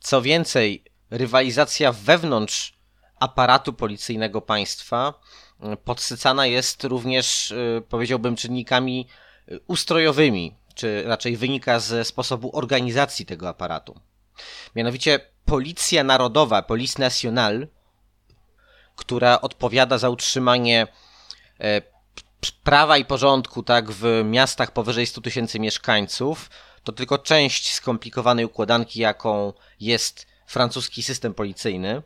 Co 0.00 0.22
więcej, 0.22 0.84
rywalizacja 1.10 1.92
wewnątrz 1.92 2.78
aparatu 3.20 3.72
policyjnego 3.72 4.40
państwa 4.40 5.14
mm, 5.60 5.76
podsycana 5.76 6.46
jest 6.46 6.84
również, 6.84 7.50
y, 7.50 7.82
powiedziałbym, 7.88 8.36
czynnikami 8.36 9.08
y, 9.48 9.60
ustrojowymi, 9.66 10.56
czy 10.74 11.02
raczej 11.06 11.36
wynika 11.36 11.80
ze 11.80 12.04
sposobu 12.04 12.56
organizacji 12.56 13.26
tego 13.26 13.48
aparatu. 13.48 14.00
Mianowicie 14.76 15.20
Policja 15.44 16.04
Narodowa, 16.04 16.62
Police 16.62 17.02
Nationale, 17.02 17.66
która 18.96 19.40
odpowiada 19.40 19.98
za 19.98 20.10
utrzymanie 20.10 20.86
e, 21.60 21.91
prawa 22.50 22.98
i 22.98 23.04
porządku 23.04 23.62
tak 23.62 23.90
w 23.90 24.22
miastach 24.24 24.70
powyżej 24.70 25.06
100 25.06 25.20
tysięcy 25.20 25.60
mieszkańców, 25.60 26.50
to 26.84 26.92
tylko 26.92 27.18
część 27.18 27.72
skomplikowanej 27.72 28.44
układanki, 28.44 29.00
jaką 29.00 29.52
jest 29.80 30.26
francuski 30.46 31.02
system 31.02 31.34
policyjny. 31.34 32.02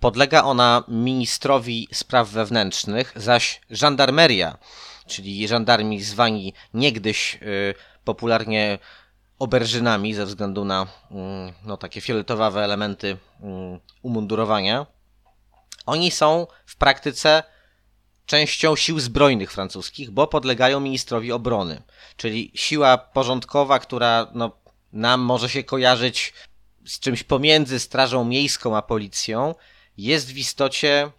Podlega 0.00 0.42
ona 0.42 0.84
ministrowi 0.88 1.88
spraw 1.92 2.28
wewnętrznych, 2.28 3.12
zaś 3.16 3.60
żandarmeria, 3.70 4.58
czyli 5.06 5.48
żandarmi 5.48 6.02
zwani 6.02 6.54
niegdyś 6.74 7.38
y, 7.42 7.74
popularnie 8.04 8.78
oberżynami 9.38 10.14
ze 10.14 10.26
względu 10.26 10.64
na 10.64 10.82
y, 10.82 11.14
no, 11.64 11.76
takie 11.76 12.00
fioletowawe 12.00 12.64
elementy 12.64 13.06
y, 13.06 13.16
umundurowania, 14.02 14.86
oni 15.86 16.10
są 16.10 16.46
w 16.66 16.76
praktyce 16.76 17.42
częścią 18.28 18.76
sił 18.76 19.00
zbrojnych 19.00 19.52
francuskich, 19.52 20.10
bo 20.10 20.26
podlegają 20.26 20.80
ministrowi 20.80 21.32
obrony. 21.32 21.82
Czyli 22.16 22.52
siła 22.54 22.98
porządkowa, 22.98 23.78
która 23.78 24.30
no, 24.34 24.52
nam 24.92 25.20
może 25.20 25.48
się 25.48 25.64
kojarzyć 25.64 26.32
z 26.86 27.00
czymś 27.00 27.22
pomiędzy 27.22 27.78
Strażą 27.78 28.24
Miejską 28.24 28.76
a 28.76 28.82
policją, 28.82 29.54
jest 29.96 30.32
w 30.32 30.38
istocie 30.38 31.10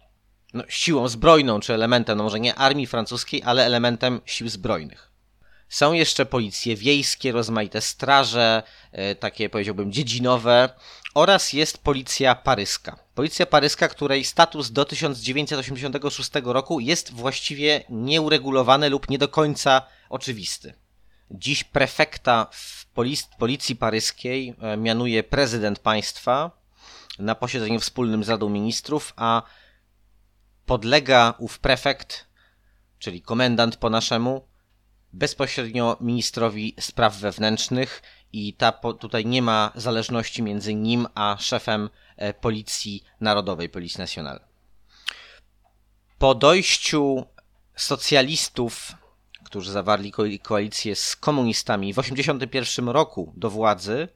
no, 0.54 0.64
siłą 0.68 1.08
zbrojną, 1.08 1.60
czy 1.60 1.74
elementem, 1.74 2.18
no 2.18 2.24
może 2.24 2.40
nie 2.40 2.54
armii 2.54 2.86
francuskiej, 2.86 3.42
ale 3.44 3.66
elementem 3.66 4.20
sił 4.24 4.48
zbrojnych. 4.48 5.09
Są 5.70 5.92
jeszcze 5.92 6.26
policje 6.26 6.76
wiejskie, 6.76 7.32
rozmaite 7.32 7.80
straże, 7.80 8.62
e, 8.92 9.14
takie 9.14 9.50
powiedziałbym 9.50 9.92
dziedzinowe 9.92 10.68
oraz 11.14 11.52
jest 11.52 11.78
policja 11.78 12.34
paryska. 12.34 12.98
Policja 13.14 13.46
paryska, 13.46 13.88
której 13.88 14.24
status 14.24 14.70
do 14.70 14.84
1986 14.84 16.30
roku 16.44 16.80
jest 16.80 17.12
właściwie 17.12 17.84
nieuregulowany 17.88 18.88
lub 18.88 19.10
nie 19.10 19.18
do 19.18 19.28
końca 19.28 19.82
oczywisty. 20.08 20.74
Dziś 21.30 21.64
prefekta 21.64 22.46
w 22.52 22.86
policji 23.38 23.76
paryskiej 23.76 24.54
e, 24.60 24.76
mianuje 24.76 25.22
prezydent 25.22 25.78
państwa 25.78 26.50
na 27.18 27.34
posiedzeniu 27.34 27.80
wspólnym 27.80 28.24
z 28.24 28.28
Radą 28.28 28.48
Ministrów, 28.48 29.12
a 29.16 29.42
podlega 30.66 31.34
ów 31.38 31.58
prefekt, 31.58 32.26
czyli 32.98 33.22
komendant 33.22 33.76
po 33.76 33.90
naszemu, 33.90 34.49
bezpośrednio 35.12 35.96
ministrowi 36.00 36.74
spraw 36.80 37.16
wewnętrznych 37.16 38.02
i 38.32 38.54
ta, 38.54 38.72
tutaj 38.72 39.26
nie 39.26 39.42
ma 39.42 39.72
zależności 39.74 40.42
między 40.42 40.74
nim 40.74 41.06
a 41.14 41.36
szefem 41.40 41.90
e, 42.16 42.34
Policji 42.34 43.04
Narodowej, 43.20 43.68
Policji 43.68 43.98
Nacional. 43.98 44.40
Po 46.18 46.34
dojściu 46.34 47.26
socjalistów, 47.76 48.92
którzy 49.44 49.72
zawarli 49.72 50.12
koalicję 50.42 50.96
z 50.96 51.16
komunistami 51.16 51.92
w 51.92 51.96
1981 51.96 52.88
roku 52.88 53.32
do 53.36 53.50
władzy, 53.50 54.08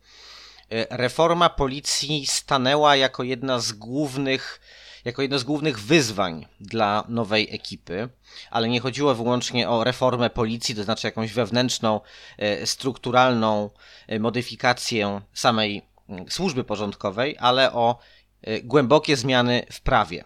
e, 0.70 0.97
reforma 0.97 1.51
policji 1.51 2.26
stanęła 2.26 2.97
jako 2.97 3.22
jedna 3.22 3.59
z 3.59 3.72
głównych 3.72 4.61
jako 5.05 5.22
jedno 5.22 5.38
z 5.38 5.44
głównych 5.44 5.80
wyzwań 5.80 6.46
dla 6.61 7.05
nowej 7.09 7.55
ekipy, 7.55 8.09
ale 8.50 8.68
nie 8.68 8.80
chodziło 8.80 9.14
wyłącznie 9.14 9.68
o 9.68 9.84
reformę 9.84 10.30
policji, 10.30 10.74
to 10.74 10.84
znaczy 10.84 11.07
jakąś 11.07 11.32
wewnętrzną, 11.32 12.00
e, 12.38 12.66
strukturalną 12.66 13.70
e, 14.07 14.18
modyfikację 14.18 15.20
samej 15.32 15.82
mm, 16.09 16.30
służby 16.30 16.64
porządkowej, 16.64 17.36
ale 17.38 17.72
o 17.72 17.98
e, 18.42 18.61
głębokie 18.61 19.16
zmiany 19.16 19.66
w 19.72 19.80
prawie. 19.80 20.24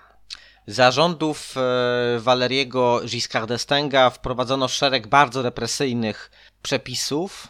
Zarządów 0.66 1.54
Waleriego 2.18 3.00
Giscard 3.04 3.50
d'Estainga 3.50 4.10
wprowadzono 4.10 4.68
szereg 4.68 5.06
bardzo 5.06 5.42
represyjnych 5.42 6.30
przepisów, 6.62 7.48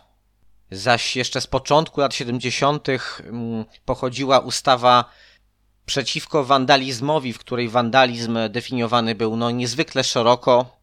zaś 0.70 1.16
jeszcze 1.16 1.40
z 1.40 1.46
początku 1.46 2.00
lat 2.00 2.14
70. 2.14 2.88
Mm, 2.88 3.64
pochodziła 3.84 4.38
ustawa 4.38 5.04
przeciwko 5.88 6.44
wandalizmowi, 6.44 7.32
w 7.32 7.38
której 7.38 7.68
wandalizm 7.68 8.38
definiowany 8.50 9.14
był 9.14 9.36
no, 9.36 9.50
niezwykle 9.50 10.04
szeroko, 10.04 10.80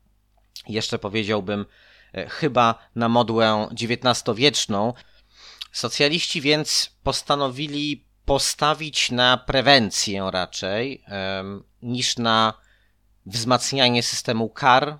jeszcze 0.67 0.99
powiedziałbym 0.99 1.65
e, 2.13 2.29
chyba 2.29 2.75
na 2.95 3.09
modłę 3.09 3.67
XIX-wieczną. 3.81 4.93
Socjaliści 5.71 6.41
więc 6.41 6.97
postanowili 7.03 8.05
postawić 8.25 9.11
na 9.11 9.37
prewencję 9.37 10.29
raczej 10.31 11.03
niż 11.81 12.17
na 12.17 12.53
wzmacnianie 13.25 14.03
systemu 14.03 14.49
kar 14.49 14.99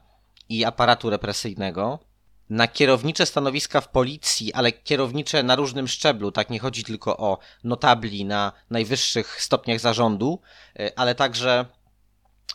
i 0.49 0.65
aparatu 0.65 1.09
represyjnego 1.09 1.99
na 2.49 2.67
kierownicze 2.67 3.25
stanowiska 3.25 3.81
w 3.81 3.89
policji, 3.89 4.53
ale 4.53 4.71
kierownicze 4.71 5.43
na 5.43 5.55
różnym 5.55 5.87
szczeblu, 5.87 6.31
tak 6.31 6.49
nie 6.49 6.59
chodzi 6.59 6.83
tylko 6.83 7.17
o 7.17 7.37
notabli 7.63 8.25
na 8.25 8.51
najwyższych 8.69 9.41
stopniach 9.41 9.79
zarządu, 9.79 10.41
e, 10.79 10.99
ale 10.99 11.15
także 11.15 11.65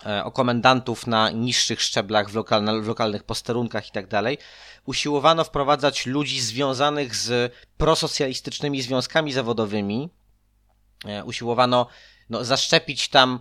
e, 0.07 0.25
o 0.25 0.31
komendantów 0.31 1.07
na 1.07 1.31
niższych 1.31 1.83
szczeblach 1.83 2.31
w, 2.31 2.35
lokalne, 2.35 2.81
w 2.81 2.89
lokalnych 2.89 3.25
posterunkach 3.25 3.89
i 3.89 3.91
tak 3.91 4.07
usiłowano 4.87 5.45
wprowadzać 5.45 6.07
ludzi 6.07 6.41
związanych 6.41 7.17
z 7.17 7.53
prosocjalistycznymi 7.77 8.83
związkami 8.83 9.33
zawodowymi. 9.33 10.11
E, 11.05 11.25
usiłowano 11.25 11.87
no, 12.31 12.45
zaszczepić 12.45 13.09
tam 13.09 13.41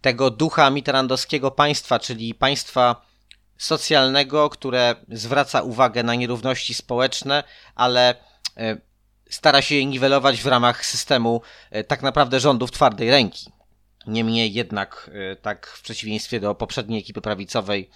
tego 0.00 0.30
ducha 0.30 0.70
mitterrandowskiego 0.70 1.50
państwa, 1.50 1.98
czyli 1.98 2.34
państwa 2.34 3.07
socjalnego, 3.58 4.50
które 4.50 4.96
zwraca 5.08 5.62
uwagę 5.62 6.02
na 6.02 6.14
nierówności 6.14 6.74
społeczne, 6.74 7.44
ale 7.74 8.14
e, 8.56 8.76
stara 9.30 9.62
się 9.62 9.74
je 9.74 9.86
niwelować 9.86 10.42
w 10.42 10.46
ramach 10.46 10.86
systemu 10.86 11.42
e, 11.70 11.84
tak 11.84 12.02
naprawdę 12.02 12.40
rządów 12.40 12.70
twardej 12.70 13.10
ręki. 13.10 13.52
Niemniej 14.06 14.52
jednak, 14.52 15.10
e, 15.32 15.36
tak 15.36 15.66
w 15.66 15.82
przeciwieństwie 15.82 16.40
do 16.40 16.54
poprzedniej 16.54 17.00
ekipy 17.00 17.20
prawicowej, 17.20 17.90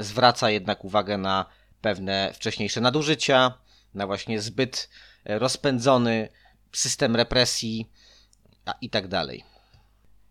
zwraca 0.00 0.50
jednak 0.50 0.84
uwagę 0.84 1.18
na 1.18 1.46
pewne 1.80 2.32
wcześniejsze 2.34 2.80
nadużycia, 2.80 3.54
na 3.94 4.06
właśnie 4.06 4.40
zbyt 4.40 4.88
rozpędzony 5.24 6.28
system 6.72 7.16
represji 7.16 7.90
i 8.80 8.90
tak 8.90 9.08
dalej. 9.08 9.44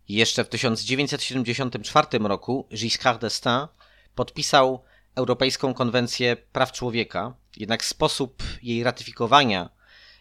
Jeszcze 0.10 0.44
w 0.44 0.50
1974 0.50 2.08
roku 2.20 2.68
Giscard 2.74 3.22
d'Estaing 3.22 3.68
podpisał 4.16 4.84
Europejską 5.16 5.74
Konwencję 5.74 6.36
Praw 6.36 6.72
Człowieka, 6.72 7.34
jednak 7.58 7.86
sposób 7.86 8.44
jej 8.64 8.84
ratyfikowania 8.84 9.70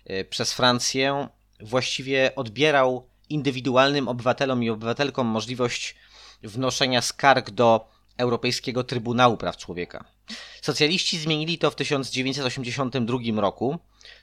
e, 0.04 0.24
przez 0.24 0.52
Francję 0.52 1.28
właściwie 1.60 2.34
odbierał 2.36 3.08
indywidualnym 3.28 4.08
obywatelom 4.08 4.62
i 4.62 4.70
obywatelkom 4.70 5.26
możliwość 5.26 5.94
wnoszenia 6.42 7.02
skarg 7.02 7.50
do 7.50 7.88
Europejskiego 8.16 8.84
Trybunału 8.84 9.36
Praw 9.36 9.56
Człowieka. 9.56 10.04
Socjaliści 10.62 11.18
zmienili 11.18 11.58
to 11.58 11.70
w 11.70 11.74
1982 11.74 13.40
roku, 13.40 13.78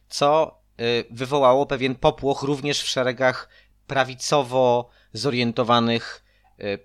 co 0.09 0.57
e, 0.77 0.83
wywołało 1.11 1.65
pewien 1.65 1.95
popłoch 1.95 2.41
również 2.41 2.81
w 2.81 2.87
szeregach 2.87 3.49
prawicowo 3.87 4.89
zorientowanych 5.13 6.23
e, 6.59 6.77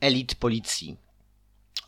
elit 0.00 0.34
policji. 0.34 1.03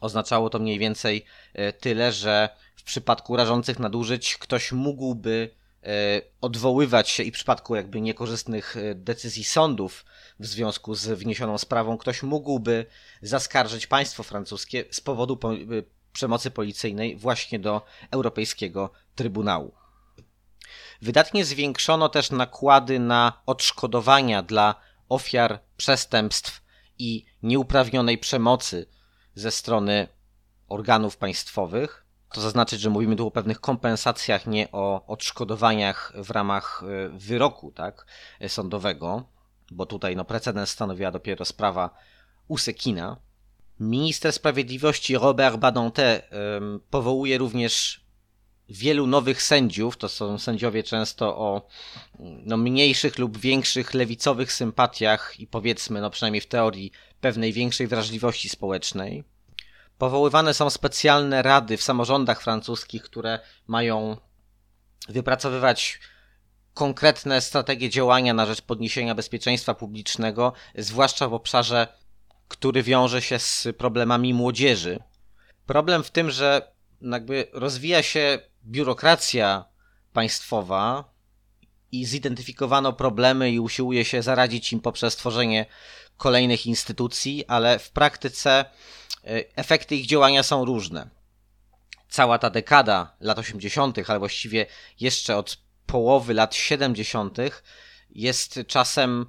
Oznaczało 0.00 0.50
to 0.50 0.58
mniej 0.58 0.78
więcej 0.78 1.24
e, 1.54 1.72
tyle, 1.72 2.12
że 2.12 2.48
w 2.76 2.82
przypadku 2.82 3.36
rażących 3.36 3.78
nadużyć 3.78 4.36
ktoś 4.36 4.72
mógłby 4.72 5.50
e, 5.82 5.88
odwoływać 6.40 7.10
się 7.10 7.22
i 7.22 7.30
w 7.30 7.34
przypadku 7.34 7.76
jakby 7.76 8.00
niekorzystnych 8.00 8.76
e, 8.76 8.94
decyzji 8.94 9.44
sądów 9.44 10.04
w 10.40 10.46
związku 10.46 10.94
z 10.94 11.06
wniesioną 11.06 11.58
sprawą, 11.58 11.98
ktoś 11.98 12.22
mógłby 12.22 12.86
zaskarżyć 13.22 13.86
państwo 13.86 14.22
francuskie 14.22 14.84
z 14.90 15.00
powodu 15.00 15.38
przemocy 16.12 16.50
policyjnej 16.50 17.16
właśnie 17.16 17.58
do 17.58 17.82
Europejskiego 18.10 18.90
Trybunału. 19.14 19.74
Wydatnie 21.02 21.44
zwiększono 21.44 22.08
też 22.08 22.30
nakłady 22.30 22.98
na 22.98 23.42
odszkodowania 23.46 24.42
dla 24.42 24.74
ofiar 25.08 25.60
przestępstw 25.76 26.62
i 26.98 27.24
nieuprawnionej 27.42 28.18
przemocy 28.18 28.86
ze 29.36 29.50
strony 29.50 30.08
organów 30.68 31.16
państwowych. 31.16 32.06
To 32.32 32.40
zaznaczyć, 32.40 32.80
że 32.80 32.90
mówimy 32.90 33.16
tu 33.16 33.26
o 33.26 33.30
pewnych 33.30 33.60
kompensacjach, 33.60 34.46
nie 34.46 34.72
o 34.72 35.06
odszkodowaniach 35.06 36.12
w 36.16 36.30
ramach 36.30 36.82
e, 36.82 37.08
wyroku 37.08 37.72
tak, 37.72 38.06
sądowego, 38.48 39.24
bo 39.70 39.86
tutaj 39.86 40.16
no, 40.16 40.24
precedens 40.24 40.70
stanowiła 40.70 41.10
dopiero 41.10 41.44
sprawa 41.44 41.90
Usekina. 42.48 43.16
Minister 43.80 44.32
Sprawiedliwości 44.32 45.18
Robert 45.18 45.56
Badinter 45.56 46.22
powołuje 46.90 47.38
również 47.38 48.06
wielu 48.68 49.06
nowych 49.06 49.42
sędziów. 49.42 49.96
To 49.96 50.08
są 50.08 50.38
sędziowie 50.38 50.82
często 50.82 51.38
o 51.38 51.66
no, 52.18 52.56
mniejszych 52.56 53.18
lub 53.18 53.38
większych 53.38 53.94
lewicowych 53.94 54.52
sympatiach 54.52 55.40
i 55.40 55.46
powiedzmy, 55.46 56.00
no 56.00 56.10
przynajmniej 56.10 56.40
w 56.40 56.46
teorii, 56.46 56.92
pewnej 57.26 57.52
większej 57.52 57.86
wrażliwości 57.86 58.48
społecznej. 58.48 59.24
Powoływane 59.98 60.54
są 60.54 60.70
specjalne 60.70 61.42
rady 61.42 61.76
w 61.76 61.82
samorządach 61.82 62.42
francuskich, 62.42 63.02
które 63.02 63.38
mają 63.66 64.16
wypracowywać 65.08 66.00
konkretne 66.74 67.40
strategie 67.40 67.90
działania 67.90 68.34
na 68.34 68.46
rzecz 68.46 68.62
podniesienia 68.62 69.14
bezpieczeństwa 69.14 69.74
publicznego, 69.74 70.52
zwłaszcza 70.74 71.28
w 71.28 71.34
obszarze, 71.34 71.88
który 72.48 72.82
wiąże 72.82 73.22
się 73.22 73.38
z 73.38 73.68
problemami 73.78 74.34
młodzieży. 74.34 74.98
Problem 75.66 76.02
w 76.02 76.10
tym, 76.10 76.30
że 76.30 76.72
jakby 77.00 77.48
rozwija 77.52 78.02
się 78.02 78.38
biurokracja 78.64 79.64
państwowa 80.12 81.04
i 81.92 82.04
zidentyfikowano 82.04 82.92
problemy 82.92 83.50
i 83.50 83.60
usiłuje 83.60 84.04
się 84.04 84.22
zaradzić 84.22 84.72
im 84.72 84.80
poprzez 84.80 85.16
tworzenie 85.16 85.66
kolejnych 86.16 86.66
instytucji, 86.66 87.44
ale 87.46 87.78
w 87.78 87.90
praktyce 87.90 88.64
efekty 89.56 89.96
ich 89.96 90.06
działania 90.06 90.42
są 90.42 90.64
różne. 90.64 91.08
Cała 92.08 92.38
ta 92.38 92.50
dekada 92.50 93.16
lat 93.20 93.38
80., 93.38 93.98
ale 94.08 94.18
właściwie 94.18 94.66
jeszcze 95.00 95.36
od 95.36 95.58
połowy 95.86 96.34
lat 96.34 96.54
70., 96.54 97.38
jest 98.10 98.60
czasem 98.66 99.26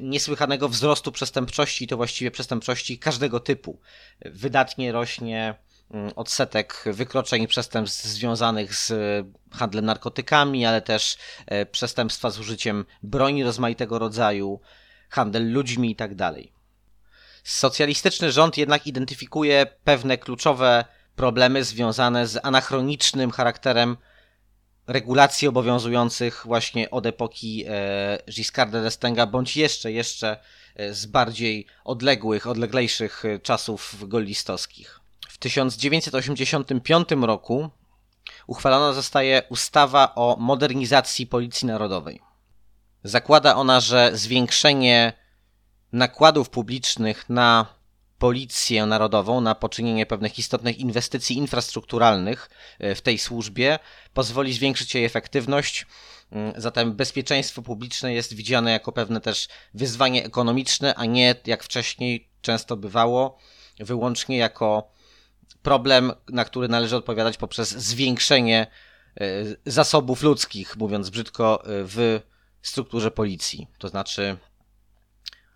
niesłychanego 0.00 0.68
wzrostu 0.68 1.12
przestępczości, 1.12 1.86
to 1.86 1.96
właściwie 1.96 2.30
przestępczości 2.30 2.98
każdego 2.98 3.40
typu. 3.40 3.80
Wydatnie 4.24 4.92
rośnie 4.92 5.54
Mm, 5.90 6.12
odsetek 6.16 6.84
wykroczeń 6.86 7.42
i 7.42 7.48
przestępstw 7.48 8.04
związanych 8.04 8.74
z 8.74 8.92
handlem 9.52 9.84
narkotykami, 9.84 10.66
ale 10.66 10.82
też 10.82 11.16
e, 11.46 11.66
przestępstwa 11.66 12.30
z 12.30 12.38
użyciem 12.38 12.84
broni 13.02 13.44
rozmaitego 13.44 13.98
rodzaju, 13.98 14.60
handel 15.08 15.52
ludźmi 15.52 15.88
itd. 15.88 16.16
Tak 16.16 16.34
Socjalistyczny 17.44 18.32
rząd 18.32 18.58
jednak 18.58 18.86
identyfikuje 18.86 19.66
pewne 19.84 20.18
kluczowe 20.18 20.84
problemy 21.16 21.64
związane 21.64 22.26
z 22.26 22.38
anachronicznym 22.42 23.30
charakterem 23.30 23.96
regulacji 24.86 25.48
obowiązujących 25.48 26.42
właśnie 26.44 26.90
od 26.90 27.06
epoki 27.06 27.64
e, 27.68 28.18
Giscarda 28.30 28.82
d'Estainga, 28.82 29.26
bądź 29.26 29.56
jeszcze, 29.56 29.92
jeszcze 29.92 30.40
e, 30.76 30.94
z 30.94 31.06
bardziej 31.06 31.66
odległych, 31.84 32.46
odleglejszych 32.46 33.22
czasów 33.42 34.08
gollistowskich. 34.08 35.00
W 35.28 35.38
1985 35.38 37.08
roku 37.20 37.70
uchwalona 38.46 38.92
zostaje 38.92 39.42
ustawa 39.48 40.14
o 40.14 40.36
modernizacji 40.38 41.26
Policji 41.26 41.68
Narodowej. 41.68 42.25
Zakłada 43.06 43.56
ona, 43.56 43.80
że 43.80 44.10
zwiększenie 44.14 45.12
nakładów 45.92 46.50
publicznych 46.50 47.28
na 47.28 47.66
Policję 48.18 48.86
Narodową, 48.86 49.40
na 49.40 49.54
poczynienie 49.54 50.06
pewnych 50.06 50.38
istotnych 50.38 50.78
inwestycji 50.78 51.36
infrastrukturalnych 51.36 52.50
e, 52.78 52.94
w 52.94 53.02
tej 53.02 53.18
służbie 53.18 53.78
pozwoli 54.14 54.52
zwiększyć 54.52 54.94
jej 54.94 55.04
efektywność. 55.04 55.86
Mm, 56.32 56.52
zatem 56.56 56.92
bezpieczeństwo 56.92 57.62
publiczne 57.62 58.14
jest 58.14 58.34
widziane 58.34 58.70
jako 58.70 58.92
pewne 58.92 59.20
też 59.20 59.48
wyzwanie 59.74 60.24
ekonomiczne, 60.24 60.94
a 60.94 61.04
nie 61.04 61.34
jak 61.46 61.64
wcześniej 61.64 62.28
często 62.40 62.76
bywało, 62.76 63.38
wyłącznie 63.78 64.36
jako 64.36 64.90
problem, 65.62 66.12
na 66.28 66.44
który 66.44 66.68
należy 66.68 66.96
odpowiadać 66.96 67.36
poprzez 67.36 67.70
zwiększenie 67.70 68.66
e, 69.20 69.26
zasobów 69.66 70.22
ludzkich, 70.22 70.76
mówiąc 70.76 71.10
brzydko, 71.10 71.64
e, 71.64 71.66
w 71.68 72.20
strukturze 72.68 73.10
policji. 73.10 73.66
To 73.78 73.88
znaczy, 73.88 74.36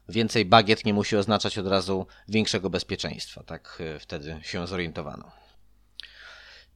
więcej 0.08 0.44
bagiet 0.44 0.84
nie 0.84 0.94
musi 0.94 1.16
oznaczać 1.16 1.58
od 1.58 1.66
razu 1.66 2.06
większego 2.28 2.70
bezpieczeństwa. 2.70 3.42
Tak 3.42 3.78
e, 3.80 3.98
wtedy 3.98 4.40
się 4.42 4.66
zorientowano. 4.66 5.30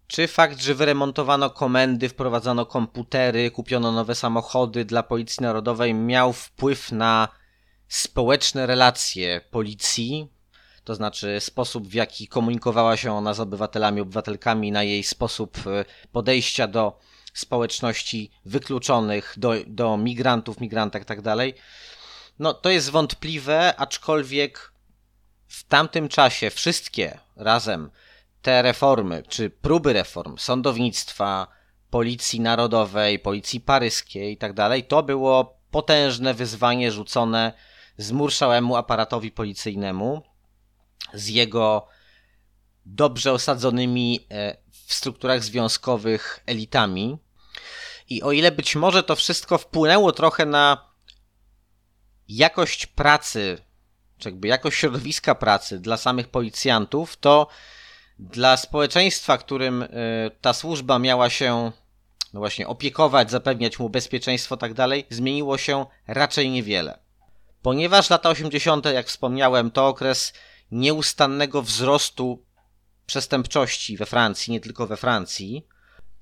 Czy 0.07 0.28
fakt, 0.28 0.61
że 0.61 0.74
wyremontowano 0.74 1.51
komendy, 1.51 2.09
wprowadzono 2.09 2.66
komputery, 2.66 3.51
kupiono 3.51 3.93
nowe 3.93 4.14
samochody 4.14 4.85
dla 4.85 5.03
Policji 5.03 5.43
Narodowej, 5.43 5.95
miał 5.95 6.32
wpływ 6.32 6.93
na 6.93 7.28
społeczne 7.89 8.66
relacje 8.66 9.41
policji, 9.51 10.28
to 10.85 10.95
znaczy 10.95 11.41
sposób, 11.41 11.89
w 11.89 11.95
jaki 11.95 12.28
komunikowała 12.28 12.97
się 12.97 13.12
ona 13.12 13.35
z 13.35 13.41
obywatelami, 13.41 14.01
obywatelkami, 14.01 14.72
na 14.72 14.82
jej 14.82 15.03
sposób 15.03 15.59
e, 15.66 15.85
podejścia 16.12 16.66
do 16.66 16.99
społeczności 17.35 18.30
wykluczonych, 18.45 19.35
do, 19.37 19.53
do 19.66 19.97
migrantów, 19.97 20.61
migrantek 20.61 21.03
i 21.03 21.07
tak 21.07 21.22
dalej. 21.22 21.55
No 22.39 22.55
to 22.55 22.70
jest 22.70 22.91
wątpliwe, 22.91 23.76
aczkolwiek 23.76 24.72
w 25.47 25.64
tamtym 25.64 26.09
czasie 26.09 26.51
wszystkie 26.51 27.18
razem 27.37 27.91
te 28.43 28.62
reformy, 28.62 29.22
czy 29.28 29.51
próby 29.51 29.93
reform 29.93 30.39
sądownictwa, 30.39 31.47
policji 31.91 32.41
narodowej, 32.41 33.18
policji 33.18 33.61
paryskiej 33.61 34.32
i 34.32 34.37
tak 34.37 34.53
dalej, 34.53 34.85
to 34.85 35.03
było 35.03 35.59
potężne 35.70 36.35
wyzwanie 36.35 36.93
rzucone 36.93 37.53
zmurszałemu 37.99 38.76
aparatowi 38.76 39.30
policyjnemu, 39.30 40.22
z 41.14 41.28
jego 41.28 41.87
dobrze 42.87 43.32
osadzonymi 43.32 44.26
e, 44.30 44.57
w 44.87 44.95
strukturach 44.95 45.45
związkowych 45.45 46.41
elitami. 46.47 47.18
I 48.09 48.23
o 48.23 48.33
ile 48.33 48.53
być 48.53 48.77
może 48.77 49.03
to 49.03 49.17
wszystko 49.17 49.59
wpłynęło 49.59 50.13
trochę 50.13 50.47
na 50.47 50.89
jakość 52.29 52.87
pracy, 52.87 53.59
czy 54.19 54.29
jakby 54.29 54.49
jakość 54.49 54.79
środowiska 54.79 55.35
pracy 55.35 55.79
dla 55.79 55.97
samych 55.97 56.29
policjantów, 56.29 57.17
to 57.17 57.49
dla 58.19 58.57
społeczeństwa, 58.57 59.39
którym 59.39 59.83
e, 59.83 59.89
ta 60.41 60.53
służba 60.53 60.99
miała 60.99 61.31
się 61.31 61.73
no 62.35 62.41
właśnie 62.41 62.69
opiekować, 62.69 63.31
zapewniać 63.31 63.79
mu 63.79 63.91
bezpieczeństwo, 63.91 64.57
tak 64.57 64.75
dalej, 64.75 65.07
zmieniło 65.11 65.59
się 65.59 65.87
raczej 66.07 66.51
niewiele. 66.51 66.99
Ponieważ 67.63 68.11
lata 68.11 68.29
80., 68.29 68.87
jak 68.87 69.07
wspomniałem, 69.07 69.71
to 69.71 69.89
okres 69.89 70.33
nieustannego 70.73 71.63
wzrostu 71.63 72.45
przestępczości 73.07 73.97
we 73.97 74.07
Francji, 74.07 74.53
nie 74.53 74.61
tylko 74.61 74.87
we 74.87 74.97
Francji. 74.97 75.67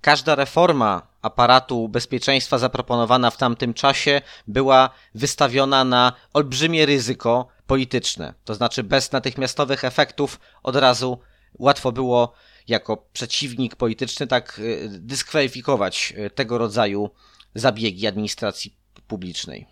Każda 0.02 0.34
reforma 0.34 1.06
aparatu 1.22 1.88
bezpieczeństwa 1.88 2.58
zaproponowana 2.58 3.30
w 3.30 3.36
tamtym 3.36 3.74
czasie 3.74 4.20
była 4.48 4.90
wystawiona 5.14 5.84
na 5.84 6.12
olbrzymie 6.32 6.86
ryzyko 6.86 7.48
polityczne. 7.66 8.34
To 8.44 8.54
znaczy, 8.54 8.82
bez 8.82 9.12
natychmiastowych 9.12 9.84
efektów 9.84 10.40
od 10.62 10.76
razu 10.76 11.18
łatwo 11.58 11.92
było 11.92 12.32
jako 12.68 12.96
przeciwnik 13.12 13.76
polityczny 13.76 14.26
tak 14.26 14.58
y, 14.58 14.88
dyskwalifikować 14.88 16.14
y, 16.18 16.30
tego 16.30 16.58
rodzaju 16.58 17.10
zabiegi 17.54 18.06
administracji 18.06 18.76
publicznej. 19.08 19.66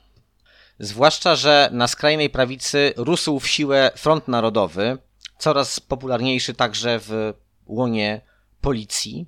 Zwłaszcza, 0.78 1.36
że 1.36 1.68
na 1.72 1.88
skrajnej 1.88 2.30
prawicy 2.30 2.92
rósł 2.96 3.40
w 3.40 3.48
siłę 3.48 3.90
Front 3.96 4.28
Narodowy, 4.28 4.98
coraz 5.38 5.80
popularniejszy 5.80 6.54
także 6.54 7.00
w 7.00 7.34
łonie 7.66 8.20
policji, 8.60 9.26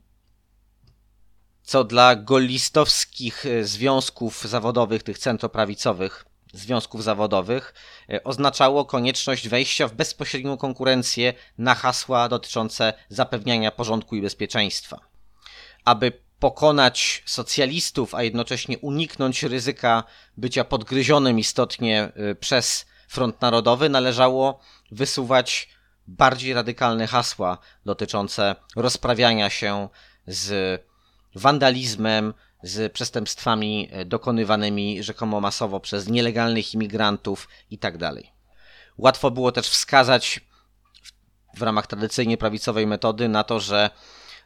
co 1.73 1.85
dla 1.85 2.17
golistowskich 2.17 3.45
związków 3.63 4.43
zawodowych, 4.45 5.03
tych 5.03 5.19
centroprawicowych 5.19 6.25
związków 6.53 7.03
zawodowych, 7.03 7.75
e, 8.11 8.25
oznaczało 8.25 8.85
konieczność 8.85 9.49
wejścia 9.49 9.89
w 9.89 9.93
bezpośrednią 9.95 10.57
konkurencję 10.57 11.35
na 11.59 11.75
hasła 11.75 12.29
dotyczące 12.29 12.93
zapewniania 13.09 13.71
porządku 13.71 14.17
i 14.17 14.23
bezpieczeństwa. 14.23 15.01
Aby 15.85 16.13
pokonać 16.39 17.23
socjalistów, 17.27 18.15
a 18.15 18.23
jednocześnie 18.23 18.79
uniknąć 18.79 19.43
ryzyka 19.43 20.05
bycia 20.37 20.65
podgryzionym 20.65 21.39
istotnie 21.39 22.13
y, 22.31 22.35
przez 22.35 22.87
Front 23.09 23.41
Narodowy, 23.41 23.89
należało 23.89 24.61
wysuwać 24.91 25.69
bardziej 26.07 26.55
radykalne 26.55 27.07
hasła 27.07 27.59
dotyczące 27.85 28.57
rozprawiania 28.77 29.51
się 29.51 29.89
z 30.27 30.83
wandalizmem, 31.35 32.35
z 32.63 32.93
przestępstwami 32.93 33.89
y, 34.01 34.05
dokonywanymi 34.05 35.03
rzekomo 35.03 35.41
masowo 35.41 35.81
przez 35.81 36.09
nielegalnych 36.09 36.75
imigrantów 36.75 37.49
itd. 37.71 37.99
Tak 37.99 38.25
Łatwo 38.99 39.31
było 39.31 39.53
też 39.53 39.69
wskazać 39.69 40.41
w 41.57 41.63
ramach 41.63 41.87
tradycyjnie 41.87 42.37
prawicowej 42.37 42.87
metody 42.87 43.29
na 43.29 43.45
to, 43.45 43.61
że 43.61 43.91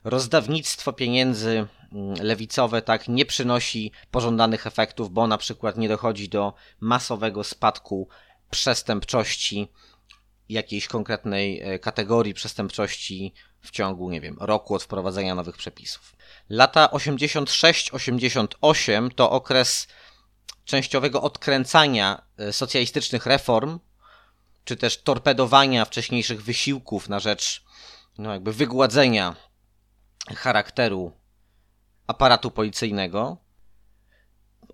rozdawnictwo 0.05 0.93
pieniędzy 0.93 1.67
mm, 1.93 2.15
lewicowe 2.23 2.83
tak 2.83 3.09
nie 3.09 3.27
przynosi 3.27 3.93
pożądanych 4.11 4.67
efektów, 4.67 5.11
bo 5.11 5.27
na 5.27 5.39
przykład 5.39 5.79
nie 5.79 5.89
dochodzi 5.89 6.29
do 6.29 6.55
masowego 6.81 7.45
spadku 7.45 8.09
przestępczości 8.51 9.69
jakiejś 10.49 10.89
konkretnej 10.89 11.61
e, 11.61 11.79
kategorii 11.79 12.35
przestępczości 12.35 13.35
w 13.61 13.71
ciągu, 13.71 14.11
nie 14.11 14.21
wiem, 14.21 14.37
roku 14.41 14.75
od 14.75 14.83
wprowadzenia 14.83 15.35
nowych 15.35 15.57
przepisów. 15.57 16.16
Lata 16.49 16.89
86-88 16.93 19.11
to 19.15 19.31
okres 19.31 19.89
częściowego 20.65 21.23
odkręcania 21.23 22.23
e, 22.39 22.53
socjalistycznych 22.53 23.27
reform, 23.27 23.79
czy 24.65 24.77
też 24.77 25.03
torpedowania 25.03 25.85
wcześniejszych 25.85 26.43
wysiłków 26.43 27.09
na 27.09 27.21
rzecz 27.21 27.67
no 28.19 28.33
jakby 28.33 28.53
wygładzenia 28.53 29.37
charakteru 30.37 31.13
aparatu 32.07 32.51
policyjnego. 32.51 33.37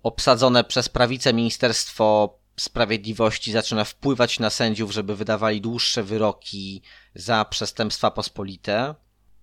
Obsadzone 0.03 0.63
przez 0.63 0.89
prawicę 0.89 1.33
Ministerstwo 1.33 2.37
Sprawiedliwości 2.59 3.51
zaczyna 3.51 3.83
wpływać 3.83 4.39
na 4.39 4.49
sędziów, 4.49 4.91
żeby 4.91 5.15
wydawali 5.15 5.61
dłuższe 5.61 6.03
wyroki 6.03 6.81
za 7.15 7.45
przestępstwa 7.45 8.11
pospolite. 8.11 8.95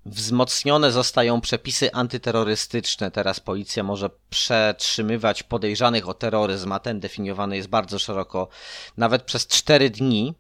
Wzmocnione 0.06 0.92
zostają 0.92 1.40
przepisy 1.40 1.92
antyterrorystyczne. 1.92 3.10
Teraz 3.10 3.40
policja 3.40 3.82
może 3.82 4.10
przetrzymywać 4.30 5.42
podejrzanych 5.42 6.08
o 6.08 6.14
terroryzm, 6.14 6.72
a 6.72 6.78
ten 6.78 7.00
definiowany 7.00 7.56
jest 7.56 7.68
bardzo 7.68 7.98
szeroko, 7.98 8.48
nawet 8.96 9.22
przez 9.22 9.46
cztery 9.46 9.90
dni 9.90 10.34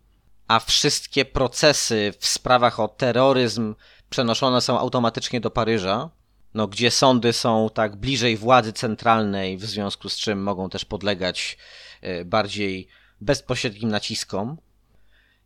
a 0.48 0.60
wszystkie 0.60 1.24
procesy 1.24 2.12
w 2.18 2.26
sprawach 2.26 2.80
o 2.80 2.88
terroryzm 2.88 3.74
przenoszone 4.10 4.60
są 4.60 4.78
automatycznie 4.78 5.40
do 5.40 5.50
Paryża, 5.50 6.10
no, 6.54 6.68
gdzie 6.68 6.90
sądy 6.90 7.32
są 7.32 7.70
tak 7.74 7.96
bliżej 7.96 8.36
władzy 8.36 8.72
centralnej, 8.72 9.58
w 9.58 9.64
związku 9.64 10.08
z 10.08 10.16
czym 10.16 10.42
mogą 10.42 10.70
też 10.70 10.84
podlegać 10.84 11.58
e, 12.00 12.24
bardziej 12.24 12.88
bezpośrednim 13.20 13.90
naciskom. 13.90 14.56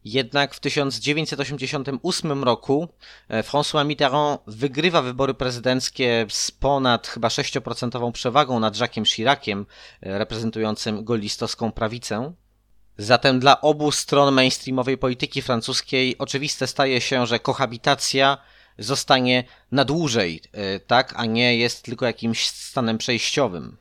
Jednak 0.05 0.55
w 0.55 0.61
1988 0.61 2.45
roku 2.45 2.89
e, 3.29 3.43
François 3.43 3.87
Mitterrand 3.87 4.41
wygrywa 4.47 5.03
wybory 5.03 5.35
prezydenckie 5.35 6.27
z 6.29 6.51
ponad 6.51 7.07
chyba 7.07 7.29
6% 7.29 8.13
przewagą 8.13 8.61
nad 8.61 8.81
Jacquesem 8.81 9.05
Chiraciem, 9.05 9.67
e, 10.01 10.19
reprezentującym 10.19 11.05
golistowską 11.05 11.73
prawicę. 11.73 12.33
Zatem 12.99 13.41
dla 13.41 13.61
obu 13.61 13.93
stron 13.93 14.35
mainstreamowej 14.35 14.99
polityki 14.99 15.43
francuskiej 15.43 16.19
oczywiste 16.19 16.67
staje 16.67 17.01
się, 17.01 17.27
że 17.27 17.39
kohabitacja 17.39 18.39
zostanie 18.79 19.45
na 19.73 19.85
dłużej, 19.85 20.43
e, 20.53 20.81
tak, 20.81 21.13
a 21.17 21.27
nie 21.27 21.57
jest 21.57 21.83
tylko 21.83 22.07
jakimś 22.07 22.47
stanem 22.49 22.99
przejściowym. 22.99 23.77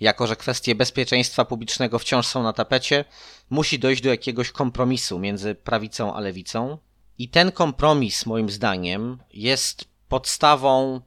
Jako, 0.00 0.26
że 0.26 0.36
kwestie 0.36 0.74
bezpieczeństwa 0.74 1.44
publicznego 1.44 1.98
wciąż 1.98 2.26
są 2.26 2.42
na 2.42 2.52
tapecie, 2.52 3.04
musi 3.50 3.78
dojść 3.78 4.02
do 4.02 4.08
jakiegoś 4.08 4.50
kompromisu 4.50 5.18
między 5.18 5.54
prawicą 5.54 6.14
a 6.14 6.20
lewicą. 6.20 6.78
I 7.18 7.28
ten 7.28 7.52
kompromis, 7.52 8.26
moim 8.26 8.50
zdaniem, 8.50 9.18
jest 9.32 9.84
podstawą 10.08 11.00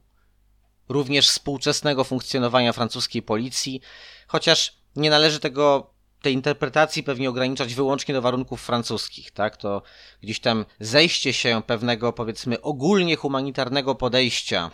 również 0.88 1.28
współczesnego 1.28 2.04
funkcjonowania 2.04 2.72
francuskiej 2.72 3.22
policji, 3.22 3.80
chociaż 4.26 4.72
nie 4.96 5.10
należy 5.10 5.40
tego 5.40 5.90
tej 6.22 6.34
interpretacji 6.34 7.02
pewnie 7.02 7.28
ograniczać 7.28 7.74
wyłącznie 7.74 8.14
do 8.14 8.22
warunków 8.22 8.62
francuskich, 8.62 9.30
tak? 9.30 9.56
To 9.56 9.82
gdzieś 10.22 10.40
tam 10.40 10.64
zejście 10.80 11.32
się 11.32 11.62
pewnego, 11.66 12.12
powiedzmy, 12.12 12.60
ogólnie 12.60 13.16
humanitarnego 13.16 13.94
podejścia, 13.94 14.70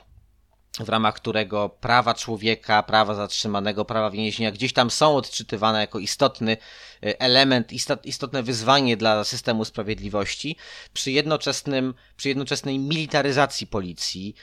w 0.80 0.88
ramach 0.88 1.14
którego 1.14 1.68
prawa 1.68 2.14
człowieka, 2.14 2.82
prawa 2.82 3.14
zatrzymanego, 3.14 3.84
prawa 3.84 4.10
więźnia 4.10 4.52
gdzieś 4.52 4.72
tam 4.72 4.90
są 4.90 5.16
odczytywane 5.16 5.80
jako 5.80 5.98
istotny 5.98 6.56
e, 7.02 7.20
element, 7.20 7.72
istotne 8.04 8.42
wyzwanie 8.42 8.96
dla 8.96 9.24
systemu 9.24 9.64
sprawiedliwości, 9.64 10.56
przy 10.92 11.10
jednoczesnym, 11.10 11.94
przy 12.16 12.28
jednoczesnej 12.28 12.78
militaryzacji 12.78 13.66
policji, 13.66 14.34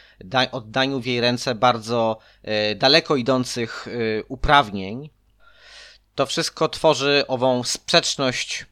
oddaniu 0.52 1.00
w 1.00 1.06
jej 1.06 1.22
ręce 1.22 1.56
bardzo 1.56 2.20
e, 2.44 2.76
daleko 2.76 3.16
idących 3.16 3.88
e, 3.88 4.24
uprawnień, 4.24 5.10
to 6.16 6.26
wszystko 6.26 6.70
tworzy 6.70 7.24
ową 7.28 7.64
sprzeczność 7.64 8.66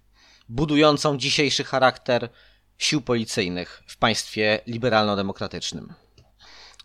budującą 0.49 1.18
dzisiejszy 1.18 1.64
charakter 1.64 2.30
sił 2.78 3.01
policyjnych 3.01 3.84
w 3.88 3.97
państwie 3.97 4.59
liberalno-demokratycznym. 4.68 6.01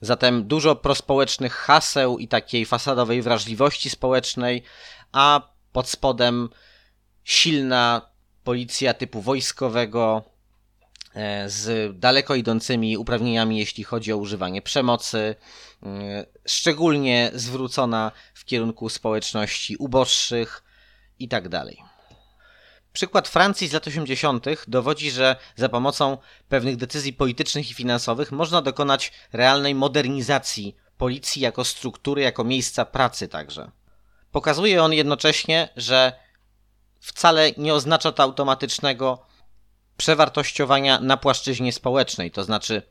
Zatem 0.00 0.44
dużo 0.48 0.76
prospołecznych 0.76 1.52
haseł 1.52 2.18
i 2.18 2.28
takiej 2.28 2.66
fasadowej 2.66 3.22
wrażliwości 3.22 3.90
społecznej, 3.90 4.62
a 5.12 5.40
pod 5.72 5.88
spodem 5.88 6.48
silna 7.24 8.10
policja 8.44 8.94
typu 8.94 9.20
wojskowego 9.20 10.24
e, 11.14 11.50
z 11.50 11.92
daleko 11.98 12.34
idącymi 12.34 12.96
uprawnieniami, 12.96 13.58
jeśli 13.58 13.84
chodzi 13.84 14.12
o 14.12 14.16
używanie 14.16 14.62
przemocy, 14.62 15.34
e, 15.82 16.26
szczególnie 16.46 17.30
zwrócona 17.34 18.12
w 18.34 18.44
kierunku 18.44 18.88
społeczności 18.88 19.76
uboższych 19.76 20.62
i 21.18 21.28
tak. 21.28 21.85
Przykład 22.96 23.28
Francji 23.28 23.68
z 23.68 23.72
lat 23.72 23.86
80. 23.86 24.46
dowodzi, 24.68 25.10
że 25.10 25.36
za 25.56 25.68
pomocą 25.68 26.18
pewnych 26.48 26.76
decyzji 26.76 27.12
politycznych 27.12 27.70
i 27.70 27.74
finansowych 27.74 28.32
można 28.32 28.62
dokonać 28.62 29.12
realnej 29.32 29.74
modernizacji 29.74 30.76
policji 30.98 31.42
jako 31.42 31.64
struktury, 31.64 32.22
jako 32.22 32.44
miejsca 32.44 32.84
pracy 32.84 33.28
także. 33.28 33.70
Pokazuje 34.32 34.82
on 34.82 34.92
jednocześnie, 34.92 35.68
że 35.76 36.12
wcale 37.00 37.52
nie 37.56 37.74
oznacza 37.74 38.12
to 38.12 38.22
automatycznego 38.22 39.26
przewartościowania 39.96 41.00
na 41.00 41.16
płaszczyźnie 41.16 41.72
społecznej, 41.72 42.30
to 42.30 42.44
znaczy 42.44 42.82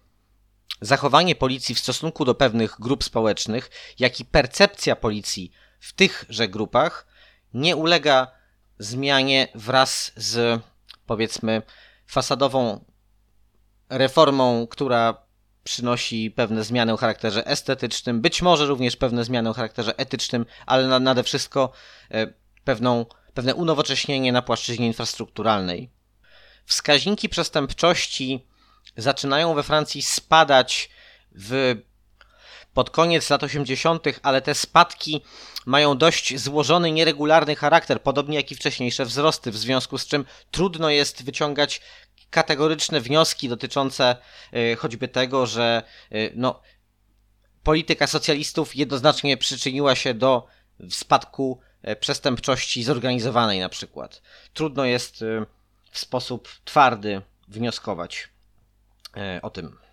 zachowanie 0.82 1.36
policji 1.36 1.76
w 1.76 1.80
stosunku 1.80 2.26
do 2.26 2.36
pewnych 2.36 2.76
grup 2.80 3.04
społecznych, 3.04 3.70
jak 4.00 4.20
i 4.20 4.26
percepcja 4.26 4.96
policji 4.96 5.52
w 5.80 5.94
tychże 5.94 6.48
grupach 6.48 7.08
nie 7.54 7.76
ulega 7.76 8.35
zmianie 8.80 9.48
wraz 9.56 10.12
z 10.16 10.62
powiedzmy 11.06 11.62
fasadową 12.08 12.86
reformą, 13.90 14.68
która 14.68 15.26
przynosi 15.64 16.32
pewne 16.32 16.64
zmiany 16.64 16.94
o 16.94 16.98
charakterze 16.98 17.48
estetycznym, 17.48 18.22
być 18.22 18.42
może 18.42 18.66
również 18.66 18.96
pewne 18.96 19.24
zmiany 19.24 19.50
o 19.50 19.54
charakterze 19.54 19.98
etycznym, 19.98 20.46
ale 20.66 21.00
nade 21.00 21.24
wszystko 21.24 21.72
e, 22.12 22.28
pewną, 22.64 23.06
pewne 23.34 23.56
unowocześnienie 23.56 24.32
na 24.32 24.42
płaszczyźnie 24.42 24.88
infrastrukturalnej. 24.88 25.90
Wskaźniki 26.66 27.30
przestępczości 27.30 28.48
zaczynają 28.98 29.54
we 29.54 29.64
Francji 29.64 30.02
spadać 30.02 30.90
w 31.32 31.76
pod 32.76 32.90
koniec 32.90 33.30
lat 33.30 33.44
80., 33.44 34.04
ale 34.24 34.42
te 34.42 34.56
spadki 34.56 35.22
mają 35.66 35.98
dość 35.98 36.40
złożony, 36.40 36.92
nieregularny 36.92 37.56
charakter, 37.56 38.02
podobnie 38.02 38.38
jak 38.38 38.52
i 38.52 38.56
wcześniejsze 38.56 39.06
wzrosty, 39.06 39.52
w 39.52 39.58
związku 39.58 39.98
z 39.98 40.08
czym 40.08 40.26
trudno 40.52 40.90
jest 40.90 41.24
wyciągać 41.24 41.82
kategoryczne 42.30 43.02
wnioski 43.02 43.50
dotyczące 43.50 44.16
y, 44.54 44.76
choćby 44.76 45.08
tego, 45.08 45.46
że 45.46 45.84
y, 46.12 46.32
no, 46.36 46.62
polityka 47.64 48.08
socjalistów 48.08 48.76
jednoznacznie 48.76 49.38
przyczyniła 49.38 49.96
się 49.96 50.14
do 50.14 50.48
spadku 50.90 51.60
y, 51.90 51.96
przestępczości 51.96 52.84
zorganizowanej 52.84 53.60
na 53.60 53.70
przykład. 53.70 54.22
Trudno 54.54 54.86
jest 54.86 55.24
w 55.92 56.00
sposób 56.00 56.50
twardy 56.66 57.22
wnioskować 57.48 58.30
o 59.42 59.50
tym. 59.50 59.85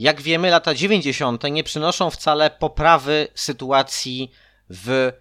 Jak 0.00 0.22
wiemy, 0.22 0.50
lata 0.50 0.74
90. 0.74 1.42
nie 1.50 1.64
przynoszą 1.64 2.10
wcale 2.10 2.50
poprawy 2.50 3.28
sytuacji 3.34 4.30
w 4.70 5.12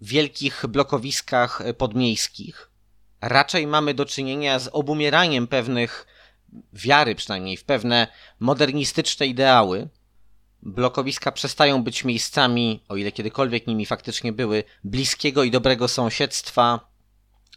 wielkich 0.00 0.64
blokowiskach 0.68 1.62
podmiejskich. 1.78 2.70
Raczej 3.20 3.66
mamy 3.66 3.94
do 3.94 4.06
czynienia 4.06 4.58
z 4.58 4.68
obumieraniem 4.72 5.46
pewnych 5.46 6.06
wiary, 6.72 7.14
przynajmniej 7.14 7.56
w 7.56 7.64
pewne 7.64 8.06
modernistyczne 8.40 9.26
ideały. 9.26 9.88
Blokowiska 10.62 11.32
przestają 11.32 11.82
być 11.82 12.04
miejscami, 12.04 12.84
o 12.88 12.96
ile 12.96 13.12
kiedykolwiek 13.12 13.66
nimi 13.66 13.86
faktycznie 13.86 14.32
były, 14.32 14.64
bliskiego 14.84 15.44
i 15.44 15.50
dobrego 15.50 15.88
sąsiedztwa, 15.88 16.80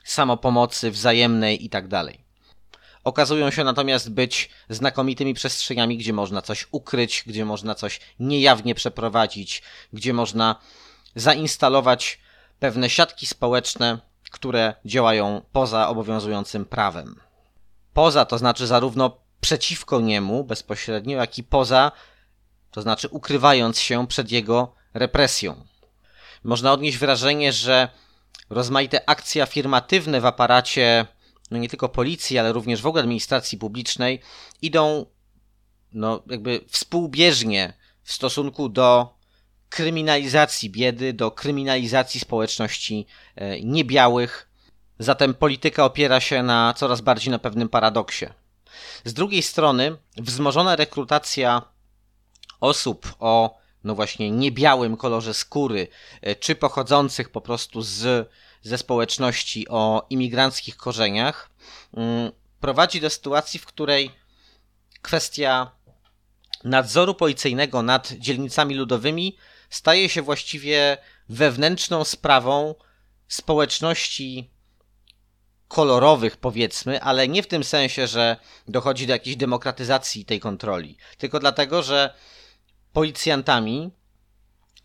samopomocy 0.04 0.92
wzajemnej 0.92 1.64
itd. 1.64 2.04
Okazują 3.04 3.52
się 3.52 3.64
natomiast 3.64 4.12
być 4.12 4.50
znakomitymi 4.70 5.34
przestrzeniami, 5.34 5.98
gdzie 5.98 6.14
można 6.14 6.42
coś 6.42 6.68
ukryć, 6.72 7.24
gdzie 7.28 7.46
można 7.46 7.76
coś 7.76 8.00
niejawnie 8.20 8.76
przeprowadzić, 8.76 9.64
gdzie 9.94 10.14
można 10.14 10.56
zainstalować 11.16 12.20
pewne 12.60 12.90
siatki 12.90 13.26
społeczne, 13.26 14.00
które 14.32 14.74
działają 14.86 15.42
poza 15.52 15.90
obowiązującym 15.90 16.66
prawem. 16.66 17.16
Poza 17.94 18.26
to 18.26 18.38
znaczy 18.38 18.68
zarówno 18.68 19.18
przeciwko 19.42 20.02
niemu 20.02 20.44
bezpośrednio, 20.44 21.18
jak 21.18 21.38
i 21.38 21.44
poza, 21.44 21.92
to 22.72 22.82
znaczy 22.82 23.08
ukrywając 23.08 23.80
się 23.80 24.08
przed 24.08 24.32
jego 24.32 24.76
represją. 24.94 25.66
Można 26.44 26.74
odnieść 26.74 26.98
wrażenie, 26.98 27.54
że 27.54 27.90
rozmaite 28.50 29.10
akcje 29.10 29.44
afirmatywne 29.44 30.22
w 30.22 30.26
aparacie 30.26 31.06
no 31.52 31.58
nie 31.58 31.70
tylko 31.70 31.90
policji, 31.90 32.38
ale 32.38 32.54
również 32.54 32.82
w 32.82 32.88
ogóle 32.88 33.04
administracji 33.04 33.58
publicznej 33.58 34.20
idą 34.62 35.06
no 35.94 36.24
jakby 36.30 36.62
współbieżnie 36.68 37.74
w 38.04 38.12
stosunku 38.12 38.70
do 38.70 39.14
kryminalizacji 39.70 40.70
biedy, 40.70 41.14
do 41.14 41.32
kryminalizacji 41.32 42.20
społeczności 42.20 43.06
e, 43.36 43.62
niebiałych. 43.62 44.50
Zatem 45.00 45.34
polityka 45.34 45.86
opiera 45.86 46.20
się 46.20 46.44
na 46.44 46.74
coraz 46.78 47.02
bardziej 47.02 47.32
na 47.32 47.40
pewnym 47.40 47.70
paradoksie. 47.70 48.26
Z 49.06 49.14
drugiej 49.14 49.42
strony, 49.42 49.98
wzmożona 50.18 50.76
rekrutacja 50.76 51.62
osób 52.60 53.16
o 53.20 53.62
no 53.84 53.96
właśnie 53.96 54.32
niebiałym 54.32 54.98
kolorze 54.98 55.34
skóry, 55.34 55.88
e, 56.22 56.36
czy 56.36 56.56
pochodzących 56.56 57.30
po 57.30 57.42
prostu 57.42 57.82
z 57.82 58.30
ze 58.64 58.78
społeczności 58.78 59.68
o 59.70 60.06
imigranckich 60.10 60.78
korzeniach, 60.78 61.50
mm, 61.94 62.32
prowadzi 62.60 63.02
do 63.02 63.10
sytuacji, 63.10 63.60
w 63.60 63.66
której 63.66 64.12
kwestia 65.02 65.72
nadzoru 66.64 67.16
policyjnego 67.16 67.82
nad 67.82 68.12
dzielnicami 68.12 68.76
ludowymi 68.76 69.38
staje 69.70 70.10
się 70.10 70.22
właściwie 70.22 70.98
wewnętrzną 71.30 72.04
sprawą 72.04 72.76
społeczności 73.28 74.52
kolorowych, 75.68 76.38
powiedzmy, 76.38 77.02
ale 77.02 77.28
nie 77.28 77.44
w 77.44 77.48
tym 77.48 77.64
sensie, 77.64 78.08
że 78.08 78.38
dochodzi 78.68 79.08
do 79.08 79.14
jakiejś 79.14 79.36
demokratyzacji 79.36 80.26
tej 80.26 80.40
kontroli, 80.40 80.98
tylko 81.18 81.40
dlatego, 81.40 81.84
że 81.84 82.14
policjantami 82.94 83.92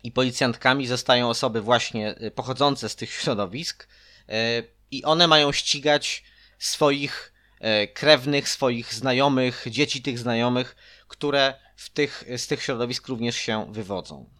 i 0.03 0.11
policjantkami 0.11 0.87
zostają 0.87 1.29
osoby 1.29 1.61
właśnie 1.61 2.15
y, 2.21 2.31
pochodzące 2.31 2.89
z 2.89 2.95
tych 2.95 3.11
środowisk 3.11 3.87
y, 4.29 4.33
i 4.91 5.03
one 5.03 5.27
mają 5.27 5.51
ścigać 5.51 6.23
swoich 6.59 7.33
y, 7.83 7.87
krewnych, 7.87 8.49
swoich 8.49 8.93
znajomych, 8.93 9.65
dzieci 9.69 10.01
tych 10.01 10.19
znajomych, 10.19 10.75
które 11.07 11.53
w 11.75 11.89
tych, 11.89 12.23
z 12.37 12.47
tych 12.47 12.63
środowisk 12.63 13.07
również 13.07 13.35
się 13.35 13.73
wywodzą. 13.73 14.36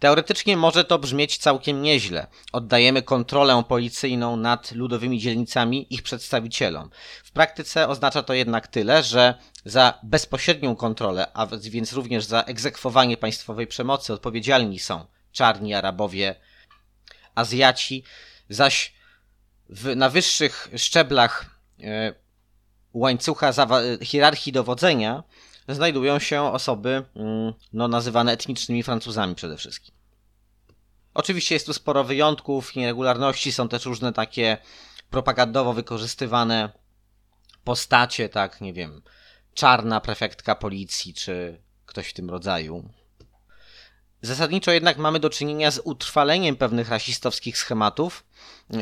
Teoretycznie 0.00 0.56
może 0.56 0.84
to 0.84 0.98
brzmieć 0.98 1.38
całkiem 1.38 1.82
nieźle. 1.82 2.26
Oddajemy 2.52 3.02
kontrolę 3.02 3.64
policyjną 3.68 4.36
nad 4.36 4.72
ludowymi 4.72 5.18
dzielnicami 5.18 5.94
ich 5.94 6.02
przedstawicielom. 6.02 6.90
W 7.24 7.30
praktyce 7.30 7.88
oznacza 7.88 8.22
to 8.22 8.34
jednak 8.34 8.66
tyle, 8.66 9.02
że 9.02 9.34
za 9.64 9.98
bezpośrednią 10.02 10.76
kontrolę, 10.76 11.26
a 11.34 11.46
więc 11.46 11.92
również 11.92 12.24
za 12.24 12.42
egzekwowanie 12.42 13.16
państwowej 13.16 13.66
przemocy 13.66 14.12
odpowiedzialni 14.12 14.78
są 14.78 15.06
czarni 15.32 15.74
Arabowie, 15.74 16.34
Azjaci, 17.34 18.04
zaś 18.48 18.92
w, 19.68 19.96
na 19.96 20.08
wyższych 20.08 20.68
szczeblach 20.76 21.46
e, 21.82 22.14
łańcucha 22.92 23.52
hierarchii 24.02 24.52
dowodzenia 24.52 25.22
znajdują 25.74 26.18
się 26.18 26.42
osoby 26.42 27.04
mm, 27.16 27.52
no, 27.72 27.88
nazywane 27.88 28.32
etnicznymi 28.32 28.82
Francuzami 28.82 29.34
przede 29.34 29.56
wszystkim. 29.56 29.94
Oczywiście 31.14 31.54
jest 31.54 31.66
tu 31.66 31.72
sporo 31.72 32.04
wyjątków, 32.04 32.76
nieregularności, 32.76 33.52
są 33.52 33.68
też 33.68 33.84
różne 33.84 34.12
takie 34.12 34.58
propagandowo 35.10 35.72
wykorzystywane 35.72 36.72
postacie, 37.64 38.28
tak, 38.28 38.60
nie 38.60 38.72
wiem, 38.72 39.02
czarna 39.54 40.00
prefektka 40.00 40.54
policji, 40.54 41.14
czy 41.14 41.60
ktoś 41.86 42.08
w 42.08 42.12
tym 42.12 42.30
rodzaju. 42.30 42.88
Zasadniczo 44.22 44.72
jednak 44.72 44.98
mamy 44.98 45.20
do 45.20 45.30
czynienia 45.30 45.70
z 45.70 45.80
utrwaleniem 45.84 46.56
pewnych 46.56 46.88
rasistowskich 46.88 47.58
schematów, 47.58 48.24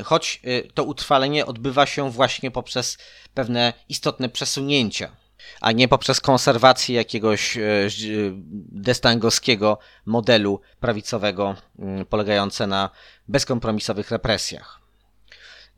choć 0.05 0.41
y, 0.45 0.71
to 0.75 0.85
utrwalenie 0.85 1.47
odbywa 1.47 1.87
się 1.87 2.11
właśnie 2.11 2.51
poprzez 2.51 2.99
pewne 3.35 3.73
istotne 3.89 4.29
przesunięcia 4.29 5.17
a 5.61 5.73
nie 5.73 5.89
poprzez 5.89 6.21
konserwację 6.21 6.97
jakiegoś 6.97 7.57
e, 7.57 7.61
destangowskiego 8.73 9.79
modelu 10.07 10.61
prawicowego 10.81 11.57
mm, 11.79 12.07
polegające 12.07 12.67
na 12.67 12.91
bezkompromisowych 13.29 14.11
represjach. 14.11 14.81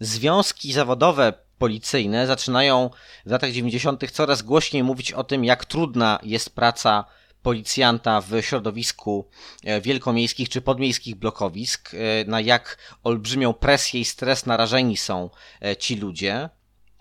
Związki 0.01 0.73
zawodowe 0.73 1.33
policyjne 1.59 2.27
zaczynają 2.27 2.91
w 3.27 3.31
latach 3.31 3.51
90. 3.51 4.11
coraz 4.11 4.43
głośniej 4.43 4.83
mówić 4.83 5.13
o 5.13 5.25
tym, 5.25 5.45
jak 5.45 5.65
trudna 5.65 6.19
jest 6.23 6.55
praca 6.55 7.05
policjanta 7.43 8.21
w 8.21 8.43
środowisku 8.43 9.29
e, 9.65 9.81
wielkomiejskich 9.81 10.49
czy 10.49 10.61
podmiejskich 10.61 11.17
blokowisk, 11.17 11.95
e, 11.95 12.25
na 12.25 12.41
jak 12.41 12.79
olbrzymią 13.05 13.53
presję 13.55 14.01
i 14.01 14.05
stres 14.05 14.47
narażeni 14.47 14.97
są 14.97 15.31
ci 15.79 15.97
ludzie 15.97 16.49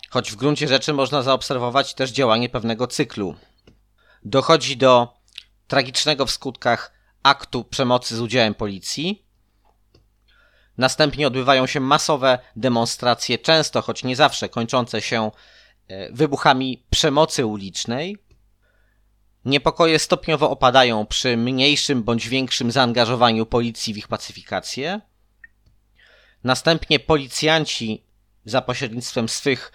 choć 0.10 0.32
w 0.32 0.36
gruncie 0.36 0.68
rzeczy 0.68 0.94
można 0.94 1.22
zaobserwować 1.22 1.94
też 1.94 2.12
działanie 2.12 2.50
pewnego 2.50 2.88
cyklu. 2.88 3.36
Dochodzi 4.24 4.78
do 4.78 5.14
tragicznego 5.68 6.26
w 6.26 6.32
skutkach 6.32 6.92
aktu 7.24 7.64
przemocy 7.64 8.16
z 8.16 8.20
udziałem 8.22 8.56
policji. 8.56 9.26
Następnie 10.78 11.28
odbywają 11.28 11.68
się 11.68 11.80
masowe 11.80 12.40
demonstracje, 12.56 13.38
często, 13.38 13.82
choć 13.82 14.04
nie 14.04 14.16
zawsze, 14.16 14.50
kończące 14.50 15.02
się 15.02 15.32
e, 15.88 16.12
wybuchami 16.12 16.84
przemocy 16.90 17.46
ulicznej. 17.46 18.18
Niepokoje 19.46 20.00
stopniowo 20.00 20.50
opadają 20.50 21.06
przy 21.06 21.38
mniejszym 21.38 22.04
bądź 22.04 22.30
większym 22.30 22.72
zaangażowaniu 22.72 23.46
policji 23.46 23.94
w 23.94 23.98
ich 23.98 24.08
pacyfikację. 24.08 25.02
Następnie 26.44 27.00
policjanci 27.00 28.04
za 28.46 28.62
pośrednictwem 28.62 29.30
swych 29.30 29.72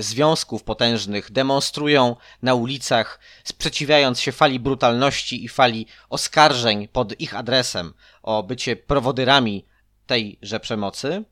związków 0.00 0.62
potężnych 0.62 1.32
demonstrują 1.32 2.16
na 2.42 2.54
ulicach, 2.54 3.20
sprzeciwiając 3.44 4.20
się 4.20 4.32
fali 4.32 4.60
brutalności 4.60 5.44
i 5.44 5.48
fali 5.48 5.86
oskarżeń 6.08 6.88
pod 6.88 7.20
ich 7.20 7.34
adresem 7.34 7.94
o 8.22 8.42
bycie 8.42 8.76
prowodyrami 8.76 9.66
tejże 10.06 10.60
przemocy. 10.60 11.24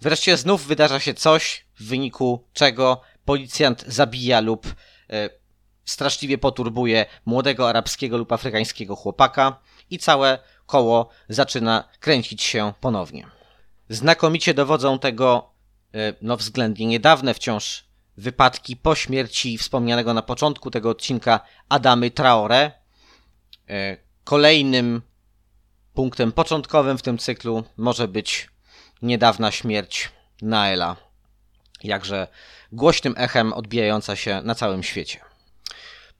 Wreszcie 0.00 0.36
znów 0.36 0.66
wydarza 0.66 1.00
się 1.00 1.14
coś, 1.14 1.64
w 1.76 1.88
wyniku 1.88 2.44
czego 2.52 3.00
policjant 3.24 3.84
zabija 3.86 4.40
lub 4.40 4.66
y, 4.66 4.72
straszliwie 5.84 6.38
poturbuje 6.38 7.06
młodego 7.26 7.68
arabskiego 7.68 8.18
lub 8.18 8.32
afrykańskiego 8.32 8.96
chłopaka 8.96 9.60
i 9.90 9.98
całe 9.98 10.38
koło 10.66 11.08
zaczyna 11.28 11.88
kręcić 12.00 12.42
się 12.42 12.72
ponownie. 12.80 13.26
Znakomicie 13.88 14.54
dowodzą 14.54 14.98
tego 14.98 15.50
no 16.22 16.36
względnie 16.36 16.86
niedawne 16.86 17.34
wciąż 17.34 17.84
wypadki 18.16 18.76
po 18.76 18.94
śmierci 18.94 19.58
wspomnianego 19.58 20.14
na 20.14 20.22
początku 20.22 20.70
tego 20.70 20.90
odcinka 20.90 21.40
Adamy 21.68 22.10
Traore. 22.10 22.72
E, 23.68 23.96
kolejnym 24.24 25.02
punktem 25.94 26.32
początkowym 26.32 26.98
w 26.98 27.02
tym 27.02 27.18
cyklu 27.18 27.64
może 27.76 28.08
być 28.08 28.48
niedawna 29.02 29.50
śmierć 29.50 30.10
Naela, 30.42 30.96
jakże 31.84 32.28
głośnym 32.72 33.14
echem 33.16 33.52
odbijająca 33.52 34.16
się 34.16 34.42
na 34.42 34.54
całym 34.54 34.82
świecie. 34.82 35.20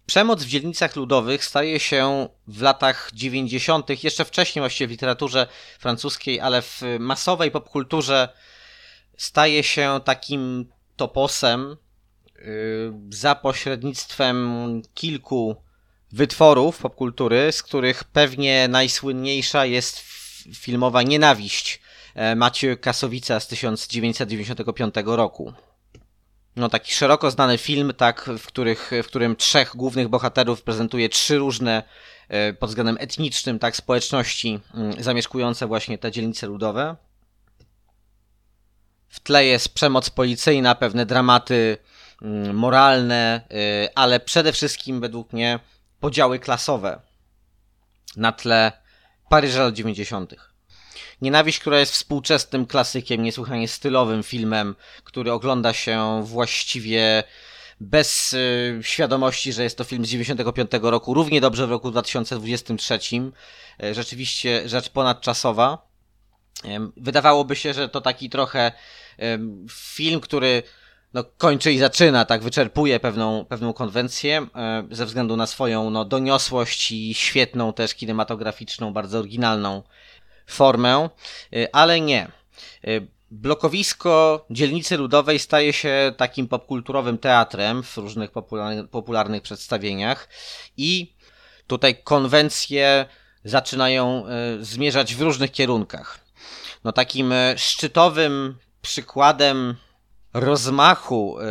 Przemoc 0.06 0.42
w 0.42 0.48
dzielnicach 0.48 0.96
ludowych 0.96 1.44
staje 1.44 1.80
się 1.80 2.28
w 2.46 2.62
latach 2.62 3.10
90., 3.14 4.04
jeszcze 4.04 4.24
wcześniej 4.24 4.60
właściwie 4.62 4.86
w 4.88 4.90
literaturze 4.90 5.46
francuskiej, 5.78 6.40
ale 6.40 6.62
w 6.62 6.82
masowej 6.98 7.50
popkulturze 7.50 8.28
staje 9.18 9.62
się 9.62 10.00
takim 10.04 10.72
toposem 10.96 11.76
y, 12.36 12.92
za 13.10 13.34
pośrednictwem 13.34 14.82
kilku 14.94 15.56
wytworów 16.12 16.78
popkultury, 16.78 17.52
z 17.52 17.62
których 17.62 18.04
pewnie 18.04 18.68
najsłynniejsza 18.68 19.66
jest 19.66 19.98
filmowa 20.54 21.02
Nienawiść 21.02 21.80
e, 22.14 22.36
Macie 22.36 22.76
Kasowica 22.76 23.40
z 23.40 23.48
1995 23.48 24.94
roku. 25.04 25.52
No 26.56 26.68
taki 26.68 26.92
szeroko 26.92 27.30
znany 27.30 27.58
film, 27.58 27.92
tak, 27.96 28.30
w, 28.38 28.46
których, 28.46 28.90
w 29.02 29.06
którym 29.06 29.36
trzech 29.36 29.76
głównych 29.76 30.08
bohaterów 30.08 30.62
prezentuje 30.62 31.08
trzy 31.08 31.38
różne 31.38 31.82
e, 32.28 32.52
pod 32.52 32.68
względem 32.70 32.96
etnicznym, 33.00 33.58
tak, 33.58 33.76
społeczności 33.76 34.60
mm, 34.74 35.02
zamieszkujące 35.02 35.66
właśnie 35.66 35.98
te 35.98 36.12
dzielnice 36.12 36.46
ludowe. 36.46 36.96
W 39.08 39.20
tle 39.20 39.44
jest 39.44 39.74
przemoc 39.74 40.10
policyjna, 40.10 40.74
pewne 40.74 41.06
dramaty 41.06 41.78
mm, 42.22 42.56
moralne, 42.56 43.40
y, 43.84 43.88
ale 43.94 44.20
przede 44.20 44.52
wszystkim 44.52 45.00
według 45.00 45.32
mnie 45.32 45.60
podziały 46.00 46.38
klasowe 46.38 47.00
na 48.16 48.32
tle 48.32 48.72
Paryża 49.28 49.62
lat 49.62 49.74
90. 49.74 50.34
Nienawiść, 51.22 51.58
która 51.58 51.78
jest 51.78 51.92
współczesnym 51.92 52.66
klasykiem, 52.66 53.22
niesłychanie 53.22 53.68
stylowym 53.68 54.22
filmem, 54.22 54.74
który 55.04 55.32
ogląda 55.32 55.72
się 55.72 56.22
właściwie 56.24 57.24
bez 57.80 58.32
y, 58.32 58.80
świadomości, 58.82 59.52
że 59.52 59.62
jest 59.62 59.78
to 59.78 59.84
film 59.84 60.04
z 60.04 60.08
95 60.08 60.70
roku, 60.82 61.14
równie 61.14 61.40
dobrze 61.40 61.66
w 61.66 61.70
roku 61.70 61.90
2023. 61.90 62.98
Y, 63.82 63.94
rzeczywiście 63.94 64.68
rzecz 64.68 64.88
ponadczasowa. 64.88 65.87
Wydawałoby 66.96 67.56
się, 67.56 67.74
że 67.74 67.88
to 67.88 68.00
taki 68.00 68.30
trochę 68.30 68.72
film, 69.70 70.20
który 70.20 70.62
no, 71.14 71.24
kończy 71.24 71.72
i 71.72 71.78
zaczyna, 71.78 72.24
tak, 72.24 72.42
wyczerpuje 72.42 73.00
pewną, 73.00 73.44
pewną 73.44 73.72
konwencję 73.72 74.46
ze 74.90 75.06
względu 75.06 75.36
na 75.36 75.46
swoją 75.46 75.90
no, 75.90 76.04
doniosłość 76.04 76.92
i 76.92 77.14
świetną 77.14 77.72
też 77.72 77.94
kinematograficzną, 77.94 78.92
bardzo 78.92 79.18
oryginalną 79.18 79.82
formę, 80.46 81.08
y, 81.54 81.72
ale 81.72 82.00
nie. 82.00 82.28
Y, 82.88 83.06
blokowisko 83.30 84.46
dzielnicy 84.50 84.96
ludowej 84.96 85.38
staje 85.38 85.72
się 85.72 86.12
takim 86.16 86.48
popkulturowym 86.48 87.18
teatrem 87.18 87.82
w 87.82 87.96
różnych 87.96 88.30
popularnych, 88.30 88.88
popularnych 88.90 89.42
przedstawieniach 89.42 90.28
i 90.76 91.14
tutaj 91.66 92.02
konwencje 92.02 93.06
zaczynają 93.44 94.24
zmierzać 94.60 95.14
w 95.14 95.20
różnych 95.20 95.52
kierunkach. 95.52 96.18
No 96.84 96.92
takim 96.92 97.34
szczytowym 97.56 98.58
przykładem 98.82 99.76
rozmachu, 100.34 101.40
e, 101.40 101.44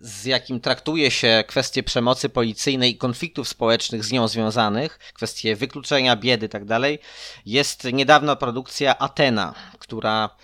z 0.00 0.24
jakim 0.24 0.60
traktuje 0.60 1.10
się 1.10 1.44
kwestie 1.46 1.82
przemocy 1.82 2.28
policyjnej 2.28 2.90
i 2.90 2.98
konfliktów 2.98 3.48
społecznych 3.48 4.04
z 4.04 4.12
nią 4.12 4.28
związanych, 4.28 4.98
kwestie 4.98 5.56
wykluczenia, 5.56 6.16
biedy 6.16 6.46
itd., 6.46 6.80
tak 6.80 7.06
jest 7.46 7.84
niedawna 7.84 8.36
produkcja 8.36 8.98
Atena, 8.98 9.54
która 9.78 10.36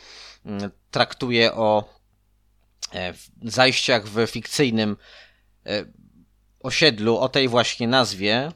mm, 0.46 0.70
traktuje 0.90 1.54
o 1.54 1.84
e, 2.94 3.14
zajściach 3.42 4.06
w 4.06 4.26
fikcyjnym 4.26 4.96
e, 5.66 5.84
osiedlu 6.60 7.18
o 7.18 7.28
tej 7.28 7.48
właśnie 7.48 7.88
nazwie. 7.88 8.52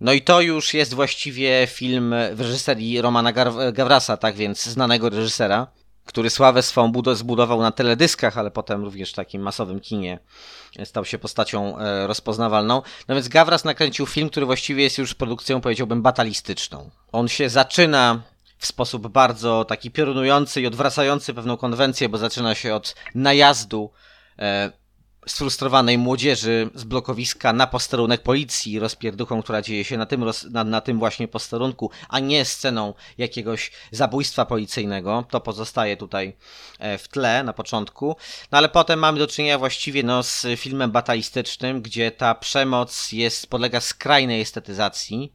No 0.00 0.12
i 0.12 0.22
to 0.22 0.40
już 0.40 0.74
jest 0.74 0.94
właściwie 0.94 1.66
film 1.70 2.14
w 2.34 2.40
reżyserii 2.40 3.00
Romana 3.00 3.32
Gawrasa, 3.72 4.16
tak 4.16 4.34
więc 4.34 4.64
znanego 4.64 5.08
reżysera, 5.08 5.66
który 6.04 6.30
sławę 6.30 6.62
swą 6.62 6.92
zbudował 7.14 7.60
na 7.60 7.72
teledyskach, 7.72 8.38
ale 8.38 8.50
potem 8.50 8.84
również 8.84 9.12
w 9.12 9.14
takim 9.14 9.42
masowym 9.42 9.80
kinie 9.80 10.18
stał 10.84 11.04
się 11.04 11.18
postacią 11.18 11.78
e, 11.78 12.06
rozpoznawalną. 12.06 12.82
No 13.08 13.14
więc 13.14 13.28
Gawras 13.28 13.64
nakręcił 13.64 14.06
film, 14.06 14.30
który 14.30 14.46
właściwie 14.46 14.82
jest 14.82 14.98
już 14.98 15.14
produkcją, 15.14 15.60
powiedziałbym, 15.60 16.02
batalistyczną. 16.02 16.90
On 17.12 17.28
się 17.28 17.48
zaczyna 17.48 18.22
w 18.58 18.66
sposób 18.66 19.08
bardzo 19.08 19.64
taki 19.64 19.90
piorunujący 19.90 20.60
i 20.60 20.66
odwracający 20.66 21.34
pewną 21.34 21.56
konwencję, 21.56 22.08
bo 22.08 22.18
zaczyna 22.18 22.54
się 22.54 22.74
od 22.74 22.94
najazdu 23.14 23.90
e, 24.38 24.72
sfrustrowanej 25.26 25.98
młodzieży 25.98 26.70
z 26.74 26.84
blokowiska 26.84 27.52
na 27.52 27.66
posterunek 27.66 28.22
policji, 28.22 28.78
rozpierduchą, 28.78 29.42
która 29.42 29.62
dzieje 29.62 29.84
się 29.84 29.96
na 29.96 30.06
tym, 30.06 30.24
na, 30.50 30.64
na 30.64 30.80
tym 30.80 30.98
właśnie 30.98 31.28
posterunku, 31.28 31.90
a 32.08 32.18
nie 32.18 32.44
sceną 32.44 32.94
jakiegoś 33.18 33.70
zabójstwa 33.90 34.44
policyjnego. 34.46 35.24
To 35.30 35.40
pozostaje 35.40 35.96
tutaj 35.96 36.36
e, 36.78 36.98
w 36.98 37.08
tle 37.08 37.44
na 37.44 37.52
początku. 37.52 38.16
No 38.52 38.58
ale 38.58 38.68
potem 38.68 38.98
mamy 38.98 39.18
do 39.18 39.26
czynienia 39.26 39.58
właściwie 39.58 40.02
no, 40.02 40.22
z 40.22 40.46
filmem 40.56 40.90
batalistycznym, 40.90 41.82
gdzie 41.82 42.10
ta 42.10 42.34
przemoc 42.34 43.12
jest, 43.12 43.46
podlega 43.46 43.80
skrajnej 43.80 44.40
estetyzacji. 44.40 45.32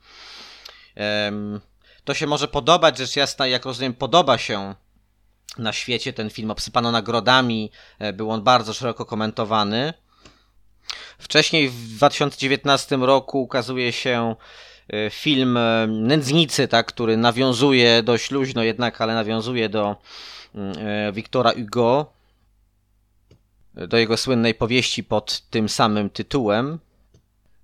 To 2.03 2.13
się 2.13 2.27
może 2.27 2.47
podobać, 2.47 2.97
rzecz 2.97 3.15
jasna, 3.15 3.47
jak 3.47 3.65
rozumiem, 3.65 3.93
podoba 3.93 4.37
się 4.37 4.75
na 5.57 5.73
świecie. 5.73 6.13
Ten 6.13 6.29
film 6.29 6.51
obsypano 6.51 6.91
nagrodami, 6.91 7.71
e, 7.99 8.13
był 8.13 8.31
on 8.31 8.43
bardzo 8.43 8.73
szeroko 8.73 9.05
komentowany. 9.05 9.93
Wcześniej 11.17 11.69
w 11.69 11.97
2019 11.97 12.97
roku 12.97 13.41
ukazuje 13.41 13.91
się 13.91 14.35
e, 14.93 15.09
film 15.09 15.57
e, 15.57 15.87
Nędznicy, 15.87 16.67
tak, 16.67 16.85
który 16.85 17.17
nawiązuje 17.17 18.03
dość 18.03 18.31
luźno 18.31 18.63
jednak, 18.63 19.01
ale 19.01 19.13
nawiązuje 19.13 19.69
do 19.69 19.95
mm, 20.55 21.13
Wiktora 21.13 21.51
Hugo, 21.51 22.13
do 23.73 23.97
jego 23.97 24.17
słynnej 24.17 24.53
powieści 24.53 25.03
pod 25.03 25.41
tym 25.49 25.69
samym 25.69 26.09
tytułem. 26.09 26.79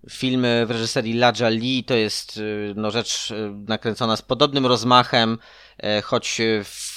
Film 0.10 0.46
w 0.66 0.72
reżyserii 0.72 1.14
Laja 1.14 1.50
Lee 1.50 1.84
to 1.84 1.96
jest 1.96 2.40
no, 2.76 2.92
rzecz 2.92 3.34
nakręcona 3.68 4.16
z 4.16 4.22
podobnym 4.22 4.66
rozmachem, 4.66 5.38
choć 6.04 6.42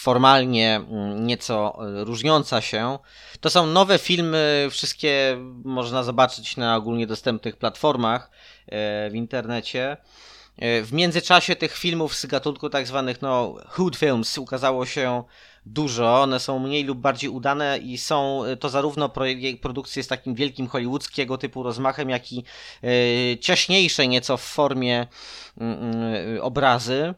formalnie 0.04 0.74
mm, 0.76 1.26
nieco 1.26 1.78
różniąca 1.80 2.60
się. 2.60 2.98
To 3.40 3.50
są 3.50 3.66
nowe 3.66 3.98
filmy, 3.98 4.68
wszystkie 4.70 5.36
można 5.64 6.02
zobaczyć 6.02 6.56
na 6.56 6.76
ogólnie 6.76 7.06
dostępnych 7.06 7.56
platformach 7.56 8.30
e, 8.66 9.10
w 9.10 9.14
internecie. 9.14 9.96
E, 10.58 10.82
w 10.82 10.92
międzyczasie 10.92 11.56
tych 11.56 11.76
filmów 11.76 12.14
z 12.14 12.26
gatunku 12.26 12.70
tak 12.70 12.86
zwanych 12.86 13.22
no, 13.22 13.54
hood 13.68 13.96
films 13.96 14.38
ukazało 14.38 14.86
się 14.86 15.22
dużo. 15.66 16.22
One 16.22 16.40
są 16.40 16.58
mniej 16.58 16.84
lub 16.84 16.98
bardziej 16.98 17.30
udane 17.30 17.78
i 17.78 17.98
są 17.98 18.42
to 18.60 18.68
zarówno 18.68 19.10
produkcje 19.60 20.02
z 20.02 20.08
takim 20.08 20.34
wielkim 20.34 20.68
hollywoodzkiego 20.68 21.38
typu 21.38 21.62
rozmachem, 21.62 22.10
jak 22.10 22.32
i 22.32 22.44
ciaśniejsze 23.40 24.08
nieco 24.08 24.36
w 24.36 24.42
formie 24.42 25.06
mm, 25.58 25.78
mm, 25.78 26.42
obrazy. 26.42 27.14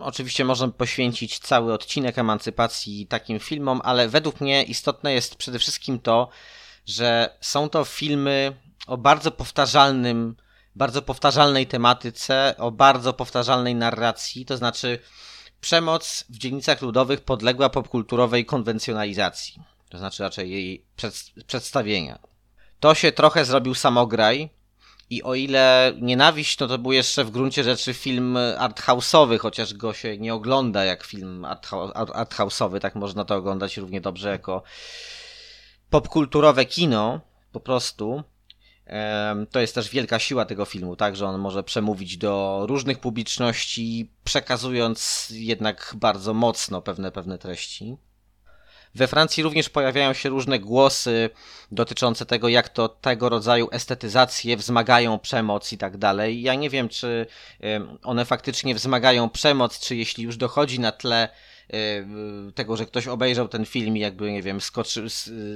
Oczywiście 0.00 0.44
można 0.44 0.68
poświęcić 0.68 1.38
cały 1.38 1.72
odcinek 1.72 2.18
emancypacji 2.18 3.06
takim 3.06 3.38
filmom, 3.38 3.80
ale 3.84 4.08
według 4.08 4.40
mnie 4.40 4.62
istotne 4.62 5.12
jest 5.12 5.34
przede 5.36 5.58
wszystkim 5.58 5.98
to, 5.98 6.28
że 6.86 7.36
są 7.40 7.68
to 7.68 7.84
filmy 7.84 8.56
o 8.86 8.96
bardzo 8.96 9.30
powtarzalnym, 9.30 10.36
bardzo 10.76 11.02
powtarzalnej 11.02 11.66
tematyce, 11.66 12.54
o 12.58 12.70
bardzo 12.70 13.12
powtarzalnej 13.12 13.74
narracji, 13.74 14.44
to 14.44 14.56
znaczy 14.56 14.98
przemoc 15.60 16.24
w 16.28 16.38
dzielnicach 16.38 16.82
ludowych 16.82 17.20
podległa 17.20 17.70
popkulturowej 17.70 18.46
konwencjonalizacji, 18.46 19.62
to 19.88 19.98
znaczy 19.98 20.22
raczej 20.22 20.50
jej 20.50 20.86
przedstawienia. 21.46 22.18
To 22.80 22.94
się 22.94 23.12
trochę 23.12 23.44
zrobił 23.44 23.74
samograj, 23.74 24.50
i 25.10 25.22
o 25.22 25.34
ile 25.34 25.92
Nienawiść, 26.00 26.58
no 26.58 26.66
to 26.66 26.78
był 26.78 26.92
jeszcze 26.92 27.24
w 27.24 27.30
gruncie 27.30 27.64
rzeczy 27.64 27.94
film 27.94 28.38
arthouse'owy, 28.58 29.38
chociaż 29.38 29.74
go 29.74 29.94
się 29.94 30.18
nie 30.18 30.34
ogląda 30.34 30.84
jak 30.84 31.04
film 31.04 31.46
arthouse'owy, 32.14 32.80
tak 32.80 32.94
można 32.94 33.24
to 33.24 33.36
oglądać 33.36 33.76
równie 33.76 34.00
dobrze 34.00 34.30
jako 34.30 34.62
popkulturowe 35.90 36.64
kino, 36.64 37.20
po 37.52 37.60
prostu. 37.60 38.22
To 39.50 39.60
jest 39.60 39.74
też 39.74 39.90
wielka 39.90 40.18
siła 40.18 40.44
tego 40.44 40.64
filmu, 40.64 40.96
tak, 40.96 41.16
że 41.16 41.26
on 41.26 41.40
może 41.40 41.62
przemówić 41.62 42.16
do 42.16 42.64
różnych 42.68 42.98
publiczności, 42.98 44.10
przekazując 44.24 45.28
jednak 45.30 45.94
bardzo 45.96 46.34
mocno 46.34 46.82
pewne, 46.82 47.12
pewne 47.12 47.38
treści. 47.38 47.96
We 48.94 49.06
Francji 49.06 49.42
również 49.42 49.68
pojawiają 49.68 50.12
się 50.12 50.28
różne 50.28 50.58
głosy 50.58 51.30
dotyczące 51.72 52.26
tego, 52.26 52.48
jak 52.48 52.68
to 52.68 52.88
tego 52.88 53.28
rodzaju 53.28 53.68
estetyzacje 53.72 54.56
wzmagają 54.56 55.18
przemoc 55.18 55.72
i 55.72 55.78
tak 55.78 55.96
dalej. 55.96 56.42
Ja 56.42 56.54
nie 56.54 56.70
wiem, 56.70 56.88
czy 56.88 57.26
one 58.02 58.24
faktycznie 58.24 58.74
wzmagają 58.74 59.30
przemoc, 59.30 59.80
czy 59.80 59.96
jeśli 59.96 60.24
już 60.24 60.36
dochodzi 60.36 60.80
na 60.80 60.92
tle 60.92 61.28
tego, 62.54 62.76
że 62.76 62.86
ktoś 62.86 63.08
obejrzał 63.08 63.48
ten 63.48 63.66
film 63.66 63.96
i 63.96 64.00
jakby, 64.00 64.32
nie 64.32 64.42
wiem, 64.42 64.60
skoczy, 64.60 65.06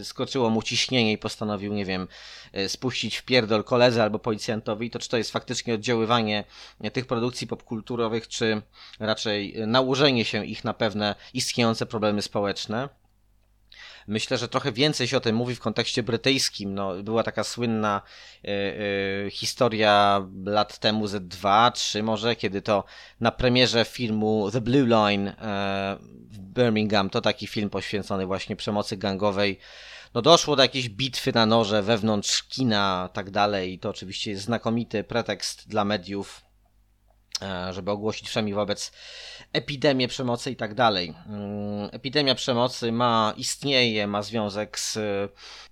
skoczyło 0.02 0.50
mu 0.50 0.62
ciśnienie 0.62 1.12
i 1.12 1.18
postanowił, 1.18 1.74
nie 1.74 1.84
wiem, 1.84 2.08
e, 2.52 2.68
spuścić 2.68 3.16
w 3.16 3.22
pierdol 3.22 3.64
koledze 3.64 4.02
albo 4.02 4.18
policjantowi, 4.18 4.90
to 4.90 4.98
czy 4.98 5.08
to 5.08 5.16
jest 5.16 5.30
faktycznie 5.30 5.74
oddziaływanie 5.74 6.44
tych 6.92 7.06
produkcji 7.06 7.46
popkulturowych, 7.46 8.28
czy 8.28 8.62
raczej 8.98 9.54
nałożenie 9.66 10.24
się 10.24 10.46
ich 10.46 10.64
na 10.64 10.74
pewne 10.74 11.14
istniejące 11.34 11.86
problemy 11.86 12.22
społeczne. 12.22 12.88
Myślę, 14.06 14.38
że 14.38 14.48
trochę 14.48 14.72
więcej 14.72 15.08
się 15.08 15.16
o 15.16 15.20
tym 15.20 15.36
mówi 15.36 15.54
w 15.54 15.60
kontekście 15.60 16.02
brytyjskim. 16.02 16.74
No, 16.74 17.02
była 17.02 17.22
taka 17.22 17.44
słynna 17.44 18.02
y, 18.44 18.48
y, 19.26 19.30
historia 19.30 20.26
lat 20.44 20.78
temu, 20.78 21.06
ze 21.06 21.20
dwa, 21.20 21.70
trzy 21.70 22.02
może, 22.02 22.36
kiedy 22.36 22.62
to 22.62 22.84
na 23.20 23.30
premierze 23.30 23.84
filmu 23.84 24.50
The 24.50 24.60
Blue 24.60 24.86
Line 24.86 25.28
y, 25.28 25.34
w 26.30 26.38
Birmingham, 26.38 27.10
to 27.10 27.20
taki 27.20 27.46
film 27.46 27.70
poświęcony 27.70 28.26
właśnie 28.26 28.56
przemocy 28.56 28.96
gangowej, 28.96 29.58
no 30.14 30.22
doszło 30.22 30.56
do 30.56 30.62
jakiejś 30.62 30.88
bitwy 30.88 31.32
na 31.32 31.46
noże 31.46 31.82
wewnątrz 31.82 32.42
kina, 32.42 33.08
tak 33.12 33.30
dalej. 33.30 33.72
I 33.72 33.78
to 33.78 33.90
oczywiście 33.90 34.30
jest 34.30 34.42
znakomity 34.42 35.04
pretekst 35.04 35.68
dla 35.68 35.84
mediów 35.84 36.44
żeby 37.70 37.90
ogłosić 37.90 38.28
przynajmniej 38.28 38.54
wobec 38.54 38.92
epidemii 39.52 40.08
przemocy 40.08 40.50
i 40.50 40.56
tak 40.56 40.74
dalej. 40.74 41.14
Mm, 41.26 41.88
epidemia 41.92 42.34
przemocy 42.34 42.92
ma, 42.92 43.34
istnieje, 43.36 44.06
ma 44.06 44.22
związek 44.22 44.78
z 44.78 44.98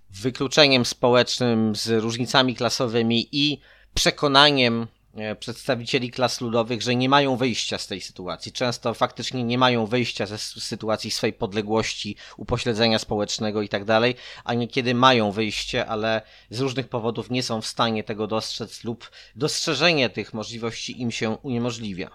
wykluczeniem 0.09 0.85
społecznym, 0.85 1.75
z 1.75 1.89
różnicami 1.89 2.55
klasowymi 2.55 3.27
i 3.31 3.61
przekonaniem 3.93 4.87
E, 5.02 5.02
przedstawicieli 5.39 6.11
klas 6.11 6.41
ludowych, 6.41 6.81
że 6.81 6.95
nie 6.95 7.09
mają 7.09 7.35
wyjścia 7.35 7.77
z 7.77 7.87
tej 7.87 8.01
sytuacji. 8.01 8.51
Często 8.51 8.93
faktycznie 8.93 9.43
nie 9.43 9.57
mają 9.57 9.85
wyjścia 9.85 10.25
ze 10.25 10.37
sytuacji 10.37 11.11
swej 11.11 11.33
podległości, 11.33 12.15
upośledzenia 12.37 12.99
społecznego 12.99 13.61
i 13.61 13.69
tak 13.69 13.85
dalej, 13.85 14.15
a 14.43 14.53
niekiedy 14.53 14.93
mają 14.93 15.31
wyjście, 15.31 15.85
ale 15.85 16.21
z 16.49 16.59
różnych 16.59 16.87
powodów 16.87 17.29
nie 17.29 17.43
są 17.43 17.61
w 17.61 17.67
stanie 17.67 18.03
tego 18.03 18.27
dostrzec 18.27 18.83
lub 18.83 19.11
dostrzeżenie 19.35 20.09
tych 20.09 20.33
możliwości 20.33 21.01
im 21.01 21.11
się 21.11 21.29
uniemożliwia. 21.29 22.09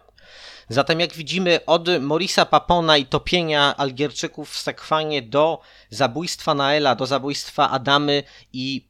Zatem 0.69 1.01
jak 1.01 1.13
widzimy 1.13 1.65
od 1.67 1.89
Morisa 2.01 2.47
Papona 2.47 2.97
i 2.97 3.07
topienia 3.07 3.77
Algierczyków 3.77 4.51
w 4.51 4.59
Sekwanie 4.59 5.23
do 5.23 5.61
zabójstwa 5.91 6.55
Naela, 6.55 6.95
do 6.95 7.07
zabójstwa 7.07 7.71
Adamy 7.71 8.23
i 8.53 8.89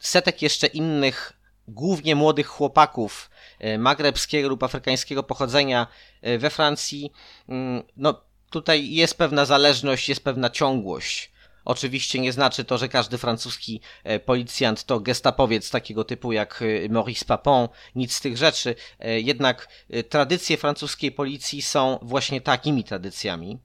setek 0.00 0.42
jeszcze 0.42 0.66
innych 0.66 1.40
głównie 1.68 2.14
młodych 2.14 2.46
chłopaków 2.46 3.30
e, 3.30 3.39
magrebskiego 3.78 4.48
lub 4.48 4.62
afrykańskiego 4.62 5.22
pochodzenia 5.22 5.86
e, 6.22 6.38
we 6.38 6.50
Francji, 6.50 7.12
mm, 7.48 7.82
no 7.96 8.20
tutaj 8.50 8.90
jest 8.90 9.18
pewna 9.18 9.44
zależność, 9.44 10.08
jest 10.08 10.24
pewna 10.24 10.50
ciągłość. 10.50 11.32
Oczywiście 11.64 12.20
nie 12.20 12.32
znaczy 12.32 12.64
to, 12.64 12.78
że 12.78 12.88
każdy 12.88 13.18
francuski 13.18 13.80
e, 14.04 14.18
policjant 14.18 14.84
to 14.84 15.00
gestapowiec 15.00 15.70
takiego 15.70 16.04
typu 16.04 16.32
jak 16.32 16.64
Maurice 16.88 17.24
Papon, 17.24 17.68
nic 17.94 18.14
z 18.14 18.20
tych 18.20 18.36
rzeczy. 18.36 18.74
Jednak 19.00 19.68
tradycje 20.08 20.56
francuskiej 20.56 21.12
policji 21.12 21.62
są 21.62 21.98
właśnie 22.02 22.40
takimi 22.40 22.84
tradycjami. 22.84 23.58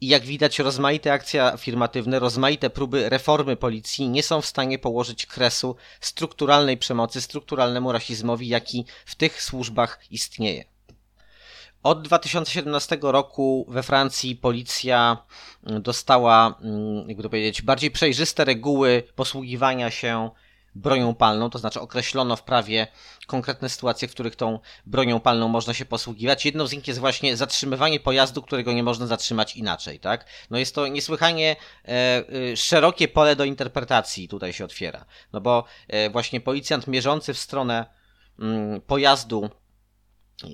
I 0.00 0.08
jak 0.08 0.22
widać, 0.22 0.58
rozmaite 0.58 1.12
akcje 1.12 1.44
afirmatywne, 1.44 2.18
rozmaite 2.18 2.70
próby 2.70 3.08
reformy 3.08 3.56
policji 3.56 4.08
nie 4.08 4.22
są 4.22 4.40
w 4.40 4.46
stanie 4.46 4.78
położyć 4.78 5.26
kresu 5.26 5.76
strukturalnej 6.00 6.76
przemocy, 6.76 7.20
strukturalnemu 7.20 7.92
rasizmowi, 7.92 8.48
jaki 8.48 8.84
w 9.06 9.14
tych 9.14 9.42
służbach 9.42 10.00
istnieje. 10.10 10.64
Od 11.82 12.02
2017 12.02 12.98
roku 13.02 13.66
we 13.68 13.82
Francji 13.82 14.36
policja 14.36 15.16
mm, 15.66 15.82
dostała, 15.82 16.54
mm, 16.60 17.08
jakby 17.08 17.22
to 17.22 17.28
powiedzieć, 17.28 17.62
bardziej 17.62 17.90
przejrzyste 17.90 18.44
reguły 18.44 19.02
posługiwania 19.14 19.90
się 19.90 20.30
bronią 20.76 21.14
palną, 21.14 21.50
to 21.50 21.58
znaczy 21.58 21.80
określono 21.80 22.36
w 22.36 22.42
prawie 22.42 22.86
konkretne 23.26 23.68
sytuacje, 23.68 24.08
w 24.08 24.10
których 24.10 24.36
tą 24.36 24.58
bronią 24.86 25.20
palną 25.20 25.48
można 25.48 25.74
się 25.74 25.84
posługiwać. 25.84 26.44
Jedną 26.44 26.66
z 26.66 26.72
nich 26.72 26.88
jest 26.88 27.00
właśnie 27.00 27.36
zatrzymywanie 27.36 28.00
pojazdu, 28.00 28.42
którego 28.42 28.72
nie 28.72 28.82
można 28.82 29.06
zatrzymać 29.06 29.56
inaczej, 29.56 30.00
tak? 30.00 30.24
No 30.50 30.58
jest 30.58 30.74
to 30.74 30.86
niesłychanie 30.86 31.56
e, 31.84 31.88
e, 32.52 32.56
szerokie 32.56 33.08
pole 33.08 33.36
do 33.36 33.44
interpretacji 33.44 34.28
tutaj 34.28 34.52
się 34.52 34.64
otwiera. 34.64 35.04
No 35.32 35.40
bo 35.40 35.64
e, 35.88 36.10
właśnie 36.10 36.40
policjant 36.40 36.86
mierzący 36.86 37.34
w 37.34 37.38
stronę 37.38 37.86
mm, 38.38 38.80
pojazdu 38.80 39.50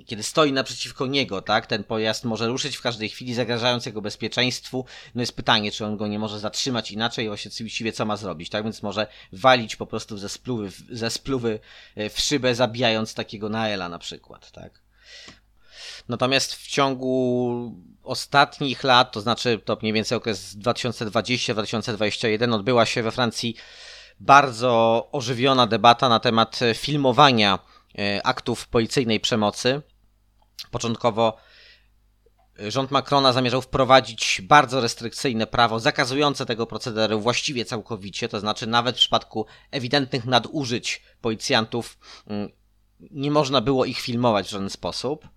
kiedy 0.07 0.23
stoi 0.23 0.53
naprzeciwko 0.53 1.07
niego, 1.07 1.43
tak, 1.43 1.67
ten 1.67 1.85
pojazd 1.85 2.25
może 2.25 2.49
ruszyć 2.49 2.77
w 2.77 2.83
każdej 2.83 3.09
chwili, 3.09 3.35
zagrażając 3.35 3.87
jego 3.87 4.03
bezpieczeństwu. 4.03 4.85
No 5.15 5.23
jest 5.23 5.37
pytanie, 5.37 5.73
czy 5.73 5.87
on 5.87 5.97
go 5.97 6.07
nie 6.07 6.19
może 6.19 6.41
zatrzymać 6.41 6.91
inaczej, 6.91 7.29
właśnie 7.29 7.51
właściwie 7.61 7.93
co 7.93 8.05
ma 8.05 8.17
zrobić, 8.17 8.51
tak, 8.51 8.65
więc 8.65 8.83
może 8.83 9.07
walić 9.33 9.77
po 9.77 9.87
prostu 9.87 10.19
ze 10.19 10.29
spluwy, 10.29 10.71
ze 10.91 11.11
spluwy 11.11 11.61
e, 11.97 12.11
w 12.11 12.21
szybę, 12.21 12.55
zabijając 12.55 13.15
takiego 13.15 13.49
Naela 13.49 13.89
na 13.89 13.99
przykład, 13.99 14.51
tak. 14.51 14.81
Natomiast 16.09 16.55
w 16.55 16.69
ciągu 16.69 17.75
ostatnich 18.03 18.85
lat, 18.85 19.13
to 19.13 19.21
znaczy 19.21 19.61
to 19.65 19.79
mniej 19.83 19.93
więcej 19.93 20.19
okres 20.19 20.57
2020-2021, 20.57 22.55
odbyła 22.55 22.87
się 22.87 23.03
we 23.03 23.11
Francji 23.11 23.57
bardzo 24.21 25.09
ożywiona 25.13 25.67
debata 25.67 26.09
na 26.09 26.21
temat 26.21 26.61
filmowania 26.75 27.59
E, 27.59 27.72
aktów 28.25 28.69
policyjnej 28.69 29.21
przemocy. 29.21 29.83
Początkowo 30.71 31.37
e, 32.61 32.71
rząd 32.71 32.91
Macrona 32.91 33.33
zamierzał 33.33 33.63
wprowadzić 33.63 34.41
bardzo 34.45 34.81
restrykcyjne 34.81 35.47
prawo 35.47 35.81
zakazujące 35.81 36.47
tego 36.47 36.67
procederu 36.67 37.21
właściwie 37.21 37.65
całkowicie, 37.65 38.29
to 38.29 38.41
znaczy 38.41 38.67
nawet 38.67 38.97
w 38.97 38.99
przypadku 38.99 39.47
ewidentnych 39.71 40.25
nadużyć 40.25 41.03
policjantów 41.21 41.99
mm, 42.27 42.49
nie 43.01 43.31
można 43.31 43.61
było 43.61 43.85
ich 43.85 44.01
filmować 44.01 44.47
w 44.47 44.51
żaden 44.51 44.71
sposób. 44.71 45.29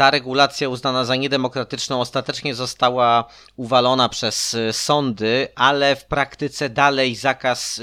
Ta 0.00 0.10
regulacja 0.10 0.68
uznana 0.68 1.04
za 1.04 1.16
niedemokratyczną 1.16 2.00
ostatecznie 2.00 2.54
została 2.54 3.24
uwalona 3.56 4.08
przez 4.08 4.54
e, 4.54 4.72
sądy, 4.72 5.48
ale 5.54 5.96
w 5.96 6.04
praktyce 6.04 6.70
dalej 6.70 7.16
zakaz 7.16 7.80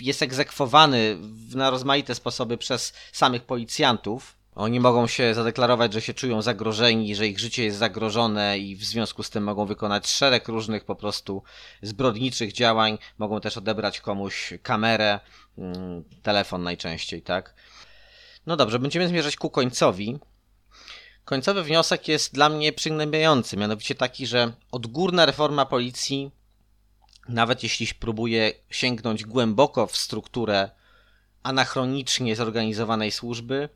jest 0.00 0.22
egzekwowany 0.22 1.18
na 1.54 1.70
rozmaite 1.70 2.14
sposoby 2.14 2.58
przez 2.58 2.92
samych 3.12 3.42
policjantów. 3.42 4.36
Oni 4.54 4.80
mogą 4.80 5.06
się 5.06 5.34
zadeklarować, 5.34 5.92
że 5.92 6.00
się 6.00 6.14
czują 6.14 6.42
zagrożeni, 6.42 7.14
że 7.14 7.26
ich 7.26 7.38
życie 7.38 7.64
jest 7.64 7.78
zagrożone 7.78 8.58
i 8.58 8.76
w 8.76 8.84
związku 8.84 9.22
z 9.22 9.30
tym 9.30 9.44
mogą 9.44 9.66
wykonać 9.66 10.08
szereg 10.10 10.48
różnych 10.48 10.84
po 10.84 10.94
prostu 10.94 11.42
zbrodniczych 11.82 12.52
działań. 12.52 12.98
Mogą 13.18 13.40
też 13.40 13.56
odebrać 13.56 14.00
komuś 14.00 14.54
kamerę, 14.62 15.20
mm, 15.58 16.04
telefon 16.22 16.62
najczęściej, 16.62 17.22
tak? 17.22 17.54
No 18.46 18.56
dobrze, 18.56 18.78
będziemy 18.78 19.08
zmierzać 19.08 19.36
ku 19.36 19.50
końcowi. 19.50 20.18
Końcowy 21.28 21.62
wniosek 21.62 22.08
jest 22.08 22.34
dla 22.34 22.48
mnie 22.48 22.72
przygnębiający, 22.72 23.56
mianowicie 23.56 23.94
taki, 23.94 24.26
że 24.26 24.52
odgórna 24.72 25.26
reforma 25.26 25.66
policji 25.66 26.30
nawet 27.28 27.62
jeśli 27.62 27.86
próbuje 27.86 28.52
sięgnąć 28.70 29.24
głęboko 29.24 29.86
w 29.86 29.96
strukturę 29.96 30.70
anachronicznie 31.42 32.36
zorganizowanej 32.36 33.12
służby, 33.12 33.68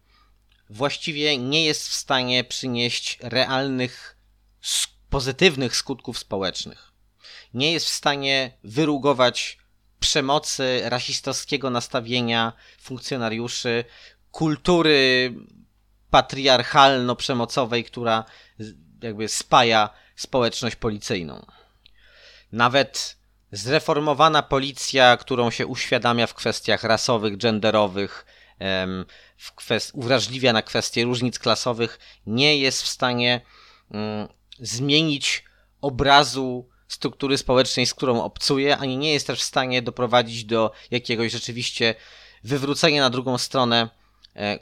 właściwie 0.71 1.39
nie 1.39 1.65
jest 1.65 1.89
w 1.89 1.95
stanie 1.95 2.45
przynieść 2.45 3.19
realnych, 3.21 4.17
pozytywnych 5.11 5.77
skutków 5.77 6.19
społecznych. 6.19 6.93
Nie 7.55 7.73
jest 7.73 7.87
w 7.87 7.95
stanie 7.95 8.59
wyrugować 8.65 9.59
przemocy, 10.01 10.81
rasistowskiego 10.85 11.71
nastawienia 11.71 12.53
funkcjonariuszy, 12.81 13.85
kultury 14.31 15.35
patriarchalno-przemocowej, 16.13 17.85
która 17.85 18.25
jakby 19.03 19.29
spaja 19.29 19.91
społeczność 20.17 20.77
policyjną. 20.77 21.47
Nawet 22.53 23.17
zreformowana 23.53 24.43
policja, 24.43 25.17
którą 25.17 25.51
się 25.51 25.67
uświadamia 25.67 26.27
w 26.27 26.35
kwestiach 26.35 26.85
rasowych, 26.85 27.37
genderowych, 27.37 28.27
w 29.37 29.55
kwest- 29.57 29.91
uwrażliwia 29.95 30.53
na 30.53 30.63
kwestie 30.63 31.05
różnic 31.05 31.39
klasowych, 31.39 31.99
nie 32.27 32.59
jest 32.59 32.83
w 32.83 32.89
stanie 32.89 33.41
mm, 33.91 34.29
zmienić 34.61 35.45
obrazu 35.81 36.69
struktury 36.89 37.39
społecznej, 37.39 37.87
z 37.87 37.95
którą 37.95 38.23
obcuje, 38.23 38.77
ani 38.77 38.97
nie 38.97 39.13
jest 39.13 39.27
też 39.27 39.41
w 39.41 39.43
stanie 39.43 39.83
doprowadzić 39.83 40.45
do 40.45 40.73
jakiegoś 40.91 41.33
rzeczywiście 41.33 41.95
wywrócenia 42.45 43.03
na 43.03 43.11
drugą 43.11 43.39
stronę 43.39 43.89
e, 44.37 44.59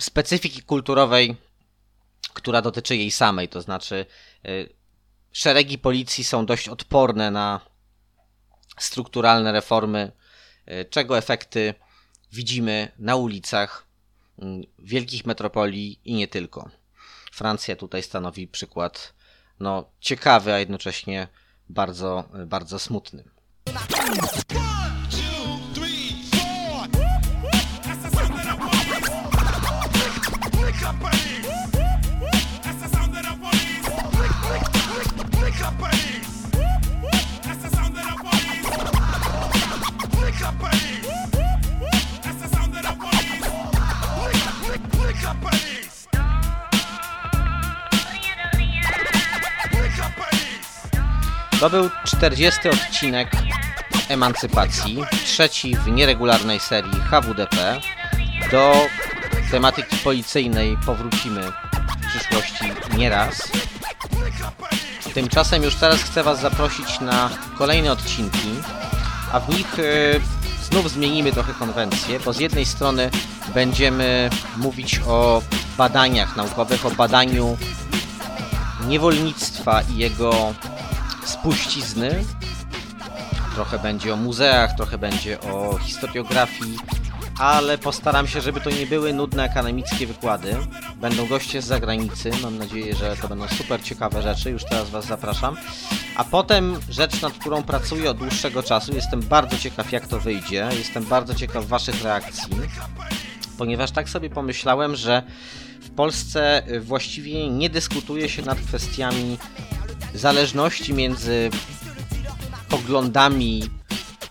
specyfiki 0.00 0.62
kulturowej, 0.62 1.36
która 2.34 2.62
dotyczy 2.62 2.96
jej 2.96 3.10
samej. 3.10 3.48
To 3.48 3.60
znaczy, 3.60 4.06
e, 4.44 4.48
szeregi 5.32 5.78
policji 5.78 6.24
są 6.24 6.46
dość 6.46 6.68
odporne 6.68 7.30
na 7.30 7.60
strukturalne 8.78 9.52
reformy, 9.52 10.12
e, 10.66 10.84
czego 10.84 11.18
efekty 11.18 11.74
widzimy 12.32 12.92
na 12.98 13.16
ulicach 13.16 13.86
mm, 14.38 14.62
wielkich 14.78 15.26
metropolii 15.26 16.00
i 16.04 16.14
nie 16.14 16.28
tylko. 16.28 16.70
Francja 17.32 17.76
tutaj 17.76 18.02
stanowi 18.02 18.48
przykład 18.48 19.14
no, 19.60 19.90
ciekawy, 20.00 20.52
a 20.52 20.58
jednocześnie 20.58 21.28
bardzo, 21.68 22.24
bardzo 22.46 22.78
smutny. 22.78 23.24
To 51.60 51.70
był 51.70 51.90
40 52.04 52.68
odcinek 52.68 53.30
Emancypacji, 54.08 54.98
trzeci 55.24 55.76
w 55.76 55.86
nieregularnej 55.86 56.60
serii 56.60 57.00
HWDP. 57.10 57.80
Do 58.50 58.72
tematyki 59.50 59.96
policyjnej 59.96 60.76
powrócimy 60.86 61.42
w 61.42 62.06
przyszłości 62.08 62.64
nieraz. 62.96 63.52
Tymczasem 65.14 65.62
już 65.62 65.74
teraz 65.74 66.02
chcę 66.02 66.22
Was 66.22 66.40
zaprosić 66.40 67.00
na 67.00 67.30
kolejne 67.58 67.92
odcinki, 67.92 68.54
a 69.32 69.40
w 69.40 69.48
nich 69.48 69.78
y, 69.78 70.20
znów 70.70 70.90
zmienimy 70.90 71.32
trochę 71.32 71.52
konwencję, 71.54 72.20
bo 72.20 72.32
z 72.32 72.40
jednej 72.40 72.66
strony 72.66 73.10
będziemy 73.54 74.30
mówić 74.56 75.00
o 75.06 75.42
badaniach 75.78 76.36
naukowych, 76.36 76.86
o 76.86 76.90
badaniu 76.90 77.56
niewolnictwa 78.86 79.82
i 79.82 79.96
jego 79.96 80.54
spuścizny. 81.24 82.24
Trochę 83.54 83.78
będzie 83.78 84.14
o 84.14 84.16
muzeach, 84.16 84.76
trochę 84.76 84.98
będzie 84.98 85.40
o 85.40 85.78
historiografii, 85.78 86.78
ale 87.38 87.78
postaram 87.78 88.26
się, 88.26 88.40
żeby 88.40 88.60
to 88.60 88.70
nie 88.70 88.86
były 88.86 89.12
nudne 89.12 89.44
akademickie 89.44 90.06
wykłady. 90.06 90.56
Będą 90.96 91.26
goście 91.26 91.62
z 91.62 91.66
zagranicy, 91.66 92.30
mam 92.42 92.58
nadzieję, 92.58 92.94
że 92.94 93.16
to 93.16 93.28
będą 93.28 93.48
super 93.48 93.82
ciekawe 93.82 94.22
rzeczy, 94.22 94.50
już 94.50 94.64
teraz 94.64 94.90
Was 94.90 95.06
zapraszam. 95.06 95.56
A 96.16 96.24
potem 96.24 96.80
rzecz, 96.88 97.22
nad 97.22 97.32
którą 97.32 97.62
pracuję 97.62 98.10
od 98.10 98.18
dłuższego 98.18 98.62
czasu, 98.62 98.94
jestem 98.94 99.20
bardzo 99.20 99.58
ciekaw 99.58 99.92
jak 99.92 100.06
to 100.06 100.20
wyjdzie, 100.20 100.68
jestem 100.78 101.04
bardzo 101.04 101.34
ciekaw 101.34 101.66
Waszych 101.66 102.02
reakcji, 102.02 102.52
ponieważ 103.58 103.90
tak 103.90 104.08
sobie 104.08 104.30
pomyślałem, 104.30 104.96
że 104.96 105.22
w 105.80 105.90
Polsce 105.90 106.62
właściwie 106.80 107.50
nie 107.50 107.70
dyskutuje 107.70 108.28
się 108.28 108.42
nad 108.42 108.58
kwestiami 108.58 109.38
zależności 110.14 110.94
między 110.94 111.50
poglądami 112.68 113.70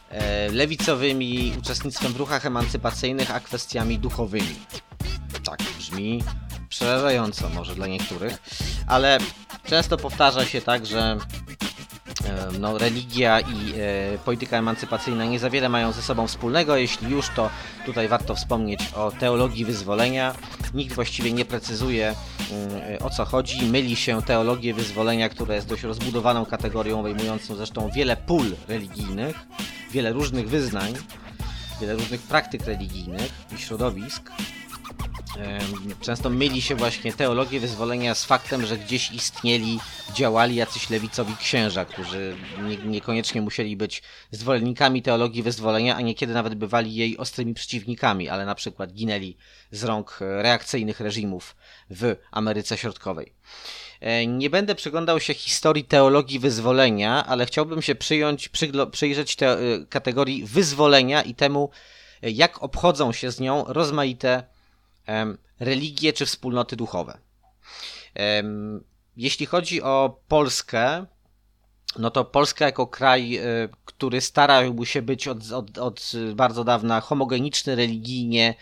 e, 0.10 0.50
lewicowymi, 0.50 1.54
uczestnictwem 1.60 2.14
w 2.14 2.18
ruchach 2.18 2.46
emancypacyjnych, 2.46 3.32
a 3.32 3.40
kwestiami 3.40 4.00
duchowymi. 4.00 4.56
Tak 5.44 5.60
brzmi 5.78 6.24
przerażająco 6.70 7.50
może 7.50 7.76
dla 7.76 7.88
niektórych, 7.88 8.38
ale 8.88 9.18
często 9.66 9.98
powtarza 9.98 10.46
się 10.46 10.62
tak, 10.62 10.86
że 10.86 11.18
no, 12.60 12.78
religia 12.78 13.40
i 13.40 13.74
e, 13.78 14.18
polityka 14.26 14.58
emancypacyjna 14.58 15.26
nie 15.26 15.40
za 15.40 15.50
wiele 15.50 15.70
mają 15.70 15.92
ze 15.92 16.02
sobą 16.02 16.28
wspólnego. 16.28 16.78
Jeśli 16.78 17.10
już, 17.10 17.30
to 17.36 17.50
tutaj 17.86 18.08
warto 18.08 18.36
wspomnieć 18.36 18.80
o 18.96 19.12
teologii 19.12 19.66
wyzwolenia, 19.66 20.36
nikt 20.74 20.96
właściwie 20.96 21.34
nie 21.34 21.46
precyzuje 21.46 22.16
mm, 22.52 23.04
o 23.04 23.10
co 23.10 23.26
chodzi. 23.26 23.66
Myli 23.66 23.96
się 23.96 24.22
teologię 24.22 24.74
wyzwolenia, 24.74 25.30
która 25.30 25.56
jest 25.56 25.68
dość 25.68 25.84
rozbudowaną 25.84 26.46
kategorią, 26.46 27.00
obejmującą 27.00 27.56
zresztą 27.56 27.90
wiele 27.96 28.18
pól 28.18 28.46
religijnych, 28.68 29.36
wiele 29.92 30.14
różnych 30.14 30.50
wyznań, 30.50 30.94
wiele 31.82 31.94
różnych 31.94 32.22
praktyk 32.22 32.66
religijnych 32.66 33.32
i 33.56 33.58
środowisk. 33.58 34.32
Często 36.02 36.30
myli 36.30 36.62
się 36.62 36.76
właśnie 36.76 37.14
teologię 37.14 37.60
wyzwolenia 37.60 38.16
z 38.16 38.26
faktem, 38.26 38.66
że 38.66 38.78
gdzieś 38.78 39.12
istnieli, 39.12 39.80
działali 40.14 40.56
jacyś 40.56 40.90
lewicowi 40.90 41.36
księża, 41.38 41.86
którzy 41.86 42.36
nie, 42.64 42.78
niekoniecznie 42.78 43.42
musieli 43.42 43.78
być 43.78 44.04
zwolennikami 44.32 45.02
teologii 45.02 45.44
wyzwolenia, 45.44 45.96
a 45.96 46.02
niekiedy 46.02 46.34
nawet 46.34 46.56
bywali 46.56 46.96
jej 46.96 47.18
ostrymi 47.18 47.54
przeciwnikami, 47.54 48.30
ale 48.30 48.46
na 48.46 48.56
przykład 48.56 48.94
ginęli 48.94 49.38
z 49.72 49.84
rąk 49.84 50.20
reakcyjnych 50.22 51.00
reżimów 51.00 51.56
w 51.90 52.16
Ameryce 52.32 52.78
Środkowej. 52.78 53.34
E, 54.02 54.28
nie 54.28 54.50
będę 54.50 54.76
przyglądał 54.76 55.20
się 55.20 55.34
historii 55.34 55.84
teologii 55.84 56.40
wyzwolenia, 56.40 57.26
ale 57.26 57.46
chciałbym 57.46 57.82
się 57.82 57.96
przyjąć, 57.96 58.50
przyjrzeć 58.92 59.36
te, 59.36 59.52
e, 59.52 59.58
kategorii 59.90 60.46
wyzwolenia 60.46 61.22
i 61.22 61.36
temu, 61.36 61.70
e, 62.24 62.30
jak 62.32 62.64
obchodzą 62.64 63.12
się 63.12 63.32
z 63.32 63.40
nią 63.40 63.66
rozmaite 63.68 64.44
religie 65.60 66.14
czy 66.14 66.26
wspólnoty 66.26 66.76
duchowe. 66.76 67.18
Jeśli 69.18 69.46
chodzi 69.46 69.82
o 69.82 70.22
Polskę, 70.28 71.06
no 71.98 72.12
to 72.12 72.26
Polska 72.26 72.66
jako 72.66 72.88
kraj, 72.88 73.38
e, 73.38 73.42
który 73.86 74.22
starał 74.22 74.86
się 74.86 75.02
być 75.02 75.28
od, 75.28 75.52
od, 75.52 75.78
od 75.78 76.12
bardzo 76.36 76.64
dawna 76.64 77.02
homogeniczny 77.02 77.76
religijnie, 77.76 78.56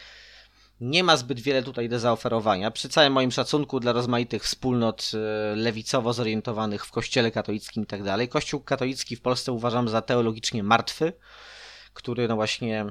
nie 0.82 1.04
ma 1.04 1.18
zbyt 1.18 1.40
wiele 1.40 1.64
tutaj 1.64 1.90
do 1.90 2.00
zaoferowania. 2.00 2.72
Przy 2.72 2.90
całym 2.90 3.14
moim 3.14 3.32
szacunku 3.32 3.80
dla 3.80 3.92
rozmaitych 3.92 4.44
wspólnot 4.44 5.12
e, 5.14 5.56
lewicowo 5.56 6.14
zorientowanych 6.14 6.86
w 6.86 6.92
kościele 6.92 7.32
katolickim 7.32 7.84
i 7.84 7.86
tak 7.86 8.04
dalej. 8.04 8.30
Kościół 8.30 8.62
katolicki 8.62 9.16
w 9.16 9.22
Polsce 9.22 9.52
uważam 9.52 9.90
za 9.90 10.02
teologicznie 10.02 10.64
martwy, 10.64 11.14
który 11.94 12.28
no 12.28 12.36
właśnie 12.36 12.86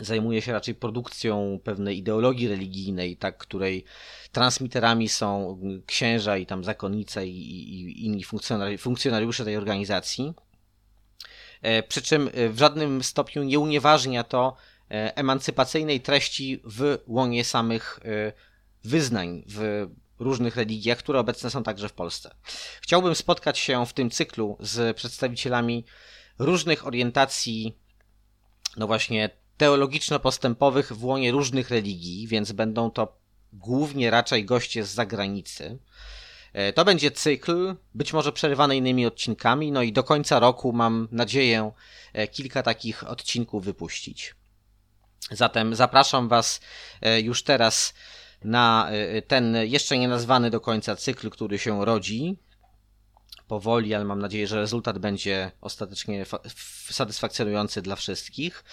zajmuje 0.00 0.42
się 0.42 0.52
raczej 0.52 0.74
produkcją 0.74 1.60
pewnej 1.64 1.98
ideologii 1.98 2.48
religijnej, 2.48 3.16
tak, 3.16 3.38
której 3.38 3.84
transmiterami 4.32 5.08
są 5.08 5.58
księża 5.86 6.36
i 6.36 6.46
tam 6.46 6.64
zakonnice 6.64 7.26
i, 7.26 7.38
i 7.74 8.06
inni 8.06 8.24
funkcjonari 8.24 8.78
funkcjonariusze 8.78 9.44
tej 9.44 9.56
organizacji. 9.56 10.34
E, 11.62 11.82
przy 11.82 12.02
czym 12.02 12.30
e, 12.34 12.48
w 12.48 12.58
żadnym 12.58 13.02
stopniu 13.02 13.42
nie 13.42 13.58
unieważnia 13.58 14.24
to 14.24 14.56
e, 14.90 15.16
emancypacyjnej 15.16 16.00
treści 16.00 16.62
w 16.64 16.98
łonie 17.06 17.44
samych 17.44 18.00
wyznań 18.84 19.44
w 19.46 19.86
różnych 20.18 20.56
religiach, 20.56 20.98
które 20.98 21.20
obecne 21.20 21.50
są 21.50 21.62
także 21.62 21.88
w 21.88 21.92
Polsce. 21.92 22.34
Chciałbym 22.80 23.14
spotkać 23.14 23.58
się 23.58 23.86
w 23.86 23.92
tym 23.92 24.10
cyklu 24.10 24.56
z 24.60 24.96
przedstawicielami 24.96 25.84
różnych 26.38 26.86
orientacji, 26.86 27.78
no 28.76 28.86
właśnie 28.86 29.30
teologiczno-postępowych 29.58 30.92
w 30.92 31.04
łonie 31.04 31.32
różnych 31.32 31.70
religii, 31.70 32.26
więc 32.26 32.52
będą 32.52 32.90
to 32.90 33.16
głównie 33.52 34.10
raczej 34.10 34.44
goście 34.44 34.84
z 34.84 34.94
zagranicy. 34.94 35.78
E, 36.52 36.72
to 36.72 36.84
będzie 36.84 37.10
cykl, 37.10 37.74
być 37.94 38.12
może 38.12 38.32
przerywany 38.32 38.76
innymi 38.76 39.06
odcinkami, 39.06 39.72
no 39.72 39.82
i 39.82 39.92
do 39.92 40.04
końca 40.04 40.38
roku 40.38 40.72
mam 40.72 41.08
nadzieję 41.12 41.72
e, 42.12 42.28
kilka 42.28 42.62
takich 42.62 43.10
odcinków 43.10 43.64
wypuścić. 43.64 44.34
Zatem 45.30 45.74
zapraszam 45.74 46.28
Was 46.28 46.60
e, 47.00 47.20
już 47.20 47.42
teraz 47.42 47.94
na 48.44 48.90
ten 49.26 49.56
jeszcze 49.62 49.98
nie 49.98 50.08
nazwany 50.08 50.50
do 50.50 50.60
końca 50.60 50.96
cykl, 50.96 51.30
który 51.30 51.58
się 51.58 51.84
rodzi 51.84 52.36
powoli, 53.48 53.94
ale 53.94 54.04
mam 54.04 54.18
nadzieję, 54.18 54.46
że 54.46 54.56
rezultat 54.56 54.98
będzie 54.98 55.50
ostatecznie 55.60 56.26
satysfakcjonujący 56.90 57.82
dla 57.82 57.96
wszystkich. 57.96 58.64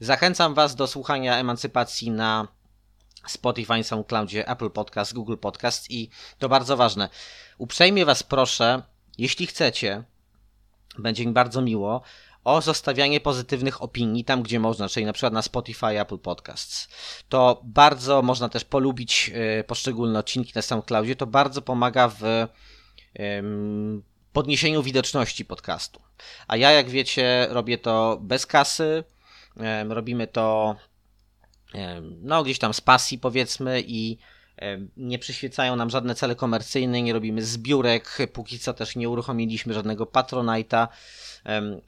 Zachęcam 0.00 0.54
Was 0.54 0.74
do 0.74 0.86
słuchania 0.86 1.36
Emancypacji 1.36 2.10
na 2.10 2.48
Spotify, 3.26 3.84
SoundCloudzie, 3.84 4.48
Apple 4.48 4.70
Podcast, 4.70 5.14
Google 5.14 5.36
Podcast 5.36 5.90
i 5.90 6.10
to 6.38 6.48
bardzo 6.48 6.76
ważne. 6.76 7.08
Uprzejmie 7.58 8.04
Was 8.04 8.22
proszę, 8.22 8.82
jeśli 9.18 9.46
chcecie, 9.46 10.04
będzie 10.98 11.26
mi 11.26 11.32
bardzo 11.32 11.62
miło, 11.62 12.02
o 12.44 12.62
zostawianie 12.62 13.20
pozytywnych 13.20 13.82
opinii 13.82 14.24
tam, 14.24 14.42
gdzie 14.42 14.60
można, 14.60 14.88
czyli 14.88 15.06
na 15.06 15.12
przykład 15.12 15.32
na 15.32 15.42
Spotify, 15.42 16.00
Apple 16.00 16.18
Podcasts. 16.18 16.88
To 17.28 17.60
bardzo 17.64 18.22
można 18.22 18.48
też 18.48 18.64
polubić 18.64 19.30
e, 19.34 19.64
poszczególne 19.64 20.18
odcinki 20.18 20.52
na 20.54 20.62
SoundCloudzie. 20.62 21.16
To 21.16 21.26
bardzo 21.26 21.62
pomaga 21.62 22.08
w 22.08 22.22
podniesieniu 24.34 24.82
widoczności 24.82 25.44
podcastu. 25.44 26.00
A 26.48 26.56
ja, 26.56 26.70
jak 26.70 26.90
wiecie, 26.90 27.46
robię 27.50 27.78
to 27.78 28.18
bez 28.22 28.46
kasy. 28.46 29.04
Robimy 29.88 30.26
to 30.26 30.76
no 32.22 32.44
gdzieś 32.44 32.58
tam 32.58 32.74
z 32.74 32.80
pasji 32.80 33.18
powiedzmy 33.18 33.82
i 33.86 34.18
nie 34.96 35.18
przyświecają 35.18 35.76
nam 35.76 35.90
żadne 35.90 36.14
cele 36.14 36.36
komercyjne, 36.36 37.02
nie 37.02 37.12
robimy 37.12 37.42
zbiórek, 37.42 38.18
póki 38.32 38.58
co 38.58 38.74
też 38.74 38.96
nie 38.96 39.08
uruchomiliśmy 39.08 39.74
żadnego 39.74 40.04
Patronite'a, 40.04 40.88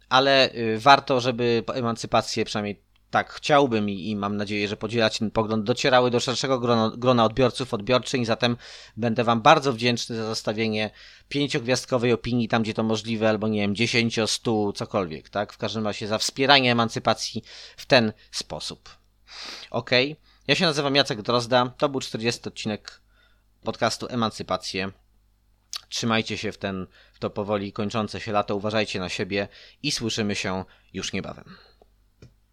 ale 0.09 0.55
y, 0.55 0.79
warto, 0.79 1.21
żeby 1.21 1.63
emancypację 1.75 2.45
przynajmniej 2.45 2.86
tak 3.11 3.33
chciałbym 3.33 3.91
i, 3.91 4.11
i, 4.11 4.17
mam 4.17 4.37
nadzieję, 4.37 4.69
że 4.69 4.77
podzielacie 4.77 5.19
ten 5.19 5.31
pogląd, 5.31 5.65
docierały 5.65 6.11
do 6.11 6.21
szerszego 6.21 6.59
grona, 6.59 6.93
grona 6.97 7.25
odbiorców, 7.25 7.75
odbiorczyń, 7.75 8.25
zatem 8.25 8.57
będę 8.97 9.25
Wam 9.25 9.43
bardzo 9.43 9.73
wdzięczny 9.73 10.17
za 10.17 10.25
zostawienie 10.25 10.91
pięciogwiazdkowej 11.29 12.13
opinii 12.13 12.49
tam, 12.49 12.63
gdzie 12.63 12.75
to 12.75 12.83
możliwe, 12.83 13.29
albo 13.29 13.49
nie 13.49 13.61
wiem, 13.61 13.75
dziesięcio, 13.75 14.27
stu, 14.27 14.73
cokolwiek, 14.73 15.29
tak? 15.29 15.53
W 15.53 15.59
każdym 15.59 15.87
razie 15.87 16.09
za 16.09 16.19
wspieranie 16.19 16.73
emancypacji 16.73 17.43
w 17.77 17.87
ten 17.87 18.13
sposób. 18.31 18.97
Ok? 19.71 19.91
Ja 20.47 20.55
się 20.55 20.65
nazywam 20.65 20.95
Jacek 20.95 21.23
Drozda, 21.23 21.73
to 21.79 21.89
był 21.89 22.01
40 22.01 22.49
odcinek 22.49 23.01
podcastu 23.63 24.07
Emancypację. 24.11 24.93
Trzymajcie 25.89 26.39
się 26.39 26.53
w 26.53 26.59
ten, 26.59 26.87
w 27.13 27.19
to 27.19 27.31
powoli 27.31 27.73
kończące 27.73 28.21
się 28.21 28.33
lato, 28.33 28.57
uważajcie 28.57 29.01
na 29.01 29.09
siebie 29.09 29.49
i 29.83 29.93
słyszymy 29.93 30.35
się 30.35 30.65
już 30.93 31.13
niebawem. 31.13 31.57